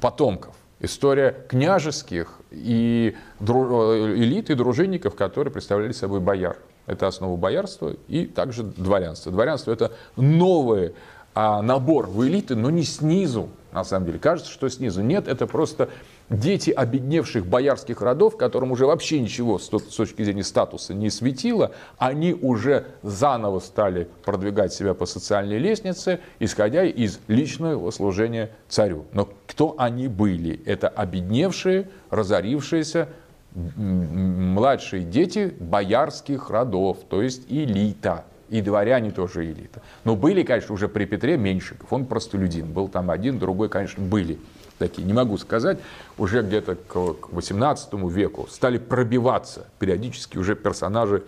потомков. 0.00 0.54
История 0.80 1.34
княжеских 1.48 2.38
и 2.50 3.16
дру, 3.40 4.14
элит 4.14 4.50
и 4.50 4.54
дружинников, 4.54 5.14
которые 5.14 5.52
представляли 5.52 5.92
собой 5.92 6.20
бояр. 6.20 6.56
Это 6.86 7.06
основа 7.06 7.36
боярства 7.36 7.94
и 8.06 8.26
также 8.26 8.62
дворянства. 8.62 9.30
Дворянство– 9.30 9.72
это 9.72 9.92
новый 10.16 10.94
а, 11.34 11.62
набор 11.62 12.06
в 12.06 12.26
элиты, 12.26 12.54
но 12.54 12.70
не 12.70 12.84
снизу, 12.84 13.50
на 13.72 13.84
самом 13.84 14.06
деле. 14.06 14.18
Кажется, 14.18 14.50
что 14.50 14.68
снизу. 14.68 15.02
Нет, 15.02 15.28
это 15.28 15.46
просто 15.46 15.90
дети 16.30 16.70
обедневших 16.70 17.46
боярских 17.46 18.00
родов, 18.00 18.36
которым 18.36 18.72
уже 18.72 18.86
вообще 18.86 19.20
ничего 19.20 19.58
с 19.58 19.68
точки 19.68 20.22
зрения 20.22 20.44
статуса 20.44 20.94
не 20.94 21.10
светило, 21.10 21.72
они 21.98 22.34
уже 22.34 22.86
заново 23.02 23.60
стали 23.60 24.08
продвигать 24.24 24.72
себя 24.72 24.94
по 24.94 25.06
социальной 25.06 25.58
лестнице, 25.58 26.20
исходя 26.38 26.84
из 26.84 27.20
личного 27.28 27.90
служения 27.90 28.50
царю. 28.68 29.06
Но 29.12 29.28
кто 29.46 29.74
они 29.78 30.08
были? 30.08 30.60
Это 30.64 30.88
обедневшие, 30.88 31.88
разорившиеся 32.10 33.08
младшие 33.54 35.04
дети 35.04 35.54
боярских 35.58 36.50
родов, 36.50 36.98
то 37.08 37.22
есть 37.22 37.42
элита. 37.48 38.24
И 38.50 38.62
дворяне 38.62 39.10
тоже 39.10 39.44
элита. 39.44 39.82
Но 40.04 40.16
были, 40.16 40.42
конечно, 40.42 40.74
уже 40.74 40.88
при 40.88 41.04
Петре 41.04 41.36
Меньшиков. 41.36 41.92
Он 41.92 42.06
простолюдин. 42.06 42.72
Был 42.72 42.88
там 42.88 43.10
один, 43.10 43.38
другой, 43.38 43.68
конечно, 43.68 44.02
были 44.02 44.38
такие, 44.78 45.06
не 45.06 45.12
могу 45.12 45.36
сказать, 45.38 45.78
уже 46.16 46.42
где-то 46.42 46.76
к 46.76 47.28
18 47.32 47.92
веку 48.10 48.46
стали 48.50 48.78
пробиваться 48.78 49.66
периодически 49.78 50.38
уже 50.38 50.54
персонажи 50.56 51.24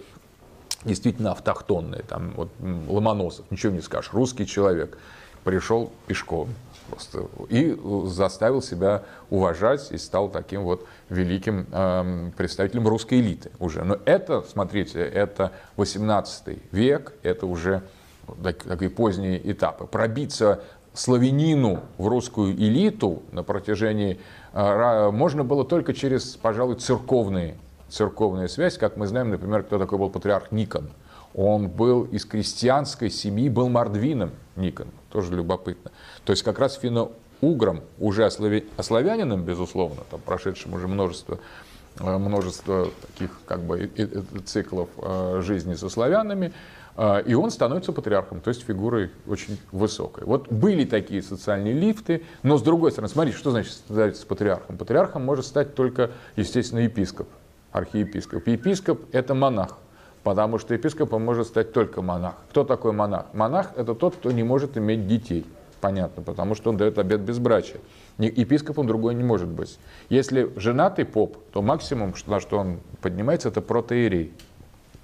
действительно 0.84 1.32
автохтонные. 1.32 2.02
Там 2.02 2.32
вот 2.36 2.50
Ломоносов, 2.60 3.50
ничего 3.50 3.72
не 3.72 3.80
скажешь, 3.80 4.12
русский 4.12 4.46
человек, 4.46 4.96
пришел 5.44 5.92
пешком 6.06 6.48
просто 6.90 7.26
и 7.48 7.78
заставил 8.06 8.62
себя 8.62 9.04
уважать 9.30 9.92
и 9.92 9.98
стал 9.98 10.28
таким 10.28 10.64
вот 10.64 10.86
великим 11.08 11.66
э, 11.70 12.30
представителем 12.36 12.88
русской 12.88 13.20
элиты 13.20 13.50
уже. 13.58 13.84
Но 13.84 13.98
это, 14.04 14.42
смотрите, 14.42 15.00
это 15.00 15.52
18 15.76 16.58
век, 16.72 17.12
это 17.22 17.46
уже 17.46 17.82
такие 18.42 18.90
поздние 18.90 19.50
этапы. 19.50 19.86
Пробиться 19.86 20.62
славянину 20.94 21.80
в 21.98 22.08
русскую 22.08 22.52
элиту 22.52 23.22
на 23.32 23.42
протяжении 23.42 24.18
э, 24.52 25.10
можно 25.10 25.44
было 25.44 25.64
только 25.64 25.94
через, 25.94 26.36
пожалуй, 26.36 26.76
церковные, 26.76 27.56
церковная 27.88 28.48
связь. 28.48 28.76
Как 28.76 28.96
мы 28.96 29.06
знаем, 29.06 29.30
например, 29.30 29.62
кто 29.62 29.78
такой 29.78 29.98
был 29.98 30.10
патриарх 30.10 30.50
Никон. 30.52 30.90
Он 31.34 31.68
был 31.68 32.04
из 32.04 32.24
крестьянской 32.24 33.08
семьи, 33.10 33.48
был 33.48 33.68
мордвином 33.68 34.32
Никон, 34.56 34.88
тоже 35.10 35.34
любопытно. 35.34 35.92
То 36.24 36.32
есть 36.32 36.42
как 36.42 36.58
раз 36.58 36.74
финно-угром, 36.74 37.82
уже 38.00 38.26
ославянином, 38.26 39.44
безусловно, 39.44 40.02
там 40.10 40.20
прошедшим 40.20 40.74
уже 40.74 40.88
множество 40.88 41.38
э, 42.00 42.18
множество 42.18 42.88
таких 43.06 43.30
как 43.46 43.60
бы 43.60 43.88
циклов 44.44 44.88
э, 44.98 45.40
жизни 45.44 45.74
со 45.74 45.88
славянами, 45.88 46.52
и 47.26 47.34
он 47.34 47.50
становится 47.50 47.92
патриархом, 47.92 48.40
то 48.40 48.48
есть 48.48 48.64
фигурой 48.64 49.10
очень 49.26 49.58
высокой. 49.72 50.24
Вот 50.24 50.50
были 50.50 50.84
такие 50.84 51.22
социальные 51.22 51.72
лифты, 51.72 52.22
но 52.42 52.58
с 52.58 52.62
другой 52.62 52.92
стороны, 52.92 53.08
смотрите, 53.08 53.38
что 53.38 53.50
значит 53.52 53.72
становиться 53.72 54.26
патриархом? 54.26 54.76
Патриархом 54.76 55.24
может 55.24 55.46
стать 55.46 55.74
только, 55.74 56.10
естественно, 56.36 56.80
епископ, 56.80 57.28
архиепископ. 57.72 58.46
Епископ– 58.46 59.00
это 59.12 59.34
монах, 59.34 59.78
потому 60.22 60.58
что 60.58 60.74
епископом 60.74 61.24
может 61.24 61.46
стать 61.46 61.72
только 61.72 62.02
монах. 62.02 62.34
Кто 62.50 62.64
такой 62.64 62.92
монах? 62.92 63.26
Монах– 63.32 63.72
это 63.76 63.94
тот, 63.94 64.16
кто 64.16 64.30
не 64.30 64.42
может 64.42 64.76
иметь 64.76 65.06
детей. 65.06 65.46
Понятно, 65.80 66.22
потому 66.22 66.54
что 66.54 66.68
он 66.68 66.76
дает 66.76 66.98
обет 66.98 67.22
безбрачия. 67.22 67.80
Епископом 68.18 68.86
другой 68.86 69.14
не 69.14 69.24
может 69.24 69.48
быть. 69.48 69.78
Если 70.10 70.52
женатый 70.56 71.06
поп, 71.06 71.38
то 71.52 71.62
максимум, 71.62 72.12
на 72.26 72.38
что 72.38 72.58
он 72.58 72.80
поднимается, 73.00 73.48
это 73.48 73.62
протеерей. 73.62 74.34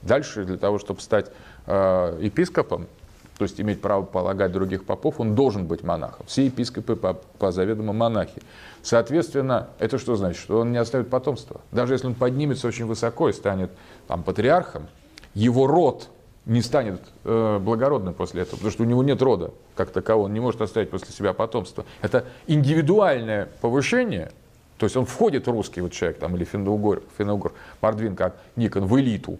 Дальше 0.02 0.44
для 0.44 0.58
того, 0.58 0.78
чтобы 0.78 1.00
стать 1.00 1.32
епископом, 1.66 2.86
то 3.38 3.44
есть 3.44 3.60
иметь 3.60 3.80
право 3.80 4.02
полагать 4.02 4.52
других 4.52 4.84
попов, 4.84 5.20
он 5.20 5.34
должен 5.34 5.66
быть 5.66 5.82
монахом. 5.82 6.24
Все 6.26 6.46
епископы 6.46 6.96
по, 6.96 7.14
по 7.14 7.52
заведомо 7.52 7.92
монахи. 7.92 8.42
Соответственно, 8.82 9.68
это 9.78 9.98
что 9.98 10.16
значит? 10.16 10.40
Что 10.40 10.60
он 10.60 10.72
не 10.72 10.78
оставит 10.78 11.10
потомства. 11.10 11.60
Даже 11.72 11.94
если 11.94 12.06
он 12.06 12.14
поднимется 12.14 12.66
очень 12.66 12.86
высоко 12.86 13.28
и 13.28 13.32
станет 13.32 13.70
там, 14.06 14.22
патриархом, 14.22 14.86
его 15.34 15.66
род 15.66 16.08
не 16.46 16.62
станет 16.62 17.02
э, 17.24 17.58
благородным 17.58 18.14
после 18.14 18.42
этого, 18.42 18.56
потому 18.56 18.70
что 18.70 18.84
у 18.84 18.86
него 18.86 19.02
нет 19.02 19.20
рода 19.20 19.50
как 19.74 19.90
такового, 19.90 20.26
он 20.26 20.32
не 20.32 20.40
может 20.40 20.62
оставить 20.62 20.90
после 20.90 21.12
себя 21.12 21.32
потомство. 21.32 21.84
Это 22.00 22.24
индивидуальное 22.46 23.48
повышение, 23.60 24.30
то 24.78 24.86
есть 24.86 24.96
он 24.96 25.04
входит 25.04 25.48
русский 25.48 25.80
вот 25.80 25.92
человек, 25.92 26.18
там, 26.18 26.36
или 26.36 26.44
финно-угор, 26.44 27.02
финно 27.18 27.40
Мордвин, 27.80 28.14
как 28.14 28.36
Никон, 28.54 28.86
в 28.86 28.98
элиту, 28.98 29.38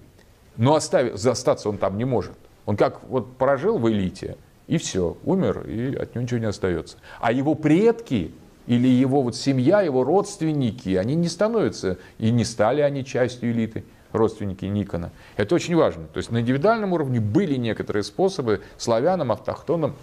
но 0.57 0.74
оставить, 0.74 1.24
остаться 1.24 1.68
он 1.68 1.78
там 1.78 1.98
не 1.98 2.04
может. 2.04 2.36
Он 2.64 2.76
как 2.76 3.04
вот 3.04 3.36
прожил 3.36 3.78
в 3.78 3.88
элите, 3.90 4.36
и 4.66 4.78
все, 4.78 5.16
умер, 5.24 5.68
и 5.68 5.94
от 5.94 6.14
него 6.14 6.22
ничего 6.22 6.40
не 6.40 6.46
остается. 6.46 6.98
А 7.20 7.32
его 7.32 7.54
предки 7.54 8.32
или 8.66 8.88
его 8.88 9.22
вот 9.22 9.36
семья, 9.36 9.80
его 9.80 10.02
родственники, 10.02 10.96
они 10.96 11.14
не 11.14 11.28
становятся, 11.28 11.98
и 12.18 12.30
не 12.30 12.44
стали 12.44 12.80
они 12.80 13.04
частью 13.04 13.52
элиты, 13.52 13.84
родственники 14.12 14.64
Никона. 14.64 15.12
Это 15.36 15.54
очень 15.54 15.76
важно. 15.76 16.07
То 16.09 16.18
есть 16.18 16.30
на 16.30 16.40
индивидуальном 16.40 16.92
уровне 16.92 17.20
были 17.20 17.54
некоторые 17.57 18.02
способы 18.02 18.62
славянам, 18.76 19.30
автохтонам 19.30 19.94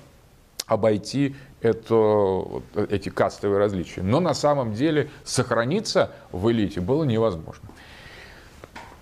обойти 0.66 1.36
это, 1.62 2.62
эти 2.90 3.10
кастовые 3.10 3.60
различия. 3.60 4.02
Но 4.02 4.20
на 4.20 4.34
самом 4.34 4.74
деле 4.74 5.10
сохраниться 5.26 6.12
в 6.32 6.50
элите 6.50 6.80
было 6.80 7.04
невозможно. 7.04 7.68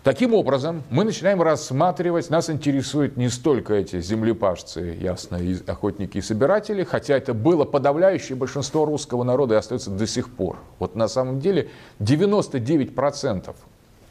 Таким 0.04 0.34
образом, 0.34 0.82
мы 0.90 1.04
начинаем 1.04 1.44
рассматривать, 1.44 2.32
нас 2.32 2.50
интересуют 2.50 3.18
не 3.18 3.30
столько 3.30 3.76
эти 3.76 4.02
землепашцы, 4.02 4.98
ясно, 5.00 5.36
и 5.36 5.56
охотники 5.68 6.18
и 6.18 6.22
собиратели, 6.22 6.84
хотя 6.84 7.16
это 7.16 7.36
было 7.36 7.66
подавляющее 7.66 8.36
большинство 8.36 8.86
русского 8.86 9.24
народа 9.24 9.54
и 9.54 9.58
остается 9.60 9.92
до 9.92 10.08
сих 10.08 10.34
пор. 10.34 10.58
Вот 10.80 10.96
на 10.96 11.08
самом 11.08 11.40
деле 11.40 11.70
99% 12.00 13.54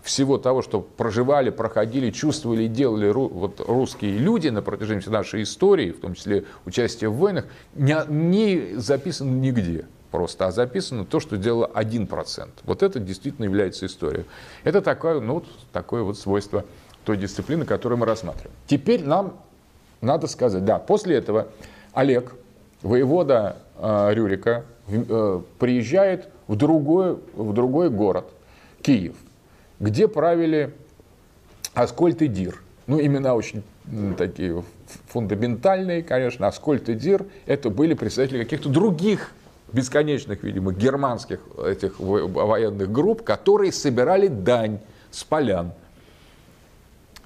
всего 0.04 0.38
того, 0.38 0.62
что 0.62 0.80
проживали, 0.80 1.50
проходили, 1.50 2.12
чувствовали 2.12 2.64
и 2.64 2.68
делали 2.68 3.10
вот, 3.10 3.60
русские 3.66 4.16
люди 4.16 4.46
на 4.46 4.62
протяжении 4.62 5.08
нашей 5.08 5.42
истории, 5.42 5.90
в 5.90 5.98
том 5.98 6.14
числе 6.14 6.44
участие 6.66 7.10
в 7.10 7.14
войнах, 7.14 7.46
не 7.74 8.76
записано 8.76 9.34
нигде. 9.34 9.86
Просто, 10.10 10.46
а 10.46 10.50
записано 10.50 11.04
то, 11.04 11.20
что 11.20 11.36
делало 11.36 11.70
1%. 11.72 12.48
Вот 12.64 12.82
это 12.82 13.00
действительно 13.00 13.44
является 13.44 13.86
историей. 13.86 14.24
Это 14.64 14.82
такое, 14.82 15.20
ну, 15.20 15.44
такое 15.72 16.02
вот 16.02 16.18
свойство 16.18 16.64
той 17.04 17.16
дисциплины, 17.16 17.64
которую 17.64 17.98
мы 17.98 18.06
рассматриваем. 18.06 18.52
Теперь 18.66 19.04
нам 19.04 19.34
надо 20.00 20.26
сказать, 20.26 20.64
да, 20.64 20.78
после 20.78 21.16
этого 21.16 21.48
Олег, 21.92 22.34
воевода 22.82 23.56
э, 23.76 24.10
Рюрика, 24.12 24.64
э, 24.88 25.40
приезжает 25.58 26.28
в 26.46 26.56
другой, 26.56 27.18
в 27.34 27.52
другой 27.52 27.90
город, 27.90 28.26
Киев, 28.82 29.14
где 29.78 30.08
правили 30.08 30.74
Аскольд 31.74 32.22
и 32.22 32.28
Дир. 32.28 32.62
Ну, 32.86 33.00
имена 33.00 33.34
очень 33.34 33.62
такие 34.18 34.64
фундаментальные, 35.08 36.02
конечно. 36.02 36.46
Аскольд 36.46 36.88
и 36.88 36.94
Дир– 36.94 37.26
это 37.46 37.70
были 37.70 37.94
представители 37.94 38.42
каких-то 38.42 38.68
других 38.68 39.32
бесконечных, 39.72 40.42
видимо, 40.42 40.72
германских 40.72 41.40
этих 41.64 41.98
военных 41.98 42.90
групп, 42.90 43.22
которые 43.22 43.72
собирали 43.72 44.28
дань 44.28 44.80
с 45.10 45.24
полян. 45.24 45.72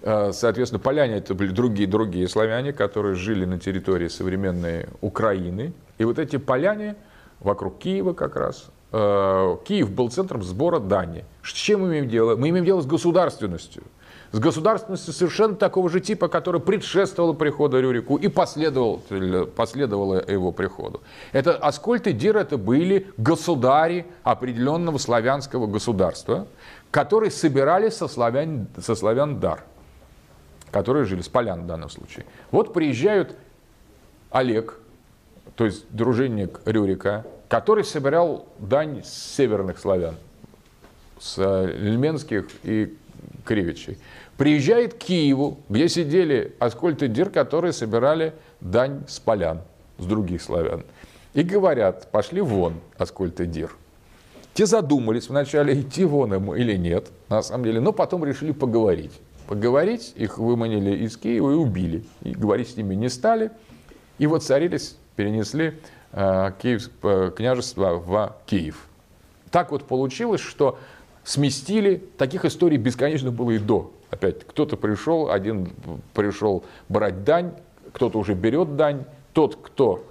Э, 0.03 0.33
соответственно, 0.33 0.81
поляне 0.81 1.17
это 1.17 1.35
были 1.35 1.51
другие, 1.51 1.89
другие 1.89 2.29
славяне, 2.29 2.73
которые 2.73 3.15
жили 3.15 3.45
на 3.47 3.59
территории 3.59 4.09
современной 4.09 4.87
Украины. 5.01 5.73
И 5.97 6.05
вот 6.05 6.19
эти 6.19 6.37
поляне 6.37 6.97
вокруг 7.41 7.79
Киева 7.79 8.13
как 8.13 8.37
раз, 8.37 8.67
э, 8.93 9.57
Киев 9.65 9.91
был 9.91 10.11
центром 10.11 10.43
сбора 10.43 10.79
дани. 10.79 11.25
С 11.43 11.53
чем 11.53 11.83
мы 11.83 11.89
имеем 11.89 12.09
дело? 12.09 12.37
Мы 12.37 12.51
имеем 12.51 12.67
дело 12.67 12.83
с 12.83 12.87
государственностью. 12.87 13.83
С 14.35 14.41
государственностью 14.41 15.15
совершенно 15.15 15.55
такого 15.55 15.89
же 15.89 16.01
типа, 16.01 16.27
которая 16.27 16.61
предшествовала 16.61 17.35
приходу 17.35 17.81
Рюрику 17.81 18.17
и 18.17 18.27
последовала, 18.27 18.99
последовала 19.45 20.29
его 20.29 20.51
приходу. 20.51 21.03
Это 21.31 21.57
Аскольд 21.57 22.09
и 22.09 22.13
Дир 22.13 22.37
это 22.37 22.59
были 22.59 23.07
государи 23.17 24.07
определенного 24.25 24.99
славянского 24.99 25.69
государства, 25.69 26.49
которые 26.91 27.31
собирались 27.31 27.95
со 27.95 28.09
славян, 28.09 28.67
со 28.83 28.97
славян 28.97 29.39
дар, 29.39 29.63
которые 30.73 31.05
жили 31.05 31.23
с 31.23 31.29
полян 31.29 31.63
в 31.63 31.67
данном 31.69 31.89
случае. 31.89 32.27
Вот 32.51 32.73
приезжают 32.73 33.37
Олег, 34.33 34.81
то 35.55 35.65
есть 35.65 35.85
дружинник 35.91 36.61
Рюрика, 36.65 37.25
который 37.47 37.85
собирал 37.85 38.49
дань 38.59 39.05
с 39.05 39.37
северных 39.37 39.79
славян, 39.79 40.17
с 41.21 41.39
ильменских 41.39 42.49
и 42.65 42.99
кривичей. 43.45 43.99
Приезжает 44.37 44.95
к 44.95 44.99
Киеву, 44.99 45.59
где 45.69 45.89
сидели 45.89 46.55
Аскольд 46.59 47.03
и 47.03 47.09
Дир, 47.09 47.31
которые 47.31 47.73
собирали 47.73 48.35
дань 48.61 49.05
с 49.07 49.21
полян, 49.21 49.61
с 49.99 50.07
других 50.07 50.43
славян. 50.43 50.85
И 51.35 51.43
говорят, 51.43 52.11
пошли 52.11 52.41
вон, 52.41 52.75
Аскольд 52.99 53.41
и 53.41 53.47
Дир. 53.47 53.77
Те 54.55 54.67
задумались 54.67 55.29
вначале, 55.29 55.81
идти 55.81 56.05
вон 56.05 56.35
ему 56.35 56.55
или 56.55 56.77
нет, 56.77 57.09
на 57.29 57.43
самом 57.43 57.65
деле, 57.65 57.81
но 57.81 57.93
потом 57.93 58.25
решили 58.25 58.53
поговорить. 58.53 59.13
Поговорить, 59.47 60.13
их 60.17 60.39
выманили 60.39 61.05
из 61.05 61.17
Киева 61.17 61.51
и 61.51 61.55
убили. 61.55 62.05
И 62.23 62.31
говорить 62.31 62.71
с 62.71 62.77
ними 62.77 62.95
не 62.95 63.09
стали. 63.09 63.51
И 64.19 64.27
вот 64.27 64.43
царились, 64.43 64.97
перенесли 65.17 65.75
э, 66.13 66.53
Киев, 66.61 66.89
э, 67.03 67.33
княжество 67.37 67.99
в 67.99 68.37
Киев. 68.47 68.87
Так 69.51 69.71
вот 69.71 69.85
получилось, 69.85 70.41
что 70.41 70.79
сместили, 71.25 72.03
таких 72.17 72.45
историй 72.45 72.79
бесконечно 72.79 73.31
было 73.31 73.53
и 73.53 73.59
до. 73.59 73.93
Опять, 74.15 74.47
кто-то 74.47 74.77
пришел, 74.77 75.33
один 75.33 75.73
пришел 76.13 76.63
брать 76.89 77.25
дань, 77.25 77.53
кто-то 77.93 78.21
уже 78.21 78.35
берет 78.35 78.77
дань, 78.77 79.07
тот, 79.33 79.57
кто 79.57 80.05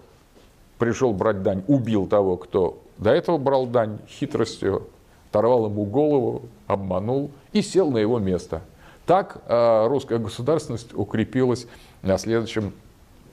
пришел 0.78 1.14
брать 1.14 1.42
дань, 1.42 1.64
убил 1.70 2.06
того, 2.06 2.36
кто 2.36 2.84
до 2.98 3.12
этого 3.12 3.38
брал 3.38 3.66
дань 3.66 4.00
хитростью, 4.10 4.90
оторвал 5.30 5.68
ему 5.68 5.86
голову, 5.86 6.42
обманул 6.68 7.32
и 7.54 7.62
сел 7.62 7.92
на 7.92 7.98
его 7.98 8.20
место. 8.20 8.62
Так 9.06 9.38
э, 9.48 9.88
русская 9.88 10.18
государственность 10.18 10.94
укрепилась 10.94 11.66
на 12.02 12.18
следующем, 12.18 12.74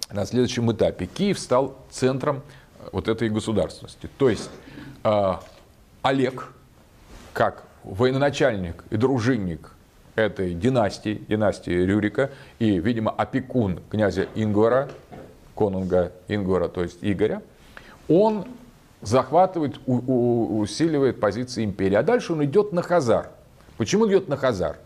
на 0.08 0.24
следующем 0.24 0.70
этапе. 0.70 1.06
Киев 1.06 1.40
стал 1.40 1.74
центром 1.90 2.42
вот 2.92 3.08
этой 3.08 3.28
государственности. 3.28 4.08
То 4.18 4.30
есть 4.30 4.48
э, 5.02 5.32
Олег, 6.02 6.52
как 7.32 7.64
военачальник 7.82 8.84
и 8.90 8.96
дружинник 8.96 9.72
этой 10.20 10.54
династии, 10.54 11.22
династии 11.28 11.72
Рюрика, 11.72 12.30
и, 12.58 12.78
видимо, 12.78 13.10
опекун 13.10 13.80
князя 13.90 14.26
Ингвара, 14.34 14.88
конунга 15.54 16.12
Ингвара, 16.28 16.68
то 16.68 16.82
есть 16.82 16.98
Игоря, 17.02 17.42
он 18.08 18.44
захватывает, 19.02 19.78
усиливает 19.86 21.20
позиции 21.20 21.64
империи. 21.64 21.94
А 21.94 22.02
дальше 22.02 22.32
он 22.32 22.44
идет 22.44 22.72
на 22.72 22.82
Хазар. 22.82 23.30
Почему 23.76 24.08
идет 24.08 24.28
на 24.28 24.36
Хазар? 24.36 24.76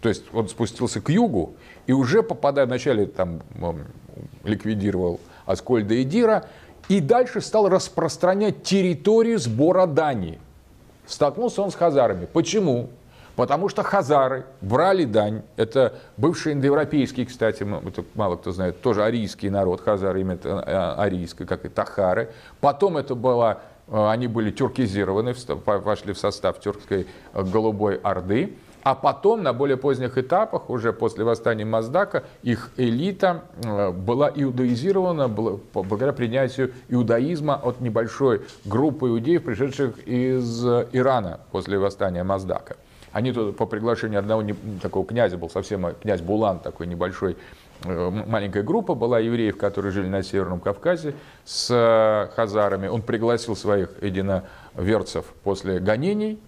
То 0.00 0.08
есть 0.08 0.24
он 0.32 0.48
спустился 0.48 1.00
к 1.00 1.10
югу 1.10 1.54
и 1.86 1.92
уже 1.92 2.22
попадая, 2.22 2.66
вначале 2.66 3.06
там 3.06 3.42
ликвидировал 4.44 5.20
Аскольда 5.46 5.94
и 5.94 6.04
Дира, 6.04 6.46
и 6.88 7.00
дальше 7.00 7.40
стал 7.40 7.68
распространять 7.68 8.62
территорию 8.62 9.38
сбора 9.38 9.86
дани. 9.86 10.38
Столкнулся 11.06 11.62
он 11.62 11.70
с 11.70 11.74
хазарами. 11.74 12.26
Почему? 12.32 12.88
Потому 13.40 13.70
что 13.70 13.82
хазары 13.82 14.44
брали 14.60 15.06
дань. 15.06 15.40
Это 15.56 15.94
бывший 16.18 16.52
индоевропейский, 16.52 17.24
кстати, 17.24 17.66
мало 18.14 18.36
кто 18.36 18.52
знает, 18.52 18.82
тоже 18.82 19.02
арийский 19.02 19.48
народ. 19.48 19.80
Хазары 19.80 20.20
имеют 20.20 20.44
э, 20.44 20.50
арийское, 20.50 21.46
как 21.46 21.64
и 21.64 21.70
тахары. 21.70 22.28
Потом 22.60 22.98
это 22.98 23.14
было, 23.14 23.62
э, 23.88 24.08
они 24.10 24.26
были 24.26 24.50
тюркизированы, 24.50 25.34
вошли 25.64 26.12
в 26.12 26.18
состав 26.18 26.60
тюркской 26.60 27.06
э, 27.32 27.42
голубой 27.42 27.96
орды. 27.96 28.58
А 28.82 28.94
потом, 28.94 29.42
на 29.42 29.54
более 29.54 29.78
поздних 29.78 30.18
этапах, 30.18 30.68
уже 30.68 30.92
после 30.92 31.24
восстания 31.24 31.64
Маздака, 31.64 32.24
их 32.42 32.70
элита 32.76 33.44
была 33.94 34.30
иудаизирована 34.34 35.28
благодаря 35.28 36.12
принятию 36.12 36.72
иудаизма 36.90 37.54
от 37.54 37.80
небольшой 37.80 38.42
группы 38.66 39.08
иудеев, 39.08 39.44
пришедших 39.44 40.06
из 40.06 40.62
Ирана 40.92 41.40
после 41.50 41.78
восстания 41.78 42.22
Маздака. 42.22 42.76
Они 43.12 43.32
тут 43.32 43.56
по 43.56 43.66
приглашению 43.66 44.20
одного 44.20 44.44
такого 44.80 45.06
князя, 45.06 45.36
был 45.36 45.50
совсем 45.50 45.94
князь 46.00 46.20
Булан, 46.20 46.60
такой 46.60 46.86
небольшой, 46.86 47.36
э, 47.84 48.10
маленькая 48.10 48.62
группа 48.62 48.94
была 48.94 49.18
евреев, 49.18 49.56
которые 49.56 49.92
жили 49.92 50.06
на 50.06 50.22
Северном 50.22 50.60
Кавказе 50.60 51.14
с 51.44 51.70
э, 51.70 52.32
хазарами. 52.34 52.86
Он 52.86 53.02
пригласил 53.02 53.56
своих 53.56 54.02
единоверцев 54.02 55.26
после 55.42 55.80
гонений 55.80 56.38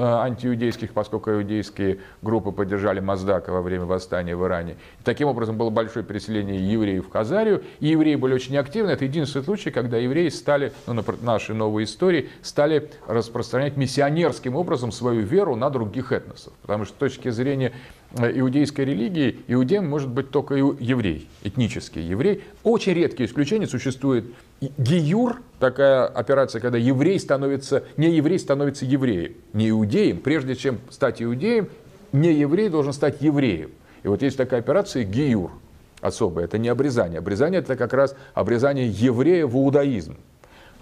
антииудейских, 0.00 0.92
поскольку 0.92 1.30
иудейские 1.30 1.98
группы 2.22 2.52
поддержали 2.52 3.00
Маздака 3.00 3.50
во 3.50 3.62
время 3.62 3.84
восстания 3.84 4.36
в 4.36 4.44
Иране. 4.44 4.72
И 4.72 5.04
таким 5.04 5.28
образом 5.28 5.56
было 5.56 5.70
большое 5.70 6.04
переселение 6.04 6.60
евреев 6.72 7.06
в 7.06 7.10
Хазарию, 7.10 7.62
и 7.80 7.88
евреи 7.88 8.14
были 8.16 8.34
очень 8.34 8.56
активны. 8.56 8.90
Это 8.90 9.04
единственный 9.04 9.44
случай, 9.44 9.70
когда 9.70 9.96
евреи 9.96 10.28
стали, 10.28 10.72
ну, 10.86 10.94
на 10.94 11.04
нашей 11.22 11.54
новой 11.54 11.84
истории, 11.84 12.28
стали 12.42 12.90
распространять 13.06 13.76
миссионерским 13.76 14.56
образом 14.56 14.92
свою 14.92 15.22
веру 15.22 15.56
на 15.56 15.70
других 15.70 16.12
этносов. 16.12 16.52
Потому 16.62 16.84
что 16.84 16.94
с 16.94 16.98
точки 16.98 17.30
зрения 17.30 17.72
э, 18.16 18.38
иудейской 18.38 18.84
религии, 18.84 19.40
иудеем 19.48 19.88
может 19.88 20.08
быть 20.08 20.30
только 20.30 20.54
еврей, 20.54 21.28
этнический 21.42 22.02
еврей. 22.02 22.44
Очень 22.62 22.94
редкие 22.94 23.28
исключения 23.28 23.66
существуют 23.66 24.26
Гиюр, 24.60 25.40
такая 25.60 26.06
операция, 26.06 26.60
когда 26.60 26.78
еврей 26.78 27.20
становится, 27.20 27.84
не 27.96 28.10
еврей 28.10 28.38
становится 28.38 28.84
евреем, 28.84 29.34
не 29.52 29.70
иудеем. 29.70 30.18
Прежде 30.18 30.56
чем 30.56 30.80
стать 30.90 31.22
иудеем, 31.22 31.68
не 32.12 32.32
еврей 32.32 32.68
должен 32.68 32.92
стать 32.92 33.20
евреем. 33.20 33.70
И 34.02 34.08
вот 34.08 34.22
есть 34.22 34.36
такая 34.36 34.60
операция 34.60 35.04
гиюр 35.04 35.52
особая. 36.00 36.46
Это 36.46 36.58
не 36.58 36.68
обрезание. 36.68 37.18
Обрезание 37.18 37.60
это 37.60 37.76
как 37.76 37.92
раз 37.92 38.16
обрезание 38.34 38.88
еврея 38.88 39.46
в 39.46 39.54
иудаизм. 39.54 40.16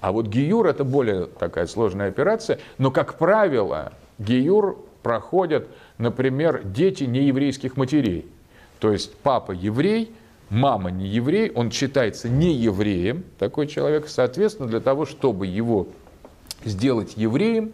А 0.00 0.12
вот 0.12 0.28
гиюр 0.28 0.66
это 0.66 0.84
более 0.84 1.26
такая 1.26 1.66
сложная 1.66 2.08
операция. 2.08 2.60
Но, 2.78 2.92
как 2.92 3.18
правило, 3.18 3.92
гиюр 4.18 4.78
проходят, 5.02 5.66
например, 5.98 6.62
дети 6.64 7.04
нееврейских 7.04 7.76
матерей. 7.76 8.26
То 8.78 8.92
есть 8.92 9.16
папа 9.16 9.50
еврей, 9.50 10.14
мама 10.50 10.90
не 10.90 11.06
еврей, 11.06 11.50
он 11.50 11.70
считается 11.70 12.28
не 12.28 12.54
евреем, 12.54 13.24
такой 13.38 13.66
человек. 13.66 14.08
Соответственно, 14.08 14.68
для 14.68 14.80
того, 14.80 15.06
чтобы 15.06 15.46
его 15.46 15.88
сделать 16.64 17.14
евреем, 17.16 17.72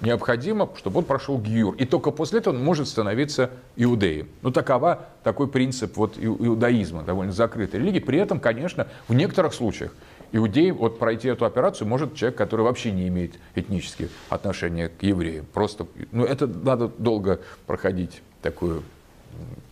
необходимо, 0.00 0.68
чтобы 0.76 0.98
он 0.98 1.04
прошел 1.04 1.38
гиюр. 1.38 1.74
И 1.74 1.84
только 1.84 2.10
после 2.10 2.38
этого 2.38 2.54
он 2.54 2.62
может 2.62 2.88
становиться 2.88 3.50
иудеем. 3.76 4.28
Ну, 4.42 4.50
такова 4.50 5.06
такой 5.24 5.48
принцип 5.48 5.96
вот 5.96 6.16
иудаизма, 6.18 7.02
довольно 7.02 7.32
закрытой 7.32 7.80
религии. 7.80 7.98
При 7.98 8.18
этом, 8.18 8.38
конечно, 8.38 8.86
в 9.08 9.14
некоторых 9.14 9.54
случаях 9.54 9.94
иудеем, 10.30 10.76
вот 10.76 10.98
пройти 10.98 11.28
эту 11.28 11.44
операцию 11.44 11.88
может 11.88 12.14
человек, 12.14 12.38
который 12.38 12.62
вообще 12.62 12.92
не 12.92 13.08
имеет 13.08 13.34
этнических 13.54 14.08
отношений 14.28 14.88
к 14.88 15.02
евреям. 15.02 15.46
Просто, 15.52 15.86
ну, 16.12 16.24
это 16.24 16.46
надо 16.46 16.88
долго 16.98 17.40
проходить 17.66 18.22
такую 18.42 18.82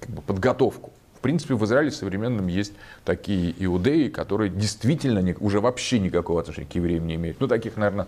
как 0.01 0.11
бы, 0.11 0.23
подготовку 0.23 0.93
принципе, 1.27 1.55
в 1.55 1.65
Израиле 1.65 1.91
современном 1.91 2.47
есть 2.47 2.73
такие 3.05 3.53
иудеи, 3.59 4.07
которые 4.07 4.49
действительно 4.49 5.19
не, 5.19 5.35
уже 5.41 5.61
вообще 5.61 5.99
никакого 5.99 6.41
отношения 6.41 6.69
к 6.69 6.75
евреям 6.77 7.05
не 7.05 7.17
имеют. 7.17 7.41
Ну, 7.41 7.49
таких, 7.49 7.77
наверное, 7.77 8.07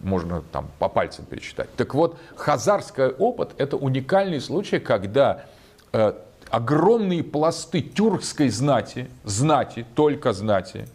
можно 0.00 0.42
там 0.50 0.68
по 0.80 0.88
пальцам 0.88 1.26
пересчитать. 1.26 1.68
Так 1.76 1.94
вот, 1.94 2.18
хазарский 2.34 3.04
опыт– 3.04 3.50
это 3.56 3.76
уникальный 3.76 4.40
случай, 4.40 4.80
когда 4.80 5.44
э, 5.92 6.12
огромные 6.50 7.22
пласты 7.22 7.82
тюркской 7.82 8.48
знати, 8.48 9.06
знати, 9.22 9.86
только 9.94 10.32
знати, 10.32 10.88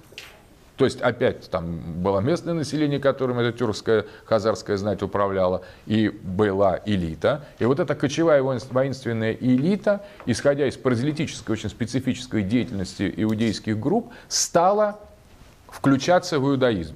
то 0.78 0.86
есть 0.86 1.02
опять 1.02 1.50
там 1.50 1.80
было 2.02 2.20
местное 2.20 2.54
население, 2.54 3.00
которым 3.00 3.40
эта 3.40 3.58
тюркская, 3.58 4.06
хазарская 4.26 4.76
знать 4.76 5.02
управляла, 5.02 5.64
и 5.86 6.10
была 6.10 6.82
элита. 6.86 7.46
И 7.60 7.66
вот 7.66 7.80
эта 7.80 7.96
кочевая 7.96 8.42
воинственная 8.44 9.34
элита, 9.34 10.04
исходя 10.26 10.68
из 10.68 10.76
паразитической, 10.76 11.54
очень 11.54 11.70
специфической 11.70 12.44
деятельности 12.44 13.12
иудейских 13.16 13.80
групп, 13.80 14.12
стала 14.28 15.00
включаться 15.70 16.40
в 16.40 16.50
иудаизм. 16.50 16.96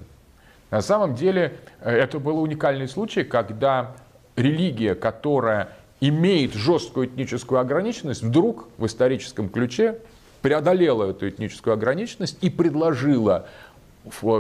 На 0.72 0.82
самом 0.82 1.16
деле 1.16 1.56
э, 1.82 1.92
это 1.96 2.20
был 2.20 2.42
уникальный 2.42 2.88
случай, 2.88 3.24
когда 3.24 3.96
религия, 4.36 4.94
которая 4.94 5.70
имеет 6.02 6.54
жесткую 6.54 7.08
этническую 7.08 7.60
ограниченность, 7.60 8.24
вдруг 8.24 8.68
в 8.78 8.86
историческом 8.86 9.50
ключе 9.50 10.00
преодолела 10.42 11.10
эту 11.10 11.28
этническую 11.28 11.74
ограниченность 11.74 12.38
и 12.42 12.50
предложила 12.50 13.48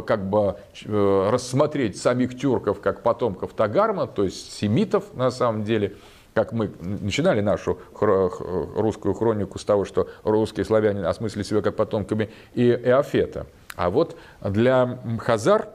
как 0.05 0.30
бы 0.30 0.57
э, 0.86 1.30
рассмотреть 1.32 1.97
самих 1.97 2.38
тюрков 2.38 2.82
как 2.82 3.03
потомков 3.03 3.53
Тагарма, 3.53 4.07
то 4.07 4.24
есть 4.24 4.53
семитов 4.53 5.13
на 5.13 5.32
самом 5.32 5.63
деле, 5.63 5.95
как 6.34 6.51
мы 6.53 6.72
начинали 6.80 7.41
нашу 7.41 7.80
русскую 7.99 9.13
хронику 9.13 9.59
с 9.59 9.65
того, 9.65 9.86
что 9.86 10.09
русские 10.24 10.65
славяне 10.65 11.05
осмыслили 11.05 11.43
себя 11.43 11.61
как 11.61 11.76
потомками 11.76 12.30
Иофета. 12.53 13.47
А 13.76 13.89
вот 13.89 14.15
для 14.41 14.99
Хазар 15.20 15.70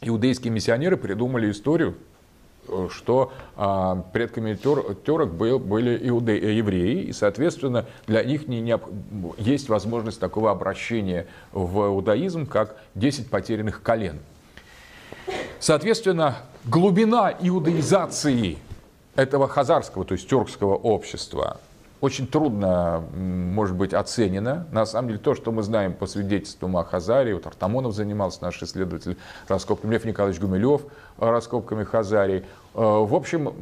иудейские 0.00 0.52
миссионеры 0.52 0.96
придумали 0.96 1.50
историю, 1.50 1.94
что 2.90 3.32
а, 3.56 3.96
предками 4.12 4.54
терок 4.54 5.32
был, 5.32 5.58
были 5.58 6.08
иуде, 6.08 6.56
евреи, 6.56 7.02
и, 7.04 7.12
соответственно, 7.12 7.86
для 8.06 8.22
них 8.24 8.48
не, 8.48 8.60
не, 8.60 8.78
есть 9.38 9.68
возможность 9.68 10.20
такого 10.20 10.50
обращения 10.50 11.26
в 11.52 11.78
иудаизм, 11.86 12.46
как 12.46 12.76
10 12.94 13.30
потерянных 13.30 13.82
колен. 13.82 14.20
Соответственно, 15.58 16.38
глубина 16.64 17.32
иудаизации 17.40 18.58
этого 19.14 19.48
хазарского, 19.48 20.04
то 20.04 20.14
есть 20.14 20.28
тюркского 20.28 20.74
общества, 20.74 21.60
очень 22.02 22.26
трудно, 22.26 23.04
может 23.14 23.76
быть, 23.76 23.94
оценено. 23.94 24.66
На 24.72 24.84
самом 24.86 25.08
деле, 25.08 25.20
то, 25.20 25.36
что 25.36 25.52
мы 25.52 25.62
знаем 25.62 25.94
по 25.94 26.06
свидетельствам 26.06 26.76
о 26.76 26.82
Хазарии, 26.82 27.32
вот 27.32 27.46
Артамонов 27.46 27.94
занимался, 27.94 28.42
наш 28.42 28.60
исследователь 28.60 29.16
раскопками, 29.46 29.92
Лев 29.92 30.04
Николаевич 30.04 30.40
Гумилев 30.40 30.82
раскопками 31.16 31.84
Хазарии. 31.84 32.40
Э, 32.74 32.80
в 32.80 33.14
общем, 33.14 33.54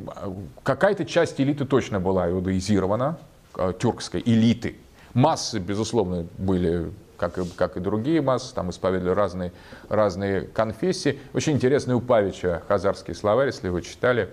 какая-то 0.63 1.05
часть 1.05 1.39
элиты 1.39 1.67
точно 1.67 2.01
была 2.01 2.31
иудаизирована, 2.31 3.19
э, 3.57 3.75
тюркской 3.79 4.23
элиты. 4.25 4.79
Массы, 5.13 5.59
безусловно, 5.59 6.27
были 6.39 6.91
как 7.19 7.37
и, 7.37 7.45
как 7.45 7.77
и 7.77 7.81
другие 7.81 8.23
массы, 8.23 8.55
там 8.55 8.71
исповедовали 8.71 9.15
разные, 9.15 9.53
разные 9.91 10.41
конфессии. 10.41 11.19
Очень 11.35 11.53
интересный 11.53 11.95
у 11.95 12.01
Павича 12.01 12.63
хазарский 12.69 13.15
словарь, 13.15 13.49
если 13.49 13.69
вы 13.69 13.83
читали, 13.83 14.31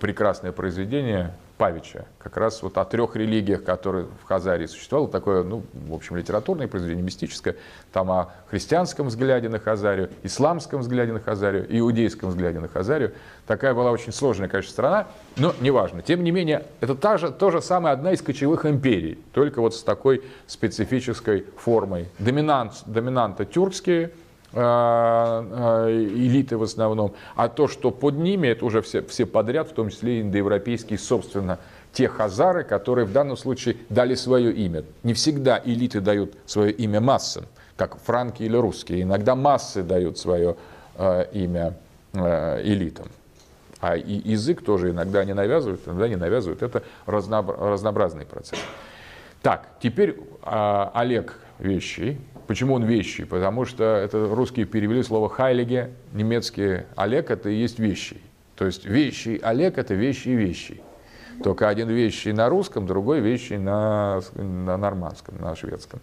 прекрасное 0.00 0.52
произведение 0.52 1.34
Павича, 1.58 2.04
как 2.18 2.36
раз 2.36 2.62
вот 2.62 2.76
о 2.76 2.84
трех 2.84 3.16
религиях, 3.16 3.64
которые 3.64 4.06
в 4.22 4.26
Хазарии 4.26 4.66
существовало, 4.66 5.10
такое, 5.10 5.42
ну, 5.42 5.62
в 5.72 5.94
общем, 5.94 6.16
литературное 6.16 6.68
произведение, 6.68 7.02
мистическое, 7.02 7.56
там 7.92 8.10
о 8.10 8.30
христианском 8.50 9.06
взгляде 9.06 9.48
на 9.48 9.58
Хазарию, 9.58 10.10
исламском 10.22 10.80
взгляде 10.80 11.12
на 11.12 11.20
Хазарию, 11.20 11.66
иудейском 11.68 12.28
взгляде 12.28 12.60
на 12.60 12.68
Хазарию. 12.68 13.12
Такая 13.46 13.72
была 13.72 13.90
очень 13.90 14.12
сложная, 14.12 14.48
конечно, 14.48 14.70
страна, 14.70 15.06
но 15.36 15.54
неважно. 15.60 16.02
Тем 16.02 16.24
не 16.24 16.30
менее, 16.30 16.66
это 16.80 16.94
та 16.94 17.16
же, 17.16 17.30
то 17.30 17.50
же 17.50 17.62
самое 17.62 17.94
одна 17.94 18.12
из 18.12 18.20
кочевых 18.20 18.66
империй, 18.66 19.18
только 19.32 19.62
вот 19.62 19.74
с 19.74 19.82
такой 19.82 20.22
специфической 20.46 21.46
формой. 21.56 22.08
Доминант, 22.18 22.82
доминанты 22.84 23.46
тюркские– 23.46 24.10
элиты 24.56 26.56
в 26.56 26.62
основном, 26.62 27.14
а 27.34 27.48
то, 27.48 27.68
что 27.68 27.90
под 27.90 28.16
ними, 28.16 28.48
это 28.48 28.64
уже 28.64 28.80
все, 28.80 29.02
все 29.02 29.26
подряд, 29.26 29.68
в 29.68 29.74
том 29.74 29.90
числе 29.90 30.22
индоевропейские, 30.22 30.98
собственно, 30.98 31.58
те 31.92 32.08
хазары, 32.08 32.64
которые 32.64 33.06
в 33.06 33.12
данном 33.12 33.36
случае 33.36 33.76
дали 33.88 34.14
свое 34.14 34.52
имя. 34.52 34.84
Не 35.02 35.14
всегда 35.14 35.60
элиты 35.64 36.00
дают 36.00 36.34
свое 36.44 36.72
имя 36.72 37.00
массам, 37.00 37.46
как 37.76 37.98
франки 37.98 38.42
или 38.42 38.56
русские. 38.56 39.02
Иногда 39.02 39.34
массы 39.34 39.82
дают 39.82 40.18
свое 40.18 40.56
э, 40.96 41.26
имя 41.32 41.74
э, 42.12 42.62
элитам. 42.64 43.06
А 43.80 43.96
и 43.96 44.28
язык 44.28 44.62
тоже 44.62 44.90
иногда 44.90 45.24
не 45.24 45.32
навязывают, 45.32 45.80
иногда 45.86 46.08
не 46.08 46.16
навязывают. 46.16 46.62
Это 46.62 46.82
разнообразный 47.06 48.26
процесс. 48.26 48.58
Так, 49.42 49.66
теперь 49.80 50.18
э, 50.44 50.86
Олег 50.92 51.38
Вещий, 51.58 52.18
Почему 52.46 52.74
он 52.74 52.84
вещий? 52.84 53.24
Потому 53.24 53.64
что 53.64 53.84
это 53.84 54.28
русские 54.28 54.66
перевели 54.66 55.02
слово 55.02 55.28
«хайлиге», 55.28 55.90
немецкий 56.12 56.82
«олег»— 56.94 57.30
это 57.32 57.50
и 57.50 57.56
есть 57.56 57.78
вещий. 57.78 58.22
То 58.54 58.66
есть 58.66 58.86
вещий 58.86 59.38
Олег— 59.38 59.78
это 59.78 59.94
вещи 59.94 60.28
и 60.28 60.34
вещи. 60.34 60.80
Только 61.42 61.68
один 61.68 61.88
вещий 61.88 62.32
на 62.32 62.48
русском, 62.48 62.86
другой 62.86 63.20
вещий 63.20 63.58
на, 63.58 64.22
на 64.34 64.76
нормандском, 64.76 65.36
на 65.40 65.54
шведском. 65.56 66.00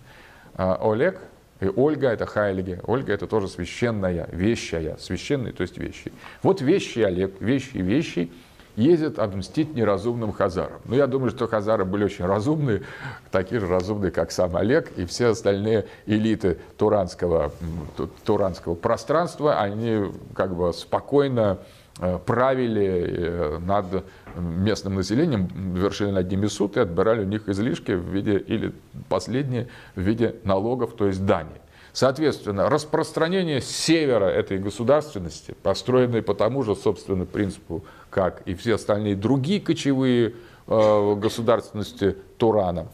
А 0.55 0.77
Олег 0.79 1.19
и 1.61 1.67
Ольга– 1.67 2.09
это 2.09 2.25
хайлиге. 2.25 2.81
Ольга– 2.85 3.13
это 3.13 3.25
тоже 3.25 3.47
священная, 3.47 4.27
вещая, 4.31 4.97
священный, 4.97 5.53
то 5.53 5.61
есть 5.61 5.77
вещи. 5.77 6.11
Вот 6.43 6.61
вещи 6.61 6.99
Олег, 6.99 7.39
вещи 7.41 7.77
вещи– 7.77 8.31
ездят 8.75 9.19
отмстить 9.19 9.75
неразумным 9.75 10.31
хазарам. 10.31 10.81
Но 10.85 10.95
я 10.95 11.07
думаю, 11.07 11.31
что 11.31 11.47
хазары 11.47 11.85
были 11.85 12.05
очень 12.05 12.25
разумные, 12.25 12.83
такие 13.31 13.59
же 13.61 13.67
разумные, 13.67 14.11
как 14.11 14.31
сам 14.31 14.55
Олег 14.55 14.91
и 14.97 15.05
все 15.05 15.27
остальные 15.27 15.85
элиты 16.05 16.59
туранского, 16.77 17.51
туранского 18.25 18.75
пространства, 18.75 19.59
они 19.59 20.11
как 20.33 20.55
бы 20.55 20.73
спокойно 20.73 21.59
э, 21.99 22.19
правили 22.25 23.05
э, 23.07 23.59
над 23.59 24.03
местным 24.35 24.95
населением, 24.95 25.47
вершили 25.75 26.11
над 26.11 26.29
ними 26.29 26.47
суд 26.47 26.77
и 26.77 26.79
отбирали 26.79 27.21
у 27.21 27.27
них 27.27 27.47
излишки 27.47 27.91
в 27.91 28.09
виде, 28.09 28.37
или 28.37 28.73
последние, 29.09 29.67
в 29.95 30.01
виде 30.01 30.35
налогов, 30.43 30.95
то 30.95 31.07
есть 31.07 31.25
дани. 31.25 31.62
Соответственно, 31.93 32.69
распространение 32.69 33.61
севера 33.61 34.25
этой 34.25 34.57
государственности, 34.57 35.55
построенной 35.61 36.23
по 36.23 36.33
тому 36.33 36.63
же, 36.63 36.75
собственно, 36.75 37.25
принципу 37.25 37.83
как 38.09 38.41
и 38.45 38.55
все 38.55 38.75
остальные 38.75 39.15
другие 39.15 39.61
кочевые 39.61 40.33
э, 40.67 41.15
государственности 41.15 42.17
Турана, 42.37 42.87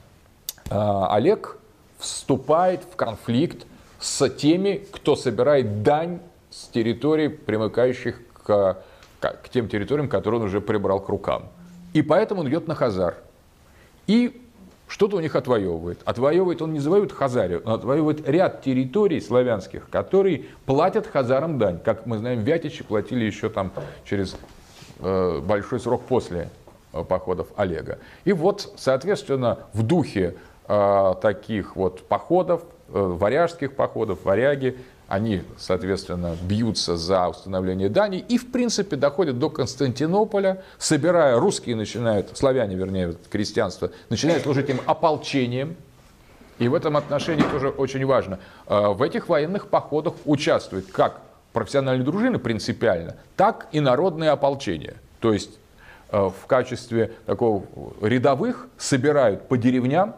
э, 0.69 0.75
Олег 1.09 1.57
вступает 1.97 2.81
в 2.83 2.97
конфликт 2.97 3.65
с 4.01 4.29
теми, 4.29 4.85
кто 4.91 5.15
собирает 5.15 5.81
дань 5.81 6.19
с 6.49 6.67
территорий, 6.67 7.29
примыкающих 7.29 8.19
к, 8.43 8.83
к 9.21 9.49
тем 9.49 9.69
территориям, 9.69 10.09
которые 10.09 10.41
он 10.41 10.47
уже 10.47 10.59
прибрал 10.59 10.99
к 10.99 11.07
рукам. 11.07 11.49
И 11.93 12.01
поэтому 12.01 12.41
он 12.41 12.49
идет 12.49 12.67
на 12.67 12.75
Хазар. 12.75 13.15
И 14.07 14.41
что-то 14.89 15.15
у 15.15 15.19
них 15.21 15.35
отвоевывает. 15.35 16.01
Отвоевывает, 16.03 16.61
он 16.61 16.73
не 16.73 16.79
завоевывает 16.79 17.13
Хазарию, 17.13 17.61
он 17.63 17.73
отвоевывает 17.73 18.27
ряд 18.27 18.61
территорий 18.61 19.21
славянских, 19.21 19.89
которые 19.89 20.45
платят 20.65 21.07
Хазарам 21.07 21.57
дань. 21.57 21.79
Как 21.79 22.05
мы 22.05 22.17
знаем, 22.17 22.41
Вятичи 22.41 22.83
платили 22.83 23.23
еще 23.23 23.49
там 23.49 23.71
через 24.03 24.35
Э, 25.01 25.39
большой 25.41 25.79
срок 25.79 26.03
после 26.03 26.49
э, 26.91 27.03
походов 27.05 27.47
Олега. 27.55 27.99
И 28.25 28.33
вот, 28.33 28.73
соответственно, 28.75 29.59
в 29.71 29.83
духе 29.83 30.35
э, 30.67 31.15
таких 31.21 31.77
вот 31.77 32.03
походов, 32.03 32.63
варяжских 32.89 33.75
походов, 33.75 34.25
варяги, 34.25 34.77
они, 35.09 35.41
соответственно, 35.57 36.37
бьются 36.41 36.95
за 36.95 37.27
установление 37.27 37.89
Дании 37.89 38.23
и, 38.29 38.37
в 38.37 38.51
принципе, 38.51 38.95
доходят 38.95 39.39
до 39.39 39.49
Константинополя, 39.49 40.63
собирая, 40.77 41.37
русские 41.39 41.75
начинают, 41.75 42.37
славяне, 42.37 42.75
вернее, 42.75 43.15
крестьянство, 43.29 43.91
начинают 44.09 44.43
служить 44.43 44.69
им 44.69 44.79
ополчением, 44.85 45.75
и 46.59 46.67
в 46.67 46.75
этом 46.75 46.95
отношении 46.95 47.43
тоже 47.43 47.69
очень 47.69 48.05
важно. 48.05 48.39
В 48.67 49.01
этих 49.01 49.29
военных 49.29 49.69
походах 49.69 50.13
участвуют 50.25 50.87
как 50.91 51.21
профессиональные 51.53 52.05
дружины 52.05 52.37
принципиально, 52.37 53.15
так 53.35 53.67
и 53.71 53.79
народные 53.79 54.29
ополчения. 54.29 54.95
То 55.19 55.33
есть 55.33 55.57
э, 56.11 56.29
в 56.29 56.45
качестве 56.45 57.13
такого 57.25 57.63
рядовых 58.01 58.67
собирают 58.77 59.47
по 59.47 59.57
деревням 59.57 60.15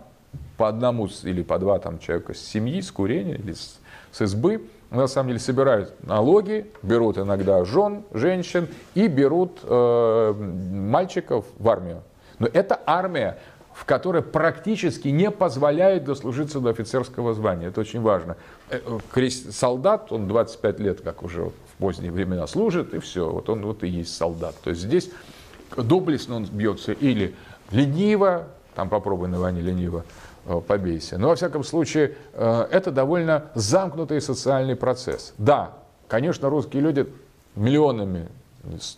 по 0.58 0.68
одному 0.68 1.08
или 1.24 1.42
по 1.44 1.58
два 1.58 1.80
там, 1.80 2.00
человека 2.00 2.34
с 2.34 2.39
семьи, 2.39 2.82
с 2.82 2.92
курения 2.92 3.36
или 3.36 3.54
с, 3.54 3.80
с 4.12 4.22
избы, 4.22 4.68
на 4.92 5.08
самом 5.08 5.30
деле 5.30 5.39
собирают 5.39 5.94
налоги, 6.06 6.68
берут 6.84 7.18
иногда 7.18 7.66
жен, 7.66 8.04
женщин 8.14 8.68
и 8.94 9.08
берут 9.08 9.60
э, 9.64 10.34
мальчиков 10.34 11.46
в 11.58 11.70
армию. 11.70 12.04
Но 12.39 12.48
эта 12.48 12.80
армия 12.86 13.39
в 13.74 13.86
которой 13.86 14.22
практически 14.22 15.08
не 15.08 15.32
позволяет 15.32 16.04
дослужиться 16.04 16.60
до 16.60 16.70
офицерского 16.70 17.34
звания. 17.34 17.68
Это 17.68 17.82
очень 17.82 18.02
важно. 18.02 18.38
Э, 18.70 18.80
солдат, 19.50 20.12
он 20.12 20.28
25 20.28 20.80
лет, 20.80 21.02
как 21.02 21.24
уже 21.24 21.46
в 21.46 21.54
поздние 21.80 22.12
времена 22.12 22.48
служит, 22.48 22.94
и 22.94 23.00
все, 23.00 23.30
вот 23.30 23.50
он 23.50 23.66
вот 23.66 23.84
и 23.84 23.88
есть 23.88 24.16
солдат. 24.16 24.56
То 24.64 24.72
есть 24.72 24.82
здесь 24.82 25.10
доблестно 25.76 26.36
он 26.36 26.46
бьется 26.46 26.92
или 26.92 27.34
лениво, 27.72 28.50
там 28.76 28.89
попробуй 28.89 29.30
на 29.30 29.39
войне 29.39 29.62
лениво, 29.62 30.04
э, 30.04 30.30
побейся. 30.68 31.18
Но, 31.18 31.30
во 31.30 31.36
всяком 31.36 31.64
случае, 31.64 32.16
э, 32.34 32.68
это 32.72 32.92
довольно 32.92 33.46
замкнутый 33.56 34.22
социальный 34.22 34.76
процесс. 34.76 35.34
Да, 35.38 35.74
конечно, 36.08 36.50
русские 36.50 36.82
люди 36.82 37.08
миллионами 37.56 38.28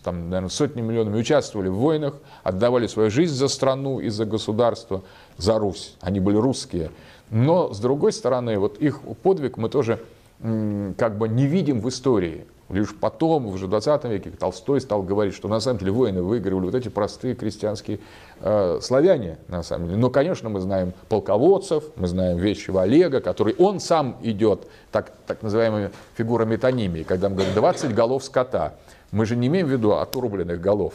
там, 0.02 0.28
наверное, 0.28 0.50
сотни 0.50 0.82
миллионами 0.82 1.18
участвовали 1.18 1.68
в 1.68 1.76
войнах, 1.76 2.14
отдавали 2.42 2.86
свою 2.86 3.10
жизнь 3.10 3.34
за 3.34 3.48
страну 3.48 4.00
и 4.00 4.08
за 4.08 4.26
государство, 4.26 5.02
за 5.38 5.58
Русь. 5.58 5.96
Они 6.00 6.20
были 6.20 6.36
русские. 6.36 6.90
Но, 7.30 7.72
с 7.72 7.80
другой 7.80 8.12
стороны, 8.12 8.58
вот 8.58 8.78
их 8.78 9.00
подвиг 9.22 9.56
мы 9.56 9.68
тоже 9.68 10.00
как 10.40 11.16
бы 11.16 11.28
не 11.28 11.46
видим 11.46 11.80
в 11.80 11.88
истории. 11.88 12.46
Лишь 12.74 12.92
потом, 12.92 13.46
уже 13.46 13.66
в 13.66 13.70
20 13.70 14.04
веке, 14.06 14.30
Толстой 14.30 14.80
стал 14.80 15.04
говорить, 15.04 15.32
что 15.32 15.46
на 15.46 15.60
самом 15.60 15.78
деле 15.78 15.92
войны 15.92 16.22
выигрывали 16.22 16.64
вот 16.64 16.74
эти 16.74 16.88
простые 16.88 17.36
крестьянские 17.36 18.00
э, 18.40 18.80
славяне, 18.82 19.38
на 19.46 19.62
самом 19.62 19.86
деле. 19.86 20.00
Но, 20.00 20.10
конечно, 20.10 20.48
мы 20.48 20.58
знаем 20.58 20.92
полководцев, 21.08 21.84
мы 21.94 22.08
знаем 22.08 22.36
вещего 22.36 22.82
Олега, 22.82 23.20
который, 23.20 23.54
он 23.58 23.78
сам 23.78 24.16
идет, 24.22 24.66
так, 24.90 25.12
так 25.28 25.42
называемая 25.42 25.92
фигура 26.16 26.46
метонимии, 26.46 27.04
когда 27.04 27.28
мы 27.28 27.36
говорим 27.36 27.54
20 27.54 27.94
голов 27.94 28.24
скота. 28.24 28.74
Мы 29.12 29.24
же 29.24 29.36
не 29.36 29.46
имеем 29.46 29.68
в 29.68 29.70
виду 29.70 29.92
отрубленных 29.92 30.60
голов 30.60 30.94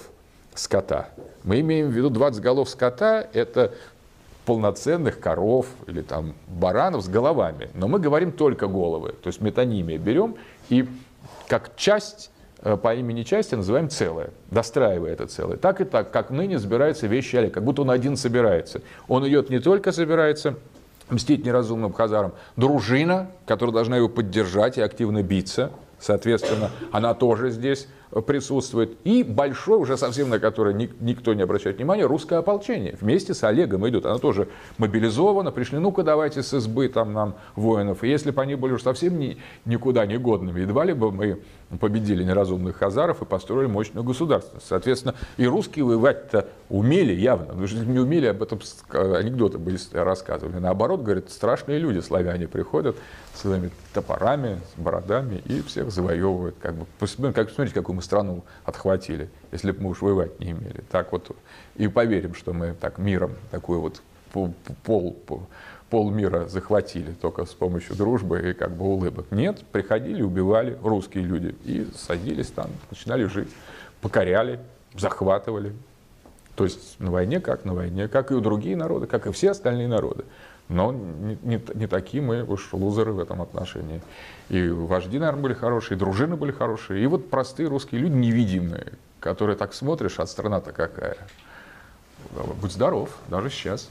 скота. 0.56 1.08
Мы 1.46 1.62
имеем 1.62 1.88
в 1.88 1.92
виду 1.92 2.10
20 2.10 2.42
голов 2.42 2.68
скота, 2.68 3.26
это 3.32 3.72
полноценных 4.46 5.22
коров 5.22 5.68
или 5.88 6.02
там 6.02 6.34
баранов 6.48 7.04
с 7.04 7.08
головами. 7.08 7.70
Но 7.74 7.88
мы 7.88 8.00
говорим 8.00 8.34
только 8.34 8.68
головы, 8.68 9.14
то 9.24 9.28
есть 9.28 9.40
метонимия 9.40 9.98
берем 9.98 10.36
и 10.70 10.90
как 11.50 11.76
часть 11.76 12.32
э, 12.62 12.78
по 12.78 12.96
имени 12.96 13.24
части 13.24 13.56
называем 13.56 13.90
целое, 13.90 14.30
достраивая 14.52 15.12
это 15.12 15.28
целое. 15.28 15.58
Так 15.58 15.82
и 15.82 15.84
так, 15.84 16.12
как 16.12 16.30
ныне 16.30 16.60
собирается 16.60 17.08
вещи 17.08 17.36
Олег, 17.36 17.56
как 17.56 17.66
будто 17.66 17.82
он 17.82 17.92
один 17.92 18.16
собирается. 18.16 18.82
Он 19.10 19.28
идет 19.28 19.50
не 19.50 19.60
только 19.60 19.92
собирается 19.92 20.56
мстить 21.10 21.44
неразумным 21.44 21.92
хазарам, 21.92 22.34
дружина, 22.56 23.32
которая 23.48 23.74
должна 23.74 23.98
его 23.98 24.08
поддержать 24.08 24.78
и 24.78 24.82
активно 24.82 25.24
биться, 25.24 25.72
соответственно, 26.00 26.70
она 26.92 27.16
тоже 27.16 27.50
здесь 27.50 27.88
присутствует. 28.26 28.98
И 29.04 29.24
большой, 29.24 29.78
уже 29.78 29.98
совсем 29.98 30.30
на 30.30 30.40
который 30.40 30.74
никто 30.74 31.34
не 31.34 31.44
обращает 31.44 31.78
внимания, 31.78 32.06
русское 32.06 32.40
ополчение. 32.40 32.98
Вместе 33.00 33.34
с 33.34 33.44
Олегом 33.44 33.88
идут. 33.88 34.06
Оно 34.06 34.18
тоже 34.18 34.48
мобилизовано. 34.78 35.52
Пришли, 35.52 35.78
ну-ка 35.78 36.04
давайте 36.04 36.44
с 36.44 36.54
избы 36.54 36.90
там 36.90 37.14
нам 37.14 37.36
воинов. 37.56 38.04
И 38.04 38.10
если 38.10 38.32
бы 38.32 38.42
они 38.42 38.56
были 38.56 38.74
уж 38.74 38.84
совсем 38.84 39.20
ни, 39.20 39.38
никуда 39.66 40.06
не 40.06 40.18
годными, 40.18 40.62
едва 40.62 40.86
ли 40.86 40.94
бы 40.94 41.12
мы 41.12 41.40
победили 41.80 42.24
неразумных 42.24 42.78
хазаров 42.78 43.22
и 43.22 43.26
построили 43.26 43.68
мощную 43.68 44.04
государственность. 44.04 44.66
Соответственно, 44.68 45.16
и 45.38 45.46
русские 45.46 45.86
воевать-то 45.86 46.48
умели 46.70 47.14
явно. 47.14 47.54
Но 47.54 47.62
если 47.62 47.86
не 47.86 48.00
умели, 48.00 48.26
об 48.26 48.42
этом 48.42 48.60
анекдоты 48.92 49.60
бы 49.60 49.78
рассказывали. 49.94 50.58
Наоборот, 50.58 51.02
говорят, 51.02 51.30
страшные 51.30 51.78
люди, 51.78 52.00
славяне, 52.00 52.48
приходят 52.48 52.96
своими 53.36 53.70
топорами, 53.94 54.60
с 54.76 54.80
бородами 54.82 55.42
и 55.46 55.62
всех 55.62 55.92
завоевывают. 55.92 56.56
Как 56.60 56.76
бы, 56.76 56.86
как, 57.32 57.48
посмотрите, 57.48 57.74
какую 57.74 57.96
мы 58.00 58.04
страну 58.04 58.44
отхватили, 58.64 59.30
если 59.52 59.72
бы 59.72 59.84
мы 59.84 59.90
уж 59.90 60.02
воевать 60.02 60.40
не 60.40 60.52
имели. 60.52 60.84
Так 60.90 61.12
вот, 61.12 61.36
и 61.76 61.90
поверим, 61.90 62.34
что 62.34 62.54
мы 62.54 62.74
так 62.74 62.98
миром 62.98 63.34
такой 63.52 63.78
вот 63.78 64.02
пол, 64.32 64.54
пол, 64.84 65.18
полмира 65.90 66.46
захватили 66.46 67.12
только 67.12 67.46
с 67.46 67.54
помощью 67.54 67.98
дружбы 67.98 68.52
и 68.52 68.54
как 68.54 68.72
бы 68.72 68.86
улыбок. 68.86 69.26
Нет, 69.32 69.66
приходили, 69.74 70.22
убивали 70.22 70.78
русские 70.82 71.26
люди 71.26 71.56
и 71.66 71.88
садились 71.94 72.48
там, 72.52 72.70
начинали 72.90 73.26
жить, 73.26 73.50
покоряли, 74.00 74.62
захватывали. 74.96 75.74
То 76.56 76.64
есть 76.64 77.00
на 77.00 77.12
войне 77.12 77.42
как 77.42 77.66
на 77.66 77.74
войне, 77.74 78.08
как 78.08 78.32
и 78.32 78.34
у 78.34 78.40
другие 78.40 78.78
народы, 78.78 79.08
как 79.08 79.28
и 79.28 79.32
все 79.34 79.52
остальные 79.52 79.90
народы. 79.90 80.24
Но 80.70 80.92
не, 80.92 81.38
не, 81.42 81.62
не 81.74 81.88
такие 81.88 82.22
мы 82.22 82.44
уж 82.44 82.72
лузеры 82.74 83.12
в 83.12 83.20
этом 83.20 83.42
отношении. 83.42 84.02
И 84.50 84.70
вожди, 84.70 85.18
наверное, 85.18 85.42
были 85.42 85.54
хорошие, 85.56 85.96
и 85.96 86.00
дружины 86.00 86.36
были 86.36 86.52
хорошие. 86.52 87.04
И 87.04 87.08
вот 87.08 87.30
простые 87.30 87.68
русские 87.68 88.02
люди 88.02 88.14
невидимые, 88.14 88.94
которые 89.20 89.56
так 89.56 89.74
смотришь, 89.74 90.20
а 90.20 90.28
страна-то 90.28 90.72
какая. 90.72 91.18
Будь 92.62 92.72
здоров, 92.72 93.10
даже 93.30 93.50
сейчас. 93.50 93.90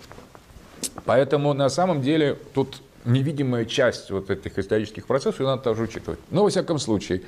Поэтому 1.05 1.53
на 1.53 1.69
самом 1.69 2.01
деле 2.01 2.39
тут 2.55 2.81
невидимая 3.05 3.65
часть 3.65 4.11
вот 4.11 4.31
этих 4.31 4.59
исторических 4.59 5.07
процессов, 5.07 5.41
ее 5.41 5.47
надо 5.47 5.63
тоже 5.63 5.83
учитывать. 5.83 6.21
Но, 6.31 6.45
во 6.45 6.51
всяком 6.51 6.79
случае, 6.79 7.23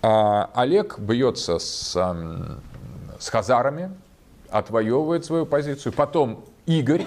а, 0.00 0.50
Олег 0.54 0.98
бьется 0.98 1.58
с, 1.58 1.92
с 3.18 3.28
хазарами, 3.28 3.90
отвоевывает 4.48 5.24
свою 5.24 5.44
позицию. 5.44 5.92
Потом 5.92 6.44
Игорь, 6.66 7.04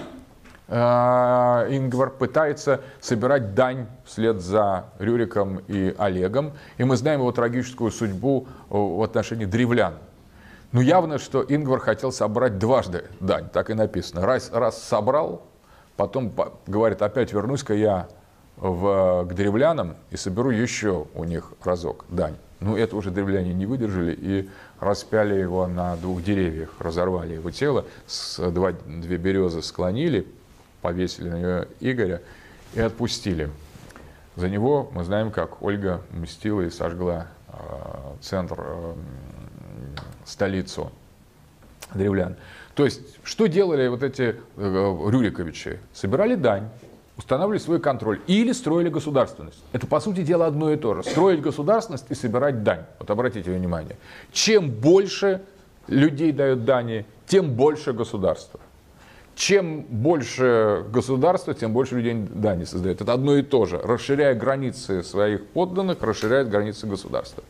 Ингвар 0.72 2.10
пытается 2.10 2.80
собирать 3.00 3.54
дань 3.54 3.86
вслед 4.04 4.40
за 4.40 4.86
Рюриком 4.98 5.60
и 5.68 5.94
Олегом. 5.98 6.52
И 6.78 6.84
мы 6.84 6.96
знаем 6.96 7.20
его 7.20 7.32
трагическую 7.32 7.90
судьбу 7.90 8.46
в 8.68 9.02
отношении 9.02 9.44
древлян. 9.44 9.94
Но 10.72 10.80
явно, 10.80 11.18
что 11.18 11.44
Ингвар 11.46 11.80
хотел 11.80 12.12
собрать 12.12 12.58
дважды 12.58 13.04
дань, 13.20 13.48
так 13.52 13.68
и 13.68 13.74
написано. 13.74 14.24
Раз, 14.24 14.50
раз 14.50 14.82
собрал, 14.82 15.42
Потом 15.96 16.32
говорит, 16.66 17.02
опять 17.02 17.32
вернусь-ка 17.32 17.74
я 17.74 18.08
в, 18.56 19.26
к 19.28 19.34
древлянам 19.34 19.96
и 20.10 20.16
соберу 20.16 20.50
еще 20.50 21.06
у 21.14 21.24
них 21.24 21.52
разок 21.62 22.04
дань. 22.08 22.36
Ну, 22.60 22.76
это 22.76 22.96
уже 22.96 23.10
древляне 23.10 23.52
не 23.52 23.66
выдержали 23.66 24.16
и 24.18 24.48
распяли 24.78 25.34
его 25.34 25.66
на 25.66 25.96
двух 25.96 26.22
деревьях, 26.22 26.70
разорвали 26.78 27.34
его 27.34 27.50
тело, 27.50 27.84
с, 28.06 28.50
два, 28.50 28.72
две 28.72 29.16
березы 29.16 29.62
склонили, 29.62 30.26
повесили 30.82 31.30
на 31.30 31.36
нее 31.36 31.68
Игоря 31.80 32.20
и 32.74 32.80
отпустили. 32.80 33.50
За 34.36 34.48
него 34.48 34.90
мы 34.92 35.04
знаем, 35.04 35.30
как 35.30 35.62
Ольга 35.62 36.02
мстила 36.10 36.62
и 36.62 36.70
сожгла 36.70 37.28
э, 37.48 37.52
центр, 38.20 38.56
э, 38.60 38.94
столицу 40.24 40.90
древлян. 41.94 42.36
То 42.74 42.84
есть, 42.84 43.00
что 43.22 43.46
делали 43.46 43.88
вот 43.88 44.02
эти 44.02 44.36
э, 44.56 44.98
Рюриковичи? 45.10 45.78
Собирали 45.92 46.34
дань, 46.34 46.68
устанавливали 47.18 47.58
свой 47.58 47.80
контроль 47.80 48.20
или 48.26 48.52
строили 48.52 48.88
государственность. 48.88 49.62
Это, 49.72 49.86
по 49.86 50.00
сути 50.00 50.22
дела, 50.22 50.46
одно 50.46 50.72
и 50.72 50.76
то 50.76 50.94
же. 50.94 51.02
Строить 51.02 51.42
государственность 51.42 52.06
и 52.08 52.14
собирать 52.14 52.62
дань. 52.62 52.84
Вот 52.98 53.10
обратите 53.10 53.50
внимание. 53.50 53.96
Чем 54.32 54.70
больше 54.70 55.42
людей 55.88 56.32
дают 56.32 56.64
дани, 56.64 57.04
тем 57.26 57.52
больше 57.52 57.92
государства. 57.92 58.60
Чем 59.42 59.82
больше 59.88 60.84
государства, 60.92 61.52
тем 61.52 61.72
больше 61.72 61.96
людей 61.96 62.14
дани 62.14 62.62
создает. 62.62 63.00
Это 63.00 63.12
одно 63.12 63.34
и 63.34 63.42
то 63.42 63.66
же. 63.66 63.76
Расширяя 63.76 64.36
границы 64.36 65.02
своих 65.02 65.44
подданных, 65.48 66.00
расширяет 66.00 66.48
границы 66.48 66.86
государства. 66.86 67.42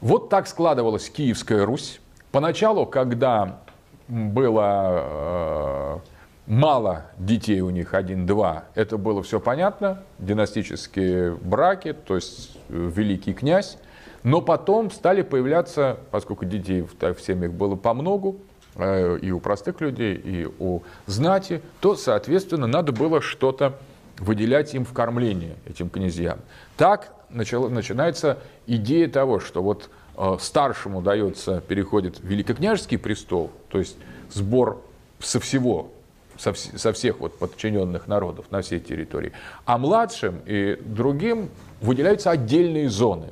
Вот 0.00 0.30
так 0.30 0.48
складывалась 0.48 1.10
Киевская 1.10 1.66
Русь. 1.66 2.00
Поначалу, 2.32 2.86
когда 2.86 3.60
было 4.08 5.04
э, 5.04 5.98
мало 6.46 7.04
детей 7.18 7.60
у 7.60 7.68
них, 7.68 7.92
один-два, 7.92 8.64
это 8.74 8.96
было 8.96 9.22
все 9.22 9.40
понятно, 9.40 10.02
династические 10.18 11.34
браки, 11.34 11.92
то 11.92 12.14
есть 12.14 12.56
э, 12.70 12.90
великий 12.96 13.34
князь. 13.34 13.76
Но 14.22 14.40
потом 14.40 14.90
стали 14.90 15.20
появляться, 15.20 15.98
поскольку 16.10 16.46
детей 16.46 16.80
в, 16.80 16.94
в 16.98 17.20
семьях 17.20 17.52
было 17.52 17.76
по 17.76 17.92
многу, 17.92 18.38
и 18.78 19.30
у 19.30 19.40
простых 19.40 19.80
людей, 19.80 20.14
и 20.14 20.48
у 20.58 20.82
знати, 21.06 21.60
то, 21.80 21.96
соответственно, 21.96 22.66
надо 22.66 22.92
было 22.92 23.20
что-то 23.20 23.78
выделять 24.18 24.74
им 24.74 24.84
в 24.84 24.92
кормление, 24.92 25.56
этим 25.66 25.90
князьям. 25.90 26.38
Так 26.76 27.12
начало, 27.30 27.68
начинается 27.68 28.38
идея 28.66 29.08
того, 29.08 29.40
что 29.40 29.62
вот 29.62 29.90
Э, 30.20 30.36
старшему 30.40 31.00
дается, 31.00 31.60
переходит 31.60 32.18
великокняжеский 32.20 32.98
престол, 32.98 33.52
то 33.68 33.78
есть 33.78 33.96
сбор 34.32 34.82
со 35.20 35.38
всего, 35.38 35.92
со, 36.36 36.52
вс 36.52 36.72
со 36.76 36.92
всех 36.92 37.20
вот 37.20 37.38
подчиненных 37.38 38.08
народов 38.08 38.46
на 38.50 38.60
всей 38.60 38.80
территории, 38.80 39.30
а 39.64 39.78
младшим 39.78 40.40
и 40.44 40.76
другим 40.84 41.50
выделяются 41.80 42.32
отдельные 42.32 42.88
зоны, 42.88 43.28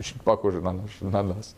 очень 0.00 0.18
похожи 0.24 0.62
на, 0.62 0.72
наш, 0.72 0.90
на 1.00 1.22
нас, 1.22 1.54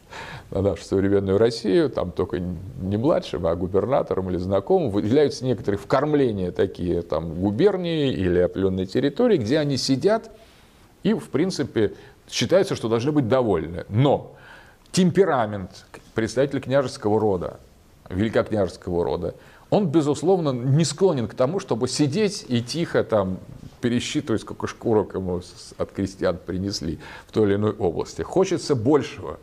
на 0.51 0.63
нашу 0.63 0.85
современную 0.85 1.39
Россию, 1.39 1.89
там 1.91 2.11
только 2.11 2.41
не 2.41 2.97
младшим, 2.97 3.47
а 3.47 3.55
губернаторам 3.55 4.29
или 4.31 4.37
знакомым 4.37 4.91
выделяются 4.91 5.45
некоторые 5.45 5.79
вкормления 5.79 6.51
такие, 6.51 7.03
там, 7.03 7.35
губернии 7.35 8.13
или 8.13 8.41
определенные 8.41 8.87
территории, 8.87 9.37
где 9.37 9.61
они 9.61 9.77
сидят 9.77 10.31
и, 11.05 11.15
в 11.15 11.29
принципе, 11.31 11.95
считается, 12.29 12.75
что 12.75 12.89
должны 12.89 13.13
быть 13.13 13.29
довольны. 13.29 13.85
Но 13.89 14.35
темперамент 14.91 15.87
представителя 16.15 16.61
княжеского 16.61 17.21
рода, 17.21 17.61
великокняжеского 18.11 19.05
рода, 19.05 19.35
он, 19.71 19.87
безусловно, 19.87 20.51
не 20.51 20.85
склонен 20.85 21.29
к 21.29 21.35
тому, 21.35 21.61
чтобы 21.61 21.87
сидеть 21.87 22.45
и 22.49 22.61
тихо 22.61 23.05
там 23.05 23.39
пересчитывать, 23.83 24.41
сколько 24.41 24.67
шкурок 24.67 25.15
ему 25.15 25.43
от 25.77 25.93
крестьян 25.93 26.39
принесли 26.39 26.99
в 27.27 27.33
той 27.33 27.49
или 27.49 27.55
иной 27.57 27.73
области. 27.73 28.23
Хочется 28.23 28.75
большего. 28.75 29.39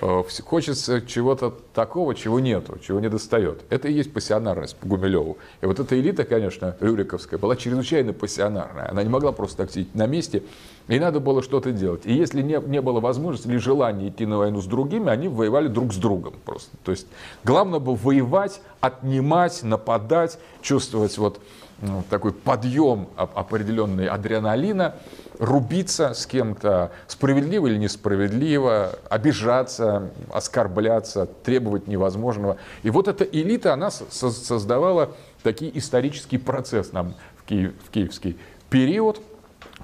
Э, 0.00 0.22
хочется 0.44 1.00
чего-то 1.00 1.54
такого, 1.74 2.14
чего 2.14 2.38
нету, 2.38 2.78
чего 2.80 3.00
не 3.00 3.08
достает. 3.08 3.62
Это 3.70 3.88
и 3.88 3.92
есть 3.92 4.12
пассионарность 4.12 4.76
по 4.76 4.86
Гумилеву. 4.86 5.38
И 5.60 5.66
вот 5.66 5.80
эта 5.80 5.98
элита, 5.98 6.24
конечно, 6.24 6.76
Рюриковская, 6.80 7.38
была 7.38 7.56
чрезвычайно 7.56 8.12
пассионарная. 8.12 8.90
Она 8.90 9.02
не 9.02 9.08
могла 9.08 9.32
просто 9.32 9.56
так 9.58 9.72
сидеть 9.72 9.94
на 9.94 10.06
месте, 10.06 10.42
и 10.86 11.00
надо 11.00 11.18
было 11.20 11.42
что-то 11.42 11.72
делать. 11.72 12.02
И 12.04 12.12
если 12.12 12.42
не, 12.42 12.60
не 12.66 12.80
было 12.80 13.00
возможности 13.00 13.48
или 13.48 13.56
желания 13.56 14.08
идти 14.08 14.26
на 14.26 14.38
войну 14.38 14.60
с 14.60 14.66
другими, 14.66 15.10
они 15.10 15.28
воевали 15.28 15.68
друг 15.68 15.92
с 15.92 15.96
другом 15.96 16.34
просто. 16.44 16.76
То 16.84 16.92
есть 16.92 17.06
главное 17.42 17.80
было 17.80 17.96
воевать, 17.96 18.60
отнимать, 18.80 19.62
нападать, 19.62 20.38
чувствовать 20.62 21.16
вот 21.18 21.40
ну, 21.80 22.02
такой 22.10 22.32
подъем 22.32 23.08
определенный 23.16 24.08
адреналина, 24.08 24.96
рубиться 25.38 26.12
с 26.14 26.26
кем-то, 26.26 26.90
справедливо 27.06 27.68
или 27.68 27.76
несправедливо, 27.76 28.98
обижаться, 29.08 30.10
оскорбляться, 30.32 31.26
требовать 31.26 31.86
невозможного. 31.86 32.56
И 32.82 32.90
вот 32.90 33.06
эта 33.08 33.24
элита, 33.24 33.72
она 33.72 33.90
создавала 33.90 35.14
такой 35.42 35.70
исторический 35.74 36.38
процесс 36.38 36.92
нам 36.92 37.14
в, 37.36 37.44
Киев, 37.44 37.72
в 37.86 37.90
киевский 37.90 38.38
период, 38.70 39.20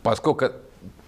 поскольку 0.02 0.46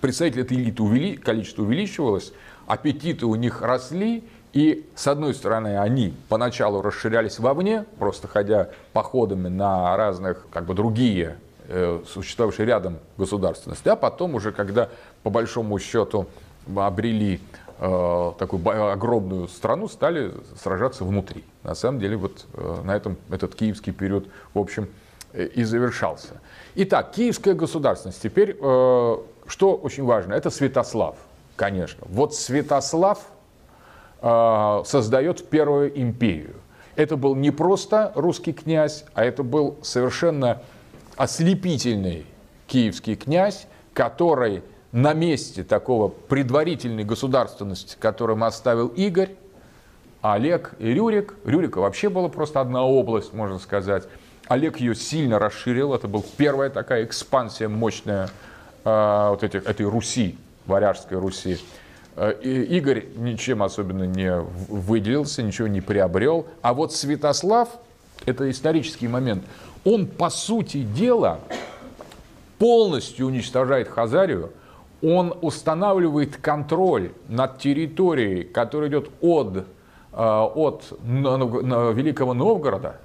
представители 0.00 0.42
этой 0.42 0.56
элиты 0.56 0.82
увели, 0.82 1.16
количество 1.16 1.62
увеличивалось, 1.62 2.32
аппетиты 2.66 3.26
у 3.26 3.34
них 3.34 3.60
росли, 3.60 4.24
и, 4.56 4.88
с 4.94 5.06
одной 5.06 5.34
стороны, 5.34 5.78
они 5.78 6.14
поначалу 6.30 6.80
расширялись 6.80 7.38
вовне, 7.38 7.84
просто 7.98 8.26
ходя 8.26 8.70
походами 8.94 9.48
на 9.48 9.94
разных, 9.98 10.46
как 10.50 10.64
бы, 10.64 10.72
другие 10.72 11.36
э, 11.68 12.00
существовавшие 12.08 12.64
рядом 12.64 12.96
государственности, 13.18 13.86
а 13.90 13.96
потом 13.96 14.34
уже, 14.34 14.52
когда, 14.52 14.88
по 15.22 15.28
большому 15.28 15.78
счету, 15.78 16.24
обрели 16.74 17.38
э, 17.80 18.32
такую 18.38 18.92
огромную 18.92 19.48
страну, 19.48 19.88
стали 19.88 20.32
сражаться 20.62 21.04
внутри. 21.04 21.44
На 21.62 21.74
самом 21.74 22.00
деле, 22.00 22.16
вот 22.16 22.46
э, 22.54 22.80
на 22.82 22.96
этом 22.96 23.18
этот 23.30 23.54
киевский 23.54 23.92
период, 23.92 24.26
в 24.54 24.58
общем, 24.58 24.88
э, 25.34 25.48
и 25.48 25.64
завершался. 25.64 26.40
Итак, 26.76 27.10
киевская 27.10 27.52
государственность. 27.52 28.22
Теперь, 28.22 28.56
э, 28.58 29.16
что 29.48 29.76
очень 29.76 30.04
важно, 30.04 30.32
это 30.32 30.48
Святослав, 30.48 31.16
конечно. 31.56 32.06
Вот 32.08 32.34
Святослав– 32.34 33.18
создает 34.84 35.48
первую 35.50 36.00
империю. 36.00 36.56
Это 36.96 37.16
был 37.16 37.34
не 37.34 37.50
просто 37.50 38.10
русский 38.14 38.52
князь, 38.52 39.04
а 39.14 39.24
это 39.24 39.42
был 39.42 39.78
совершенно 39.82 40.62
ослепительный 41.16 42.26
киевский 42.66 43.14
князь, 43.14 43.66
который 43.92 44.62
на 44.92 45.12
месте 45.12 45.62
такого 45.62 46.08
предварительной 46.08 47.04
государственности, 47.04 47.96
которым 48.00 48.44
оставил 48.44 48.88
Игорь, 48.88 49.36
Олег 50.22 50.72
и 50.78 50.92
Рюрик. 50.92 51.34
Рюрика 51.44 51.78
вообще 51.80 52.08
была 52.08 52.28
просто 52.28 52.60
одна 52.60 52.82
область, 52.84 53.32
можно 53.32 53.58
сказать. 53.58 54.04
Олег 54.48 54.78
ее 54.80 54.94
сильно 54.94 55.38
расширил. 55.38 55.94
Это 55.94 56.08
была 56.08 56.22
первая 56.36 56.70
такая 56.70 57.04
экспансия 57.04 57.68
мощная 57.68 58.30
э, 58.84 59.26
вот 59.30 59.42
этих, 59.42 59.66
этой 59.66 59.86
Руси, 59.86 60.38
варяжской 60.66 61.18
Руси. 61.18 61.58
Э, 62.16 62.32
Игорь 62.40 63.04
ничем 63.16 63.62
особенно 63.62 64.04
не 64.04 64.32
выделился, 64.68 65.42
ничего 65.42 65.68
не 65.68 65.82
приобрел. 65.82 66.46
А 66.62 66.72
вот 66.72 66.94
Святослав, 66.94 67.68
это 68.24 68.50
исторический 68.50 69.06
момент, 69.06 69.44
он, 69.84 70.06
по 70.06 70.30
сути 70.30 70.82
дела, 70.82 71.40
полностью 72.58 73.26
уничтожает 73.26 73.88
Хазарию, 73.88 74.50
он 75.02 75.36
устанавливает 75.42 76.38
контроль 76.38 77.12
над 77.28 77.58
территорией, 77.58 78.44
которая 78.44 78.88
идет 78.88 79.10
от, 79.20 79.58
э, 79.58 79.64
от 80.14 80.84
Великого 81.04 82.32
Новгорода, 82.32 82.96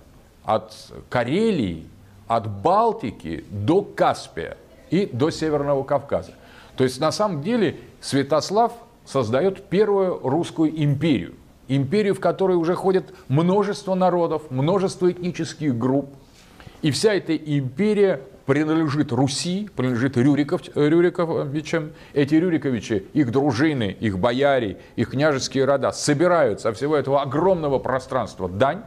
от 0.45 0.73
Карелии, 1.09 1.85
от 2.27 2.47
Балтики 2.47 3.43
до 3.49 3.81
Каспия 3.81 4.55
и 4.89 5.05
до 5.05 5.31
Северного 5.31 5.83
Кавказа. 5.83 6.31
То 6.77 6.85
есть 6.85 7.01
на 7.01 7.11
самом 7.11 7.43
деле 7.43 7.77
Святослав 7.99 8.71
создает 9.11 9.63
первую 9.63 10.19
русскую 10.23 10.71
империю. 10.83 11.33
Империю, 11.67 12.15
в 12.15 12.19
которой 12.19 12.55
уже 12.55 12.75
ходит 12.75 13.13
множество 13.27 13.93
народов, 13.93 14.43
множество 14.49 15.11
этнических 15.11 15.77
групп. 15.77 16.09
И 16.81 16.91
вся 16.91 17.13
эта 17.13 17.35
империя 17.35 18.21
принадлежит 18.45 19.11
Руси, 19.11 19.69
принадлежит 19.75 20.17
Рюриков, 20.17 20.61
Рюриковичам. 20.75 21.91
Эти 22.13 22.35
Рюриковичи, 22.35 23.05
их 23.13 23.31
дружины, 23.31 23.95
их 23.99 24.17
бояре, 24.17 24.77
их 24.95 25.11
княжеские 25.11 25.65
рода 25.65 25.91
собирают 25.91 26.61
со 26.61 26.71
всего 26.71 26.95
этого 26.95 27.21
огромного 27.21 27.79
пространства 27.79 28.47
дань. 28.49 28.81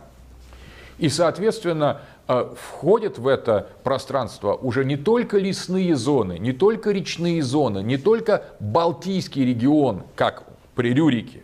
И, 0.98 1.08
соответственно, 1.08 2.00
э, 2.00 2.13
входят 2.26 3.18
в 3.18 3.26
это 3.26 3.68
пространство 3.82 4.54
уже 4.54 4.84
не 4.84 4.96
только 4.96 5.38
лесные 5.38 5.94
зоны, 5.94 6.38
не 6.38 6.52
только 6.52 6.90
речные 6.90 7.42
зоны, 7.42 7.82
не 7.82 7.98
только 7.98 8.44
Балтийский 8.60 9.44
регион, 9.44 10.04
как 10.16 10.44
при 10.74 10.94
Рюрике 10.94 11.42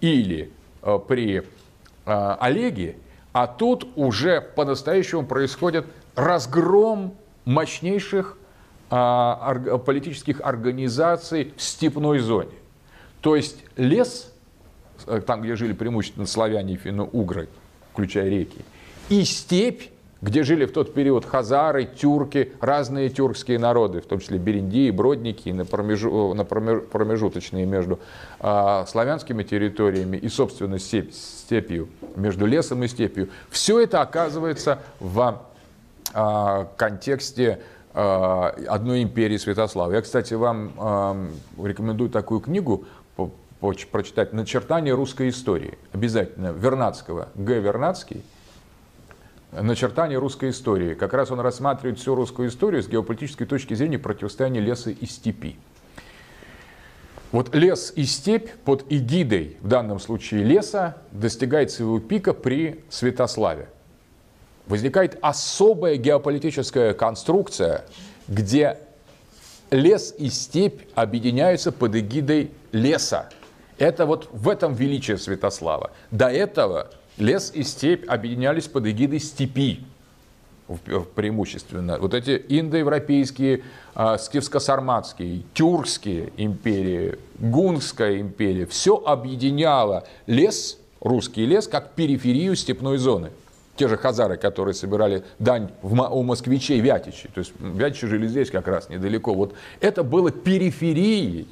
или 0.00 0.52
э, 0.82 0.98
при 1.06 1.38
э, 1.38 1.42
Олеге, 2.40 2.96
а 3.32 3.46
тут 3.46 3.88
уже 3.96 4.40
по-настоящему 4.40 5.24
происходит 5.26 5.86
разгром 6.14 7.14
мощнейших 7.44 8.36
политических 8.90 10.40
организаций 10.40 11.54
в 11.56 11.62
степной 11.62 12.18
зоне. 12.18 12.50
То 13.20 13.36
есть 13.36 13.58
лес, 13.76 14.32
там, 15.26 15.42
где 15.42 15.54
жили 15.54 15.74
преимущественно 15.74 16.26
славяне 16.26 16.74
и 16.74 16.76
финно-угры, 16.76 17.48
включая 17.92 18.28
реки, 18.28 18.58
и 19.10 19.24
степь, 19.24 19.82
где 20.22 20.42
жили 20.44 20.66
в 20.66 20.72
тот 20.72 20.94
период 20.94 21.24
хазары, 21.24 21.84
тюрки, 21.84 22.52
разные 22.60 23.08
тюркские 23.08 23.58
народы, 23.58 24.00
в 24.00 24.06
том 24.06 24.20
числе 24.20 24.38
бериндии, 24.38 24.90
бродники, 24.90 25.48
на, 25.50 25.64
промежу, 25.64 26.34
на 26.34 26.44
промежуточные 26.44 27.66
между 27.66 27.98
э, 28.38 28.84
славянскими 28.86 29.42
территориями 29.42 30.16
и, 30.16 30.28
собственно, 30.28 30.78
степь, 30.78 31.12
степью, 31.12 31.88
между 32.16 32.46
лесом 32.46 32.82
и 32.84 32.88
степью. 32.88 33.28
Все 33.50 33.80
это 33.80 34.00
оказывается 34.00 34.78
в 35.00 35.42
э, 36.14 36.66
контексте 36.76 37.60
э, 37.94 38.00
одной 38.68 39.02
империи 39.02 39.38
Святослава. 39.38 39.92
Я, 39.92 40.02
кстати, 40.02 40.34
вам 40.34 40.72
э, 40.78 41.66
рекомендую 41.66 42.10
такую 42.10 42.40
книгу 42.40 42.84
прочитать 43.90 44.32
«Начертание 44.32 44.94
русской 44.94 45.28
истории». 45.28 45.76
Обязательно. 45.92 46.48
Вернадского. 46.48 47.28
Г. 47.34 47.58
Вернадский. 47.58 48.22
«Начертание 49.52 50.18
русской 50.18 50.50
истории». 50.50 50.94
Как 50.94 51.12
раз 51.12 51.30
он 51.30 51.40
рассматривает 51.40 51.98
всю 51.98 52.14
русскую 52.14 52.48
историю 52.48 52.82
с 52.82 52.88
геополитической 52.88 53.46
точки 53.46 53.74
зрения 53.74 53.98
противостояния 53.98 54.60
леса 54.60 54.90
и 54.90 55.06
степи. 55.06 55.56
Вот 57.32 57.54
лес 57.54 57.92
и 57.96 58.04
степь 58.04 58.50
под 58.64 58.84
эгидой, 58.90 59.56
в 59.60 59.68
данном 59.68 59.98
случае 60.00 60.44
леса, 60.44 60.96
достигает 61.12 61.70
своего 61.70 62.00
пика 62.00 62.32
при 62.32 62.84
Святославе. 62.90 63.68
Возникает 64.66 65.18
особая 65.20 65.96
геополитическая 65.96 66.92
конструкция, 66.94 67.84
где 68.28 68.78
лес 69.70 70.14
и 70.16 70.28
степь 70.28 70.82
объединяются 70.94 71.72
под 71.72 71.96
эгидой 71.96 72.50
леса– 72.72 73.28
это 73.80 74.04
вот 74.04 74.28
в 74.30 74.50
этом 74.50 74.74
величие 74.74 75.16
Святослава. 75.16 75.92
До 76.10 76.28
этого 76.28 76.90
лес 77.20 77.52
и 77.54 77.62
степь 77.62 78.08
объединялись 78.08 78.66
под 78.66 78.86
эгидой 78.86 79.20
степи 79.20 79.80
преимущественно. 81.14 81.98
Вот 81.98 82.14
эти 82.14 82.42
индоевропейские, 82.48 83.62
э, 83.94 84.16
скифско-сарматские, 84.18 85.42
тюркские 85.52 86.32
империи, 86.36 87.18
гунская 87.38 88.20
империя, 88.20 88.66
все 88.66 88.96
объединяло 88.96 90.04
лес, 90.26 90.78
русский 91.00 91.46
лес, 91.46 91.66
как 91.66 91.92
периферию 91.92 92.54
степной 92.54 92.98
зоны. 92.98 93.30
Те 93.76 93.88
же 93.88 93.96
хазары, 93.96 94.36
которые 94.36 94.74
собирали 94.74 95.24
дань 95.38 95.70
у 95.82 96.22
москвичей 96.22 96.80
Вятичи. 96.80 97.28
То 97.34 97.40
есть 97.40 97.52
Вятичи 97.58 98.06
жили 98.06 98.26
здесь 98.26 98.50
как 98.50 98.68
раз 98.68 98.90
недалеко. 98.90 99.34
Вот 99.34 99.54
это 99.80 100.04
было 100.04 100.30
периферией 100.30 101.48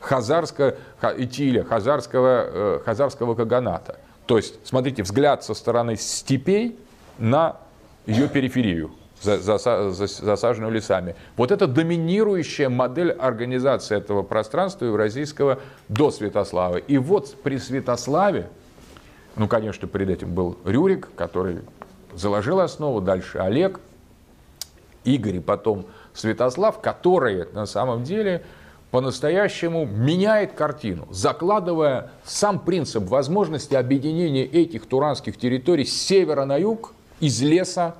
хазарского 0.00 0.74
Итиля, 1.18 1.62
хазарского, 1.62 2.46
э, 2.46 2.80
хазарского 2.84 3.34
каганата. 3.34 3.98
То 4.26 4.36
есть, 4.36 4.54
смотрите, 4.64 5.02
взгляд 5.02 5.44
со 5.44 5.54
стороны 5.54 5.96
степей 5.96 6.78
на 7.18 7.56
ее 8.06 8.28
периферию, 8.28 8.92
засаженную 9.20 10.72
лесами. 10.72 11.14
Вот 11.36 11.50
это 11.50 11.66
доминирующая 11.66 12.68
модель 12.68 13.12
организации 13.12 13.96
этого 13.96 14.22
пространства 14.22 14.86
евразийского 14.86 15.60
до 15.88 16.10
Святослава. 16.10 16.76
И 16.76 16.98
вот 16.98 17.36
при 17.42 17.58
Святославе, 17.58 18.48
ну, 19.36 19.48
конечно, 19.48 19.86
перед 19.86 20.10
этим 20.10 20.34
был 20.34 20.58
Рюрик, 20.64 21.08
который 21.16 21.60
заложил 22.14 22.60
основу, 22.60 23.00
дальше 23.00 23.38
Олег, 23.38 23.80
Игорь 25.04 25.36
и 25.36 25.40
потом 25.40 25.86
Святослав, 26.14 26.80
которые 26.80 27.48
на 27.52 27.66
самом 27.66 28.04
деле 28.04 28.44
по-настоящему 28.92 29.86
меняет 29.86 30.52
картину, 30.52 31.08
закладывая 31.10 32.10
сам 32.24 32.60
принцип 32.60 33.04
возможности 33.04 33.74
объединения 33.74 34.44
этих 34.44 34.84
туранских 34.86 35.38
территорий 35.38 35.86
с 35.86 35.98
севера 35.98 36.44
на 36.44 36.58
юг, 36.58 36.92
из 37.18 37.40
леса 37.40 37.94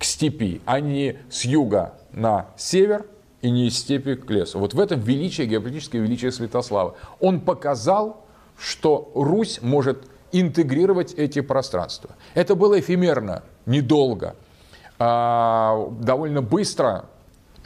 к 0.00 0.04
степи, 0.04 0.60
а 0.66 0.80
не 0.80 1.18
с 1.30 1.44
юга 1.44 1.94
на 2.10 2.48
север 2.56 3.06
и 3.42 3.50
не 3.50 3.68
из 3.68 3.78
степи 3.78 4.16
к 4.16 4.28
лесу. 4.28 4.58
Вот 4.58 4.74
в 4.74 4.80
этом 4.80 4.98
величие, 4.98 5.46
геополитическое 5.46 6.02
величие 6.02 6.32
Святослава. 6.32 6.96
Он 7.20 7.40
показал, 7.40 8.24
что 8.58 9.12
Русь 9.14 9.60
может 9.62 10.08
интегрировать 10.32 11.14
эти 11.14 11.40
пространства. 11.40 12.10
Это 12.34 12.56
было 12.56 12.80
эфемерно, 12.80 13.44
недолго. 13.66 14.34
А, 14.98 15.88
довольно 16.00 16.42
быстро 16.42 17.04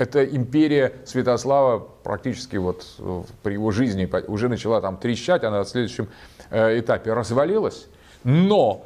эта 0.01 0.25
империя 0.25 0.95
Святослава 1.05 1.79
практически 1.79 2.57
вот 2.57 2.87
э, 2.99 3.23
при 3.43 3.55
его 3.55 3.71
жизни 3.71 4.11
уже 4.29 4.49
начала 4.49 4.81
там 4.81 4.97
трещать, 4.97 5.45
она 5.45 5.63
в 5.63 5.69
следующем 5.69 6.09
э, 6.51 6.81
этапе 6.81 7.13
развалилась. 7.13 7.87
Но 8.25 8.85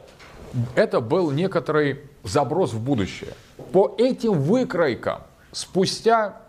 это 0.75 1.01
был 1.01 1.31
некоторый 1.31 2.01
заброс 2.23 2.73
в 2.73 2.81
будущее. 2.81 3.33
По 3.73 3.95
этим 3.99 4.35
выкройкам 4.35 5.23
спустя 5.53 6.41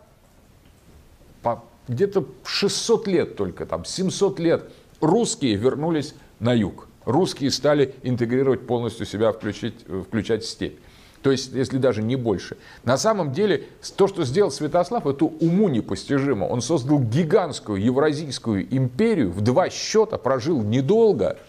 где-то 1.87 2.25
600 2.43 3.07
лет 3.07 3.35
только, 3.35 3.65
там 3.65 3.85
700 3.85 4.39
лет, 4.39 4.71
русские 5.01 5.55
вернулись 5.55 6.15
на 6.39 6.53
юг. 6.53 6.87
Русские 7.05 7.51
стали 7.51 7.93
интегрировать 8.01 8.65
полностью 8.65 9.05
себя, 9.05 9.31
включить, 9.31 9.75
э, 9.87 10.03
включать 10.07 10.43
степь. 10.43 10.79
То 11.25 11.31
есть, 11.31 11.53
если 11.53 11.79
даже 11.79 12.03
не 12.03 12.15
больше. 12.15 12.55
На 12.83 12.99
самом 12.99 13.31
деле, 13.31 13.63
то, 13.97 14.07
что 14.07 14.23
сделал 14.25 14.51
Святослав, 14.51 15.07
это 15.07 15.25
уму 15.25 15.69
непостижимо. 15.69 16.45
Он 16.45 16.61
создал 16.61 16.99
гигантскую 16.99 17.83
евразийскую 17.83 18.71
империю, 18.71 19.31
в 19.31 19.41
два 19.41 19.71
счета 19.71 20.19
прожил 20.19 20.61
недолго, 20.61 21.39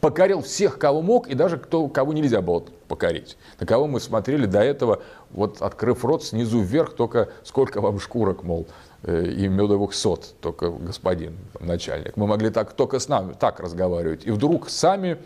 покорил 0.00 0.40
всех, 0.40 0.78
кого 0.78 1.02
мог, 1.02 1.28
и 1.28 1.34
даже 1.34 1.58
кто, 1.58 1.88
кого 1.88 2.14
нельзя 2.14 2.40
было 2.40 2.64
покорить. 2.88 3.36
На 3.60 3.66
кого 3.66 3.86
мы 3.86 4.00
смотрели 4.00 4.46
до 4.46 4.60
этого, 4.60 5.02
вот 5.30 5.60
открыв 5.60 6.06
рот 6.06 6.24
снизу 6.24 6.60
вверх, 6.60 6.94
только 6.94 7.28
сколько 7.44 7.82
вам 7.82 8.00
шкурок, 8.00 8.44
мол, 8.44 8.66
э, 9.02 9.26
и 9.26 9.46
медовых 9.46 9.92
сот, 9.92 10.36
только 10.40 10.70
господин 10.70 11.36
начальник. 11.60 12.16
Мы 12.16 12.26
могли 12.26 12.48
так 12.48 12.72
только 12.72 12.98
с 12.98 13.08
нами 13.08 13.34
так 13.38 13.60
разговаривать. 13.60 14.24
И 14.24 14.30
вдруг 14.30 14.70
сами 14.70 15.18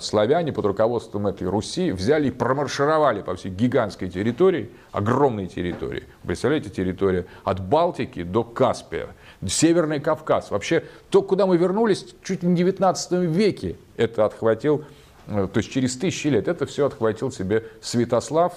славяне 0.00 0.52
под 0.52 0.66
руководством 0.66 1.26
этой 1.28 1.48
Руси 1.48 1.90
взяли 1.90 2.28
и 2.28 2.30
промаршировали 2.30 3.22
по 3.22 3.34
всей 3.36 3.50
гигантской 3.50 4.10
территории, 4.10 4.70
огромной 4.92 5.46
территории. 5.46 6.04
Представляете, 6.26 6.68
территория 6.68 7.24
от 7.42 7.66
Балтики 7.66 8.22
до 8.22 8.44
Каспия, 8.44 9.08
Северный 9.46 9.98
Кавказ. 9.98 10.50
Вообще, 10.50 10.84
то, 11.08 11.22
куда 11.22 11.46
мы 11.46 11.56
вернулись, 11.56 12.14
чуть 12.22 12.42
не 12.42 12.52
в 12.52 12.56
19 12.56 13.12
веке 13.34 13.76
это 13.96 14.26
отхватил, 14.26 14.84
э, 15.26 15.48
то 15.50 15.58
есть 15.58 15.72
через 15.72 15.96
тысячи 15.96 16.26
лет 16.28 16.48
это 16.48 16.66
все 16.66 16.84
отхватил 16.84 17.32
себе 17.32 17.64
Святослав, 17.80 18.52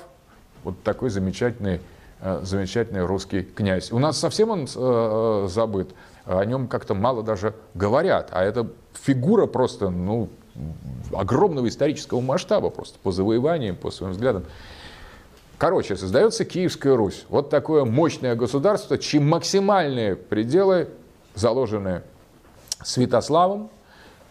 вот 0.65 0.83
такой 0.83 1.11
замечательный, 1.11 1.79
э, 2.19 2.41
замечательный 2.43 3.05
русский 3.05 3.43
князь. 3.43 3.93
У 3.93 3.99
нас 3.99 4.19
совсем 4.19 4.49
он 4.49 4.67
забыт, 5.47 5.91
о 6.25 6.43
нем 6.43 6.67
как-то 6.67 6.93
мало 6.93 7.23
даже 7.23 7.53
говорят, 7.73 8.31
а 8.33 8.43
это 8.43 8.67
фигура 8.93 9.45
просто, 9.45 9.89
ну, 9.89 10.29
огромного 11.13 11.67
исторического 11.67 12.21
масштаба 12.21 12.69
просто 12.69 12.99
по 12.99 13.11
завоеваниям, 13.11 13.75
по 13.75 13.91
своим 13.91 14.13
взглядам. 14.13 14.45
Короче, 15.57 15.97
создается 15.97 16.45
Киевская 16.45 16.95
Русь. 16.95 17.25
Вот 17.29 17.49
такое 17.49 17.83
мощное 17.83 18.35
государство, 18.35 18.97
чьи 18.97 19.19
максимальные 19.19 20.15
пределы 20.15 20.87
заложены 21.35 22.03
Святославом. 22.81 23.69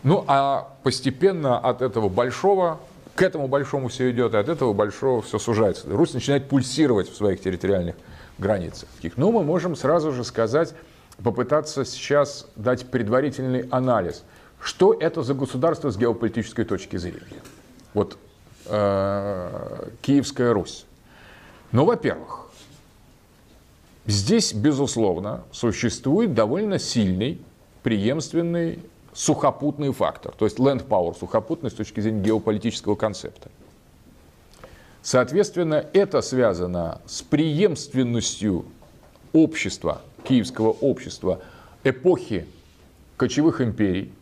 Ну, 0.03 0.25
а 0.27 0.75
постепенно 0.85 1.59
от 1.59 1.83
этого 1.83 2.09
большого 2.09 2.79
к 3.15 3.23
этому 3.23 3.49
большому 3.49 3.89
все 3.89 4.11
идет, 4.13 4.33
и 4.35 4.37
от 4.37 4.49
этого 4.49 4.73
большого 4.73 5.23
все 5.23 5.41
сужается. 5.41 5.89
Русь 5.91 6.15
начинает 6.15 6.49
пульсировать 6.49 7.11
в 7.11 7.17
своих 7.17 7.41
территориальных 7.43 7.97
границах. 8.39 8.89
Ну, 9.17 9.33
мы 9.33 9.43
можем 9.43 9.75
сразу 9.75 10.13
же 10.13 10.23
сказать, 10.23 10.73
попытаться 11.23 11.85
сейчас 11.85 12.47
дать 12.55 12.87
предварительный 12.91 13.67
анализ– 13.71 14.23
что 14.63 14.95
это 14.95 15.23
за 15.23 15.35
государство 15.35 15.91
с 15.91 15.97
геополитической 15.97 16.65
точки 16.65 16.97
зрения? 16.97 17.43
Вот 17.95 18.19
э, 18.67 19.89
Киевская 20.03 20.53
Русь. 20.53 20.85
Ну, 21.73 21.85
во-первых, 21.85 22.49
здесь, 24.07 24.53
безусловно, 24.53 25.45
существует 25.53 26.35
довольно 26.35 26.79
сильный, 26.79 27.41
преемственный 27.83 28.81
сухопутный 29.13 29.93
фактор, 29.93 30.33
то 30.33 30.45
есть 30.45 30.59
land 30.59 30.87
power, 30.87 31.17
сухопутность 31.19 31.75
с 31.75 31.79
точки 31.79 32.01
зрения 32.01 32.23
геополитического 32.23 32.95
концепта. 32.95 33.51
Соответственно, 35.03 35.87
это 35.93 36.21
связано 36.21 37.01
с 37.07 37.23
преемственностью 37.23 38.65
общества, 39.33 40.03
киевского 40.25 40.71
общества 40.71 41.41
эпохи 41.85 42.47
кочевых 43.17 43.61
империй, 43.61 44.13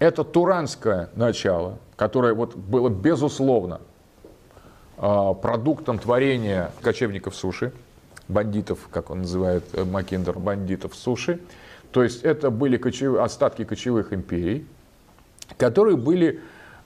это 0.00 0.24
туранское 0.24 1.08
начало, 1.14 1.78
которое 1.94 2.34
вот 2.34 2.56
было 2.56 2.88
безусловно 2.88 3.80
а, 4.96 5.34
продуктом 5.34 6.00
творения 6.00 6.72
кочевников 6.80 7.36
суши, 7.36 7.72
бандитов, 8.26 8.88
как 8.90 9.10
он 9.10 9.20
называет 9.20 9.62
э, 9.74 9.84
Макиндер, 9.84 10.38
бандитов 10.38 10.94
суши. 10.94 11.38
То 11.92 12.02
есть 12.02 12.22
это 12.22 12.50
были 12.50 12.78
кочев... 12.78 13.18
остатки 13.18 13.64
кочевых 13.64 14.12
империй, 14.12 14.66
которые 15.58 15.96
были 15.96 16.40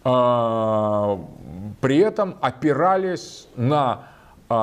э, 0.04 1.18
при 1.80 1.98
этом 1.98 2.36
опирались 2.40 3.48
на 3.56 4.08
э, 4.48 4.54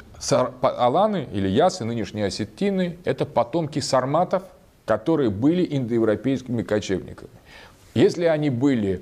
аланы 0.62 1.28
или 1.34 1.48
ясы, 1.48 1.84
нынешние 1.84 2.28
осетины, 2.28 2.98
это 3.04 3.26
потомки 3.26 3.80
сарматов, 3.80 4.44
которые 4.86 5.30
были 5.30 5.68
индоевропейскими 5.76 6.64
кочевниками. 6.64 7.30
Если 7.94 8.26
они 8.26 8.50
были 8.50 9.02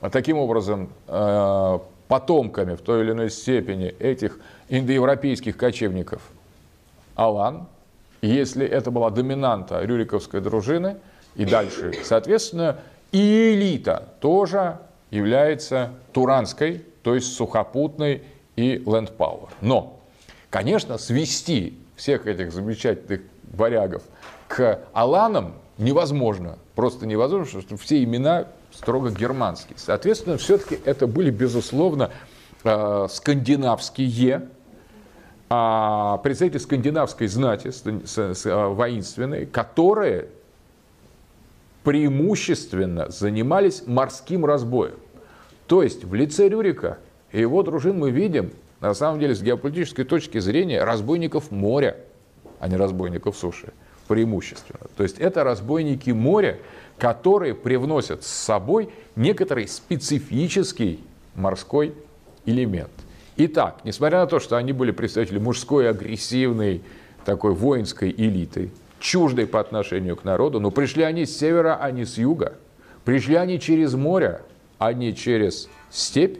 а, 0.00 0.10
таким 0.10 0.38
образом 0.38 0.90
э, 1.08 1.78
потомками 2.08 2.76
в 2.76 2.82
той 2.82 3.02
или 3.02 3.12
иной 3.12 3.30
степени 3.30 3.86
этих 3.86 4.38
индоевропейских 4.68 5.56
кочевников 5.56 6.22
Алан, 7.16 7.66
если 8.22 8.66
это 8.66 8.90
была 8.90 9.10
доминанта 9.10 9.82
рюриковской 9.82 10.40
дружины, 10.40 10.96
и 11.34 11.44
дальше, 11.44 11.92
соответственно, 12.04 12.78
и 13.10 13.54
элита 13.54 14.08
тоже 14.20 14.78
является 15.10 15.90
туранской, 16.12 16.84
то 17.02 17.14
есть 17.14 17.34
сухопутной 17.34 18.22
и 18.56 18.76
ленд-пауэр. 18.76 19.50
Но, 19.60 20.00
конечно, 20.50 20.98
свести 20.98 21.78
всех 21.96 22.26
этих 22.26 22.52
замечательных 22.52 23.22
варягов 23.52 24.02
к 24.48 24.80
Аланам 24.92 25.54
невозможно. 25.78 26.58
Просто 26.74 27.06
невозможно, 27.06 27.46
потому 27.60 27.62
что 27.62 27.76
все 27.76 28.02
имена 28.02 28.48
строго 28.72 29.10
германские. 29.10 29.78
Соответственно, 29.78 30.36
все-таки 30.36 30.78
это 30.84 31.06
были, 31.06 31.30
безусловно, 31.30 32.10
э, 32.64 33.06
скандинавские 33.10 34.48
а 35.50 36.18
представители 36.18 36.58
скандинавской 36.58 37.26
знати 37.28 37.70
э, 37.84 38.66
воинственной, 38.68 39.46
которые 39.46 40.28
преимущественно 41.84 43.10
занимались 43.10 43.84
морским 43.86 44.46
разбоем. 44.46 44.96
То 45.66 45.82
есть 45.82 46.04
в 46.04 46.14
лице 46.14 46.48
Рюрика 46.48 46.98
и 47.34 47.40
его 47.40 47.64
дружин 47.64 47.98
мы 47.98 48.12
видим, 48.12 48.52
на 48.80 48.94
самом 48.94 49.18
деле, 49.18 49.34
с 49.34 49.42
геополитической 49.42 50.04
точки 50.04 50.38
зрения, 50.38 50.84
разбойников 50.84 51.50
моря, 51.50 51.96
а 52.60 52.68
не 52.68 52.76
разбойников 52.76 53.36
суши, 53.36 53.72
преимущественно. 54.06 54.86
То 54.96 55.02
есть 55.02 55.18
это 55.18 55.42
разбойники 55.42 56.10
моря, 56.10 56.58
которые 56.96 57.56
привносят 57.56 58.22
с 58.22 58.28
собой 58.28 58.88
некоторый 59.16 59.66
специфический 59.66 61.00
морской 61.34 61.92
элемент. 62.46 62.92
Итак, 63.36 63.80
несмотря 63.82 64.20
на 64.20 64.26
то, 64.28 64.38
что 64.38 64.56
они 64.56 64.72
были 64.72 64.92
представители 64.92 65.40
мужской 65.40 65.90
агрессивной 65.90 66.82
такой 67.24 67.52
воинской 67.52 68.14
элиты, 68.16 68.70
чуждой 69.00 69.48
по 69.48 69.58
отношению 69.58 70.14
к 70.14 70.22
народу, 70.22 70.60
но 70.60 70.70
пришли 70.70 71.02
они 71.02 71.26
с 71.26 71.36
севера, 71.36 71.76
а 71.80 71.90
не 71.90 72.04
с 72.04 72.16
юга. 72.16 72.54
Пришли 73.04 73.34
они 73.34 73.58
через 73.58 73.94
море, 73.94 74.42
а 74.78 74.92
не 74.92 75.16
через 75.16 75.68
степь. 75.90 76.38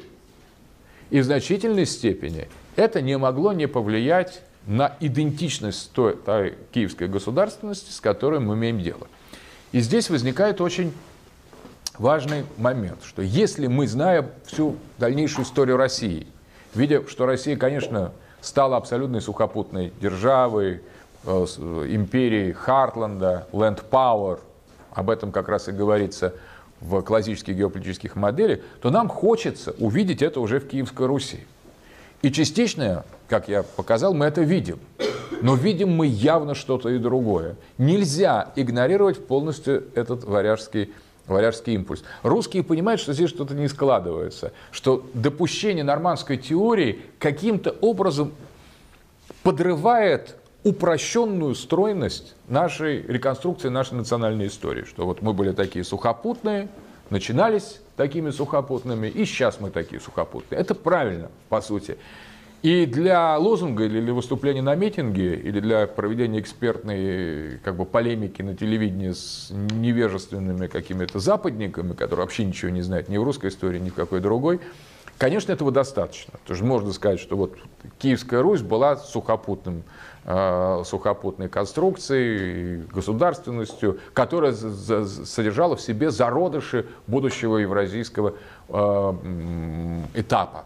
И 1.14 1.20
в 1.20 1.24
значительной 1.24 1.86
степени 1.86 2.48
это 2.74 3.00
не 3.00 3.16
могло 3.16 3.52
не 3.52 3.68
повлиять 3.68 4.42
на 4.66 4.96
идентичность 4.98 5.92
той, 5.92 6.16
той 6.16 6.58
киевской 6.72 7.06
государственности, 7.06 7.92
с 7.92 8.00
которой 8.00 8.40
мы 8.40 8.54
имеем 8.54 8.80
дело. 8.80 9.06
И 9.70 9.78
здесь 9.78 10.10
возникает 10.10 10.60
очень 10.60 10.92
важный 11.98 12.44
момент, 12.56 12.98
что 13.04 13.22
если 13.22 13.68
мы, 13.68 13.86
зная 13.86 14.28
всю 14.46 14.76
дальнейшую 14.98 15.44
историю 15.44 15.76
России, 15.76 16.26
видя, 16.74 17.06
что 17.06 17.26
Россия, 17.26 17.56
конечно, 17.56 18.12
стала 18.40 18.76
абсолютной 18.76 19.20
сухопутной 19.20 19.92
державой, 20.00 20.80
Э, 21.26 21.46
империи 21.88 22.52
Хартланда, 22.52 23.46
Land 23.50 23.82
Power, 23.90 24.40
об 24.92 25.08
этом 25.08 25.32
как 25.32 25.48
раз 25.48 25.68
и 25.68 25.72
говорится 25.72 26.34
в 26.84 27.00
классических 27.02 27.56
геополитических 27.56 28.14
моделях, 28.14 28.60
то 28.80 28.90
нам 28.90 29.08
хочется 29.08 29.74
увидеть 29.78 30.22
это 30.22 30.40
уже 30.40 30.60
в 30.60 30.68
Киевской 30.68 31.06
Руси. 31.06 31.40
И 32.22 32.30
частично, 32.30 33.04
как 33.28 33.48
я 33.48 33.62
показал, 33.62 34.14
мы 34.14 34.26
это 34.26 34.42
видим. 34.42 34.78
Но 35.40 35.54
видим 35.54 35.90
мы 35.90 36.06
явно 36.06 36.54
что-то 36.54 36.90
и 36.90 36.98
другое. 36.98 37.56
Нельзя 37.78 38.52
игнорировать 38.56 39.26
полностью 39.26 39.84
этот 39.94 40.24
варяжский, 40.24 40.92
варяжский 41.26 41.74
импульс. 41.74 42.04
Русские 42.22 42.62
понимают, 42.62 43.00
что 43.00 43.12
здесь 43.12 43.30
что-то 43.30 43.54
не 43.54 43.68
складывается, 43.68 44.52
что 44.70 45.06
допущение 45.14 45.84
нормандской 45.84 46.36
теории 46.36 47.00
каким-то 47.18 47.74
образом 47.80 48.32
подрывает 49.42 50.36
упрощенную 50.64 51.54
стройность 51.54 52.34
нашей 52.48 53.02
реконструкции 53.02 53.68
нашей 53.68 53.94
национальной 53.94 54.48
истории. 54.48 54.84
Что 54.84 55.04
вот 55.04 55.22
мы 55.22 55.34
были 55.34 55.52
такие 55.52 55.84
сухопутные, 55.84 56.68
начинались 57.10 57.80
такими 57.96 58.30
сухопутными, 58.30 59.06
и 59.06 59.26
сейчас 59.26 59.60
мы 59.60 59.70
такие 59.70 60.00
сухопутные. 60.00 60.60
Это 60.60 60.74
правильно, 60.74 61.30
по 61.50 61.60
сути. 61.60 61.98
И 62.62 62.86
для 62.86 63.36
лозунга 63.36 63.84
или 63.84 64.00
для 64.00 64.14
выступления 64.14 64.62
на 64.62 64.74
митинге, 64.74 65.36
или 65.36 65.60
для 65.60 65.86
проведения 65.86 66.40
экспертной 66.40 67.58
как 67.58 67.76
бы, 67.76 67.84
полемики 67.84 68.40
на 68.40 68.56
телевидении 68.56 69.12
с 69.12 69.50
невежественными 69.50 70.66
какими-то 70.66 71.18
западниками, 71.18 71.92
которые 71.92 72.24
вообще 72.24 72.42
ничего 72.46 72.70
не 72.70 72.80
знают 72.80 73.10
ни 73.10 73.18
в 73.18 73.22
русской 73.22 73.50
истории, 73.50 73.78
ни 73.78 73.90
в 73.90 73.94
какой 73.94 74.20
другой, 74.20 74.60
конечно, 75.18 75.52
этого 75.52 75.70
достаточно. 75.70 76.32
Потому 76.42 76.56
что 76.56 76.64
можно 76.64 76.92
сказать, 76.94 77.20
что 77.20 77.36
вот 77.36 77.54
Киевская 77.98 78.40
Русь 78.40 78.62
была 78.62 78.96
сухопутным 78.96 79.84
сухопутной 80.24 81.50
конструкцией, 81.50 82.86
государственностью, 82.86 83.98
которая 84.14 84.54
содержала 84.54 85.76
в 85.76 85.82
себе 85.82 86.10
зародыши 86.10 86.86
будущего 87.06 87.58
евразийского 87.58 88.34
э, 88.68 89.14
этапа, 90.14 90.64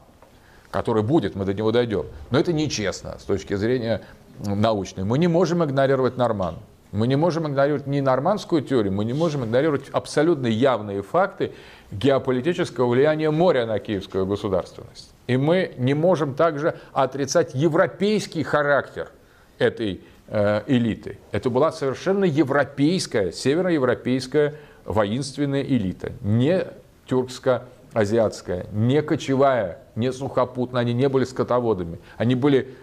который 0.70 1.02
будет, 1.02 1.34
мы 1.34 1.44
до 1.44 1.54
него 1.54 1.72
дойдем. 1.72 2.06
Но 2.30 2.38
это 2.38 2.52
нечестно 2.52 3.16
с 3.18 3.24
точки 3.24 3.54
зрения 3.54 4.02
научной. 4.38 5.02
Мы 5.02 5.18
не 5.18 5.26
можем 5.26 5.64
игнорировать 5.64 6.16
норман. 6.16 6.56
Мы 6.92 7.06
не 7.06 7.16
можем 7.16 7.46
игнорировать 7.46 7.86
ни 7.86 8.00
нормандскую 8.00 8.62
теорию, 8.62 8.92
мы 8.92 9.04
не 9.04 9.12
можем 9.12 9.44
игнорировать 9.44 9.90
абсолютно 9.90 10.46
явные 10.46 11.02
факты 11.02 11.52
геополитического 11.90 12.86
влияния 12.86 13.30
моря 13.30 13.66
на 13.66 13.78
киевскую 13.78 14.24
государственность. 14.24 15.12
И 15.26 15.36
мы 15.36 15.74
не 15.76 15.92
можем 15.92 16.34
также 16.34 16.78
отрицать 16.94 17.54
европейский 17.54 18.42
характер 18.42 19.10
этой 19.58 20.00
э, 20.28 20.62
элиты. 20.66 21.18
Это 21.32 21.50
была 21.50 21.72
совершенно 21.72 22.24
европейская, 22.24 23.32
североевропейская 23.32 24.54
воинственная 24.84 25.62
элита, 25.62 26.12
не 26.22 26.64
тюркско-азиатская, 27.06 28.66
не 28.72 29.02
кочевая, 29.02 29.78
не 29.96 30.12
сухопутная, 30.12 30.82
они 30.82 30.94
не 30.94 31.08
были 31.08 31.24
скотоводами, 31.24 31.98
они 32.16 32.34
были 32.34 32.74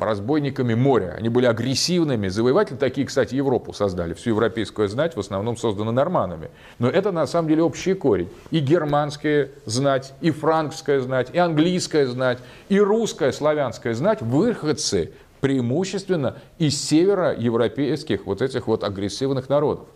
разбойниками 0.00 0.74
моря, 0.74 1.14
они 1.16 1.28
были 1.28 1.46
агрессивными. 1.46 2.28
Завоеватели 2.28 2.76
такие, 2.76 3.06
кстати, 3.06 3.36
Европу 3.36 3.72
создали, 3.72 4.12
всю 4.12 4.30
европейскую 4.30 4.88
знать 4.88 5.14
в 5.14 5.20
основном 5.20 5.56
создана 5.56 5.92
норманами. 5.92 6.50
Но 6.80 6.88
это 6.88 7.12
на 7.12 7.26
самом 7.26 7.48
деле 7.48 7.62
общий 7.62 7.94
корень. 7.94 8.28
И 8.50 8.58
германская 8.58 9.50
знать, 9.64 10.14
и 10.20 10.32
франкская 10.32 11.00
знать, 11.00 11.28
и 11.32 11.38
английская 11.38 12.06
знать, 12.06 12.38
и 12.68 12.80
русская, 12.80 13.30
славянская 13.30 13.94
знать, 13.94 14.20
выходцы 14.20 15.12
преимущественно 15.42 16.36
из 16.58 16.80
североевропейских 16.80 18.26
вот 18.26 18.40
этих 18.40 18.68
вот 18.68 18.84
агрессивных 18.84 19.48
народов. 19.48 19.88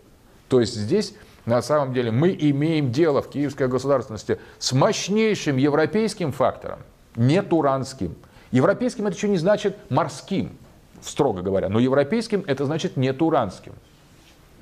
То 0.49 0.59
есть 0.59 0.75
здесь 0.75 1.15
на 1.45 1.61
самом 1.61 1.93
деле 1.93 2.11
мы 2.11 2.35
имеем 2.37 2.91
дело 2.91 3.21
в 3.21 3.29
киевской 3.29 3.69
государственности 3.69 4.39
с 4.59 4.73
мощнейшим 4.73 5.55
европейским 5.55 6.33
фактором, 6.33 6.79
не 7.15 7.41
туранским. 7.41 8.15
Европейским 8.51 9.07
это 9.07 9.15
еще 9.15 9.29
не 9.29 9.37
значит 9.37 9.77
морским, 9.89 10.57
строго 11.01 11.41
говоря, 11.41 11.69
но 11.69 11.79
европейским 11.79 12.43
это 12.45 12.65
значит 12.65 12.97
не 12.97 13.13
туранским, 13.13 13.71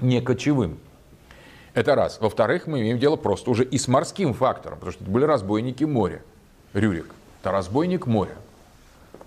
не 0.02 0.22
кочевым. 0.22 0.78
Это 1.74 1.96
раз. 1.96 2.20
Во-вторых, 2.22 2.68
мы 2.68 2.82
имеем 2.82 3.00
дело 3.00 3.16
просто 3.16 3.50
уже 3.50 3.66
и 3.66 3.80
с 3.80 3.88
морским 3.88 4.36
фактором, 4.36 4.78
потому 4.78 4.92
что 4.92 5.04
это 5.04 5.12
были 5.12 5.26
разбойники 5.26 5.84
моря. 5.84 6.22
Рюрик– 6.74 7.08
это 7.42 7.52
разбойник 7.52 8.06
моря 8.06 8.36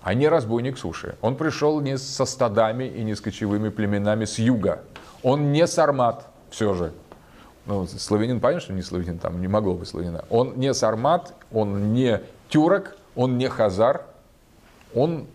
а 0.09 0.15
не 0.15 0.27
разбойник 0.27 0.79
суши. 0.79 1.17
Он 1.21 1.37
пришел 1.37 1.83
не 1.83 1.99
со 1.99 2.25
стадами 2.25 2.85
и 2.85 3.05
не 3.05 3.15
с 3.15 3.21
кочевыми 3.21 3.69
племенами 3.69 4.25
с 4.25 4.39
юга. 4.39 4.83
Он 5.23 5.53
не 5.53 5.67
сармат 5.67 6.27
все 6.49 6.73
же. 6.73 6.95
Ну, 7.67 7.87
славянин, 7.87 8.41
понятно, 8.41 8.63
что 8.63 8.73
не 8.73 8.81
славянин, 8.81 9.19
там 9.19 9.39
не 9.39 9.49
могло 9.49 9.75
быть 9.75 9.87
славянина. 9.87 10.25
Он 10.31 10.55
не 10.57 10.73
сармат, 10.73 11.35
он 11.53 11.93
не 11.93 12.23
тюрок, 12.49 12.97
он 13.17 13.37
не 13.37 13.51
хазар, 13.51 14.07
он 14.95 15.27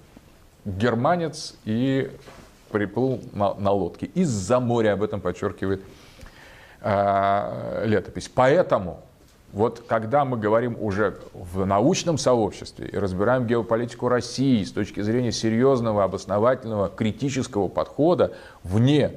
германец 0.65 1.53
и 1.65 2.09
приплыл 2.71 3.21
на, 3.31 3.53
на 3.53 3.69
лодке. 3.69 4.07
Из-за 4.07 4.59
моря, 4.59 4.93
об 4.93 5.03
этом 5.03 5.21
подчеркивает 5.21 5.83
э, 6.81 7.83
летопись. 7.85 8.27
Поэтому 8.27 9.03
вот 9.53 9.83
когда 9.87 10.25
мы 10.25 10.37
говорим 10.37 10.75
уже 10.81 11.19
в 11.33 11.63
научном 11.63 12.17
сообществе 12.17 12.87
и 12.87 12.97
разбираем 12.97 13.45
геополитику 13.45 14.07
России 14.07 14.63
с 14.63 14.71
точки 14.71 15.01
зрения 15.01 15.31
серьезного, 15.31 16.03
обосновательного, 16.03 16.89
критического 16.89 17.67
подхода 17.67 18.33
вне 18.63 19.11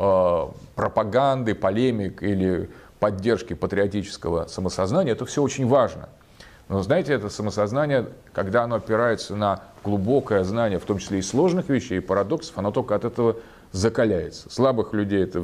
э, 0.00 0.46
пропаганды, 0.74 1.54
полемик 1.54 2.24
или 2.24 2.68
поддержки 2.98 3.54
патриотического 3.54 4.48
самосознания, 4.48 5.12
это 5.12 5.24
все 5.26 5.44
очень 5.44 5.68
важно. 5.68 6.08
Но 6.68 6.82
знаете, 6.82 7.12
это 7.12 7.28
самосознание, 7.30 8.08
когда 8.32 8.64
оно 8.64 8.76
опирается 8.76 9.36
на 9.36 9.62
глубокое 9.84 10.42
знание, 10.42 10.80
в 10.80 10.84
том 10.84 10.98
числе 10.98 11.20
и 11.20 11.22
сложных 11.22 11.68
вещей, 11.68 11.98
и 11.98 12.00
парадоксов, 12.00 12.58
оно 12.58 12.72
только 12.72 12.96
от 12.96 13.04
этого 13.04 13.36
закаляется. 13.70 14.50
Слабых 14.50 14.92
людей 14.92 15.22
это 15.22 15.38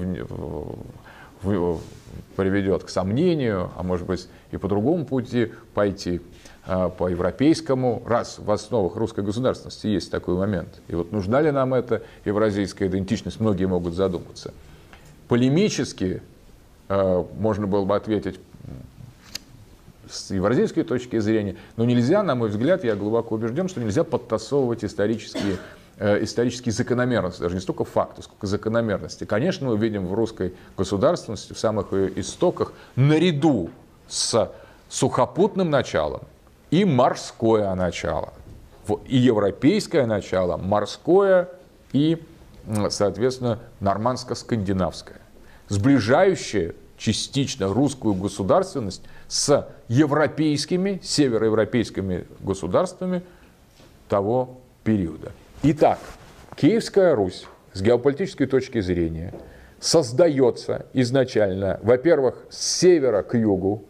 приведет 2.35 2.85
к 2.85 2.89
сомнению, 2.89 3.71
а 3.77 3.83
может 3.83 4.07
быть 4.07 4.29
и 4.51 4.57
по 4.57 4.69
другому 4.69 5.05
пути 5.05 5.53
пойти, 5.75 6.21
а, 6.67 6.89
по 6.89 7.09
европейскому, 7.09 8.03
раз 8.07 8.39
в 8.39 8.51
основах 8.51 8.97
русской 8.97 9.25
государственности 9.25 9.87
есть 9.87 10.11
такой 10.11 10.37
момент. 10.37 10.81
И 10.89 10.95
вот 10.95 11.13
нужна 11.13 11.41
ли 11.41 11.51
нам 11.51 11.75
эта 11.75 12.03
евразийская 12.25 12.89
идентичность, 12.89 13.41
многие 13.41 13.67
могут 13.67 13.95
задуматься. 13.95 14.55
Полемически 15.29 16.23
а, 16.89 17.27
можно 17.39 17.67
было 17.67 17.85
бы 17.85 17.95
ответить 17.95 18.41
с 20.09 20.31
евразийской 20.31 20.85
точки 20.85 21.19
зрения, 21.19 21.57
но 21.77 21.85
нельзя, 21.85 22.23
на 22.23 22.35
мой 22.35 22.49
взгляд, 22.49 22.85
я 22.85 22.95
глубоко 22.95 23.35
убежден, 23.35 23.69
что 23.69 23.81
нельзя 23.81 24.05
подтасовывать 24.05 24.85
исторические 24.85 25.59
исторические 25.99 26.73
закономерности, 26.73 27.41
даже 27.41 27.55
не 27.55 27.61
столько 27.61 27.85
факты, 27.85 28.23
сколько 28.23 28.47
закономерности. 28.47 29.25
Конечно, 29.25 29.69
мы 29.69 29.79
видим 29.79 30.07
в 30.07 30.15
русской 30.15 30.55
государственности, 30.77 31.53
в 31.53 31.59
самых 31.59 31.93
ее 31.93 32.21
истоках, 32.21 32.73
наряду 32.97 33.71
с 34.09 34.51
сухопутным 34.89 35.71
началом 35.71 36.23
и 36.71 36.85
морское 36.85 37.75
начало. 37.75 38.33
И 39.07 39.17
европейское 39.17 40.07
начало, 40.07 40.57
морское 40.57 41.49
и, 41.93 42.23
соответственно, 42.91 43.61
нормандско-скандинавское. 43.81 45.21
Сближающее 45.69 46.75
частично 46.99 47.69
русскую 47.73 48.15
государственность 48.15 49.03
с 49.29 49.69
европейскими, 49.89 51.01
североевропейскими 51.03 52.27
государствами 52.41 53.23
того 54.09 54.61
периода. 54.85 55.33
Итак, 55.67 55.99
Киевская 56.57 57.15
Русь 57.15 57.47
с 57.73 57.81
геополитической 57.81 58.45
точки 58.45 58.83
зрения 58.83 59.33
создается 59.81 60.85
изначально, 60.93 61.81
во-первых, 61.83 62.35
с 62.51 62.81
севера 62.81 63.23
к 63.23 63.35
югу, 63.35 63.83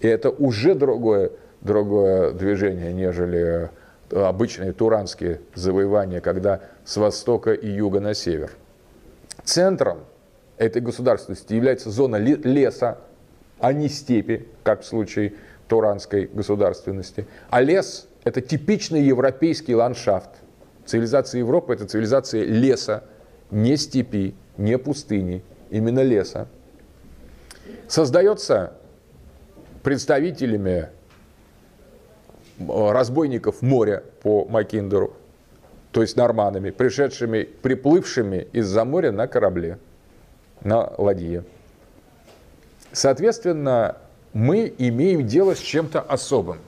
и 0.00 0.08
это 0.08 0.30
уже 0.30 0.74
другое, 0.74 1.30
другое 1.60 2.32
движение, 2.32 2.92
нежели 2.92 3.70
э, 4.10 4.20
обычные 4.20 4.72
туранские 4.72 5.40
завоевания, 5.54 6.20
когда 6.20 6.62
с 6.84 6.96
востока 6.96 7.52
и 7.52 7.70
юга 7.70 8.00
на 8.00 8.12
север. 8.12 8.50
Центром 9.44 10.00
этой 10.58 10.82
государственности 10.82 11.54
является 11.54 11.90
зона 11.90 12.16
леса, 12.16 12.98
а 13.60 13.72
не 13.72 13.88
степи, 13.88 14.48
как 14.64 14.80
в 14.80 14.84
случае 14.84 15.34
туранской 15.68 16.26
государственности. 16.26 17.28
А 17.50 17.60
лес– 17.60 18.08
это 18.24 18.40
типичный 18.40 19.02
европейский 19.02 19.76
ландшафт– 19.76 20.30
Цивилизация 20.86 21.40
Европы– 21.40 21.72
это 21.74 21.86
цивилизация 21.86 22.44
леса, 22.44 23.04
не 23.50 23.76
степи, 23.76 24.34
не 24.56 24.78
пустыни, 24.78 25.42
именно 25.70 26.02
леса. 26.02 26.48
Создается 27.88 28.74
представителями 29.82 30.88
разбойников 32.68 33.62
моря 33.62 34.02
по 34.22 34.44
Макиндеру, 34.44 35.14
то 35.92 36.02
есть 36.02 36.16
норманами, 36.16 36.70
пришедшими, 36.70 37.44
приплывшими 37.44 38.48
из-за 38.52 38.84
моря 38.84 39.12
на 39.12 39.26
корабле, 39.26 39.78
на 40.62 40.92
ладье. 40.98 41.44
Соответственно, 42.92 43.96
мы 44.32 44.72
имеем 44.78 45.26
дело 45.26 45.54
с 45.54 45.58
чем-то 45.58 46.00
особым. 46.00 46.58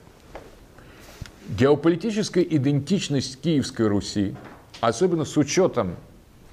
Геополитическая 1.48 2.44
идентичность 2.44 3.40
Киевской 3.40 3.88
Руси, 3.88 4.34
особенно 4.80 5.24
с 5.24 5.36
учетом 5.36 5.96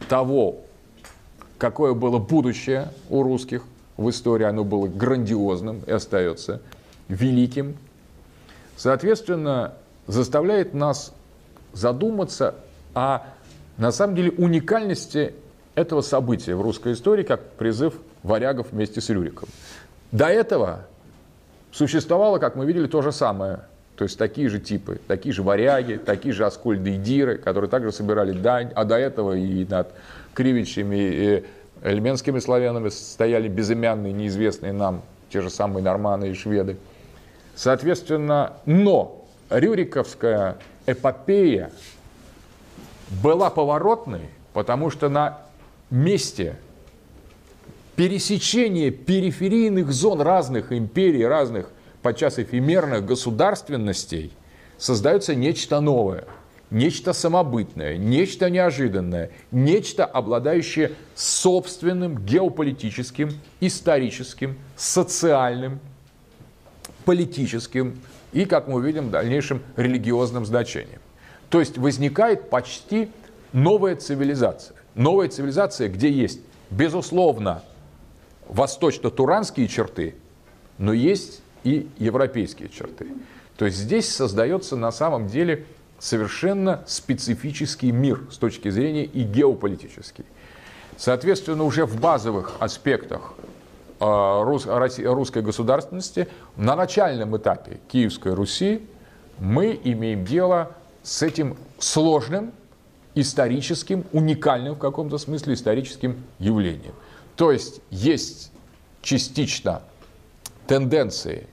того, 0.07 0.61
какое 1.57 1.93
было 1.93 2.17
будущее 2.17 2.91
у 3.09 3.23
русских 3.23 3.63
в 3.97 4.09
истории, 4.09 4.45
оно 4.45 4.63
было 4.63 4.87
грандиозным 4.87 5.81
и 5.85 5.91
остается 5.91 6.61
великим, 7.07 7.77
соответственно, 8.77 9.73
заставляет 10.07 10.73
нас 10.73 11.13
задуматься 11.73 12.55
о, 12.93 13.21
на 13.77 13.91
самом 13.91 14.15
деле, 14.15 14.31
уникальности 14.31 15.33
этого 15.75 16.01
события 16.01 16.55
в 16.55 16.61
русской 16.61 16.93
истории, 16.93 17.23
как 17.23 17.51
призыв 17.53 17.93
варягов 18.23 18.71
вместе 18.71 19.01
с 19.01 19.09
Рюриком. 19.09 19.49
До 20.11 20.25
этого 20.25 20.87
существовало, 21.71 22.39
как 22.39 22.55
мы 22.55 22.65
видели, 22.65 22.87
то 22.87 23.01
же 23.01 23.11
самое– 23.11 23.61
то 23.99 24.03
есть 24.03 24.17
такие 24.17 24.47
же 24.47 24.61
типы, 24.61 25.01
такие 25.09 25.33
же 25.33 25.43
варяги, 25.43 25.95
такие 25.97 26.33
же 26.33 26.45
аскольды 26.45 26.95
и 26.95 26.95
диры, 26.95 27.37
которые 27.37 27.69
также 27.69 27.91
собирали 27.91 28.31
дань, 28.31 28.71
а 28.73 28.85
до 28.85 28.95
этого 28.95 29.35
и 29.35 29.65
над 29.65 29.91
кривичами 30.33 30.95
и 30.95 31.45
эльменскими 31.83 32.39
славянами 32.39 32.87
стояли 32.87 33.49
безымянные, 33.49 34.13
неизвестные 34.13 34.71
нам, 34.71 35.01
те 35.29 35.41
же 35.41 35.49
самые 35.49 35.83
норманы 35.83 36.29
и 36.29 36.33
шведы. 36.33 36.77
Соответственно, 37.55 38.53
но 38.65 39.25
Рюриковская 39.49 40.55
эпопея 40.85 41.69
была 43.21 43.49
поворотной, 43.49 44.29
потому 44.53 44.91
что 44.91 45.09
на 45.09 45.39
месте 45.89 46.55
пересечения 47.97 48.91
периферийных 48.91 49.91
зон 49.91 50.21
разных 50.21 50.71
империй, 50.71 51.25
разных 51.25 51.69
подчас 52.01 52.39
эфемерных 52.39 53.05
государственностей 53.05 54.31
создается 54.77 55.35
нечто 55.35 55.79
новое, 55.81 56.25
нечто 56.71 57.13
самобытное, 57.13 57.97
нечто 57.97 58.49
неожиданное, 58.49 59.31
нечто, 59.51 60.05
обладающее 60.05 60.93
собственным 61.15 62.25
геополитическим, 62.25 63.31
историческим, 63.59 64.57
социальным, 64.75 65.79
политическим 67.05 67.99
и, 68.31 68.45
как 68.45 68.67
мы 68.67 68.75
увидим, 68.75 69.07
в 69.07 69.11
дальнейшем 69.11 69.61
религиозным 69.75 70.45
значением. 70.45 70.99
То 71.49 71.59
есть 71.59 71.77
возникает 71.77 72.49
почти 72.49 73.09
новая 73.53 73.95
цивилизация. 73.95 74.75
Новая 74.95 75.27
цивилизация, 75.29 75.89
где 75.89 76.11
есть, 76.11 76.39
безусловно, 76.69 77.63
восточно-туранские 78.47 79.67
черты, 79.67 80.15
но 80.77 80.93
есть 80.93 81.41
и 81.63 81.87
европейские 81.97 82.69
черты. 82.69 83.07
То 83.57 83.65
есть 83.65 83.77
здесь 83.77 84.09
создается 84.09 84.75
на 84.75 84.91
самом 84.91 85.27
деле 85.27 85.65
совершенно 85.99 86.83
специфический 86.87 87.91
мир 87.91 88.21
с 88.31 88.37
точки 88.37 88.69
зрения 88.69 89.03
и 89.03 89.23
геополитический. 89.23 90.25
Соответственно, 90.97 91.63
уже 91.63 91.85
в 91.85 91.99
базовых 91.99 92.55
аспектах 92.59 93.33
э, 93.99 94.05
русской 94.05 95.41
государственности 95.41 96.27
на 96.55 96.75
начальном 96.75 97.35
этапе 97.37 97.79
Киевской 97.89 98.33
Руси 98.33 98.81
мы 99.39 99.79
имеем 99.83 100.25
дело 100.25 100.75
с 101.03 101.21
этим 101.21 101.57
сложным, 101.79 102.51
историческим, 103.15 104.05
уникальным 104.11 104.75
в 104.75 104.77
каком-то 104.77 105.17
смысле 105.17 105.53
историческим 105.53 106.23
явлением. 106.37 106.93
То 107.35 107.51
есть 107.51 107.81
есть 107.89 108.51
частично 109.01 109.81
тенденции, 110.69 111.47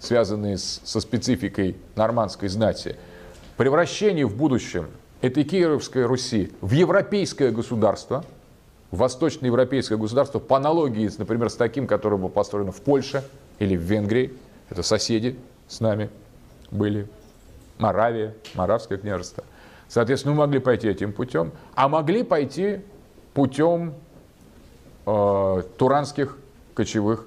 связанные 0.00 0.58
с, 0.58 0.80
со 0.84 1.00
спецификой 1.00 1.76
нормандской 1.94 2.48
знати, 2.48 2.96
превращение 3.56 4.26
в 4.26 4.36
будущем 4.36 4.88
этой 5.20 5.44
Киевской 5.44 6.04
Руси 6.04 6.50
в 6.60 6.72
европейское 6.72 7.52
государство, 7.52 8.24
в 8.90 8.98
восточноевропейское 8.98 9.96
государство, 9.96 10.40
по 10.40 10.56
аналогии, 10.56 11.08
например, 11.18 11.50
с 11.50 11.54
таким, 11.54 11.86
которое 11.86 12.16
было 12.16 12.28
построено 12.28 12.72
в 12.72 12.80
Польше 12.80 13.22
или 13.60 13.76
в 13.76 13.82
Венгрии, 13.82 14.34
это 14.70 14.82
соседи 14.82 15.38
с 15.68 15.78
нами 15.78 16.10
были, 16.72 17.06
Моравия, 17.78 18.34
Моравское 18.54 18.98
княжество. 18.98 19.44
Соответственно, 19.86 20.34
мы 20.34 20.40
могли 20.40 20.58
пойти 20.58 20.88
этим 20.88 21.12
путем, 21.12 21.52
а 21.76 21.88
могли 21.88 22.24
пойти 22.24 22.80
путем 23.34 23.94
э, 25.06 25.62
туранских 25.76 26.38
кочевых 26.74 27.24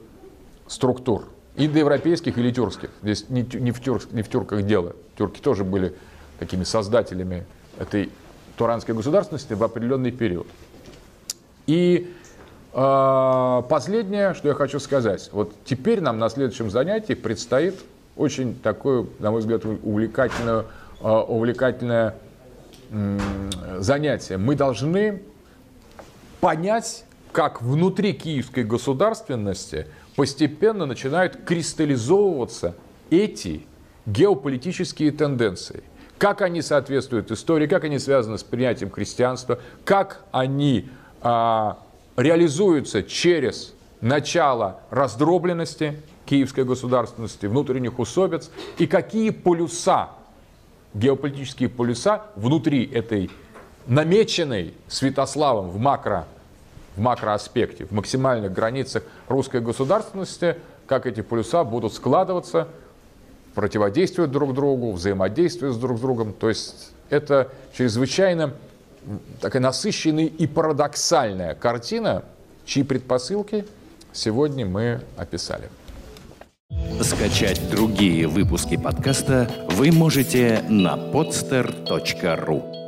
структур, 0.72 1.26
индоевропейских 1.58 2.38
или 2.38 2.50
тюркских. 2.50 2.92
Здесь 3.04 3.30
не, 3.30 3.42
не, 3.42 3.72
в 3.72 3.82
тюрк, 3.82 4.10
не 4.12 4.22
в 4.22 4.30
тюрках 4.30 4.64
дело. 4.64 4.96
Тюрки 5.18 5.42
тоже 5.42 5.66
были 5.66 5.94
такими 6.40 6.64
создателями 6.64 7.46
этой 7.78 8.10
туранской 8.56 8.96
государственности 8.96 9.54
в 9.54 9.62
определенный 9.64 10.12
период. 10.12 10.48
И 11.68 12.14
э, 12.74 13.62
последнее, 13.70 14.34
что 14.34 14.48
я 14.48 14.54
хочу 14.54 14.80
сказать. 14.80 15.30
Вот 15.34 15.54
теперь 15.66 16.00
нам 16.00 16.20
на 16.20 16.30
следующем 16.30 16.72
занятии 16.72 17.14
предстоит 17.14 17.76
очень 18.16 18.56
такое, 18.56 19.06
на 19.20 19.32
мой 19.32 19.42
взгляд, 19.42 19.66
увлекательное, 19.66 20.66
э, 21.02 21.08
увлекательное 21.10 22.16
э, 22.92 23.20
занятие. 23.80 24.38
Мы 24.38 24.56
должны 24.56 25.22
понять, 26.40 27.04
как 27.34 27.62
внутри 27.62 28.14
киевской 28.14 28.64
государственности– 28.64 29.86
постепенно 30.16 30.86
начинают 30.86 31.44
кристаллизовываться 31.46 32.76
эти 33.10 33.66
геополитические 34.06 35.12
тенденции. 35.12 35.84
Как 36.18 36.42
они 36.42 36.62
соответствуют 36.62 37.32
истории, 37.32 37.68
как 37.68 37.84
они 37.84 37.98
связаны 37.98 38.38
с 38.38 38.44
принятием 38.44 38.92
христианства, 38.92 39.60
как 39.84 40.24
они 40.32 40.90
а, 41.22 41.80
реализуются 42.16 43.04
через 43.04 43.74
начало 44.02 44.82
раздробленности 44.90 46.02
киевской 46.26 46.64
государственности, 46.64 47.46
внутренних 47.46 48.00
усобиц, 48.00 48.52
и 48.78 48.88
какие 48.88 49.32
полюса, 49.32 50.10
геополитические 50.94 51.70
полюса 51.70 52.24
внутри 52.36 52.86
этой 52.86 53.30
намеченной 53.88 54.74
Святославом 54.88 55.70
в 55.70 55.78
макро, 55.78 56.28
в 56.96 57.02
макроаспекте, 57.02 57.86
в 57.86 57.92
максимальных 57.92 58.52
границах 58.52 59.04
русской 59.28 59.62
государственности, 59.62 60.58
как 60.88 61.06
эти 61.06 61.22
полюса 61.22 61.64
будут 61.64 61.94
складываться, 61.94 62.68
противодействовать 63.56 64.32
друг 64.32 64.54
другу, 64.54 64.92
взаимодействовать 64.92 65.76
с 65.76 65.78
друг 65.78 65.98
с 65.98 66.02
другом. 66.02 66.34
То 66.34 66.50
есть 66.50 66.92
это 67.10 67.50
чрезвычайно 67.74 68.54
такая 69.40 69.62
насыщенная 69.62 70.26
и 70.26 70.48
парадоксальная 70.48 71.56
картина, 71.56 72.24
чьи 72.66 72.84
предпосылки 72.84 73.66
сегодня 74.14 74.66
мы 74.66 75.02
описали. 75.18 75.70
Скачать 77.02 77.70
другие 77.70 78.28
выпуски 78.28 78.78
подкаста 78.78 79.50
вы 79.72 79.92
можете 79.92 80.64
на 80.70 80.96
podster.ru 80.96 82.81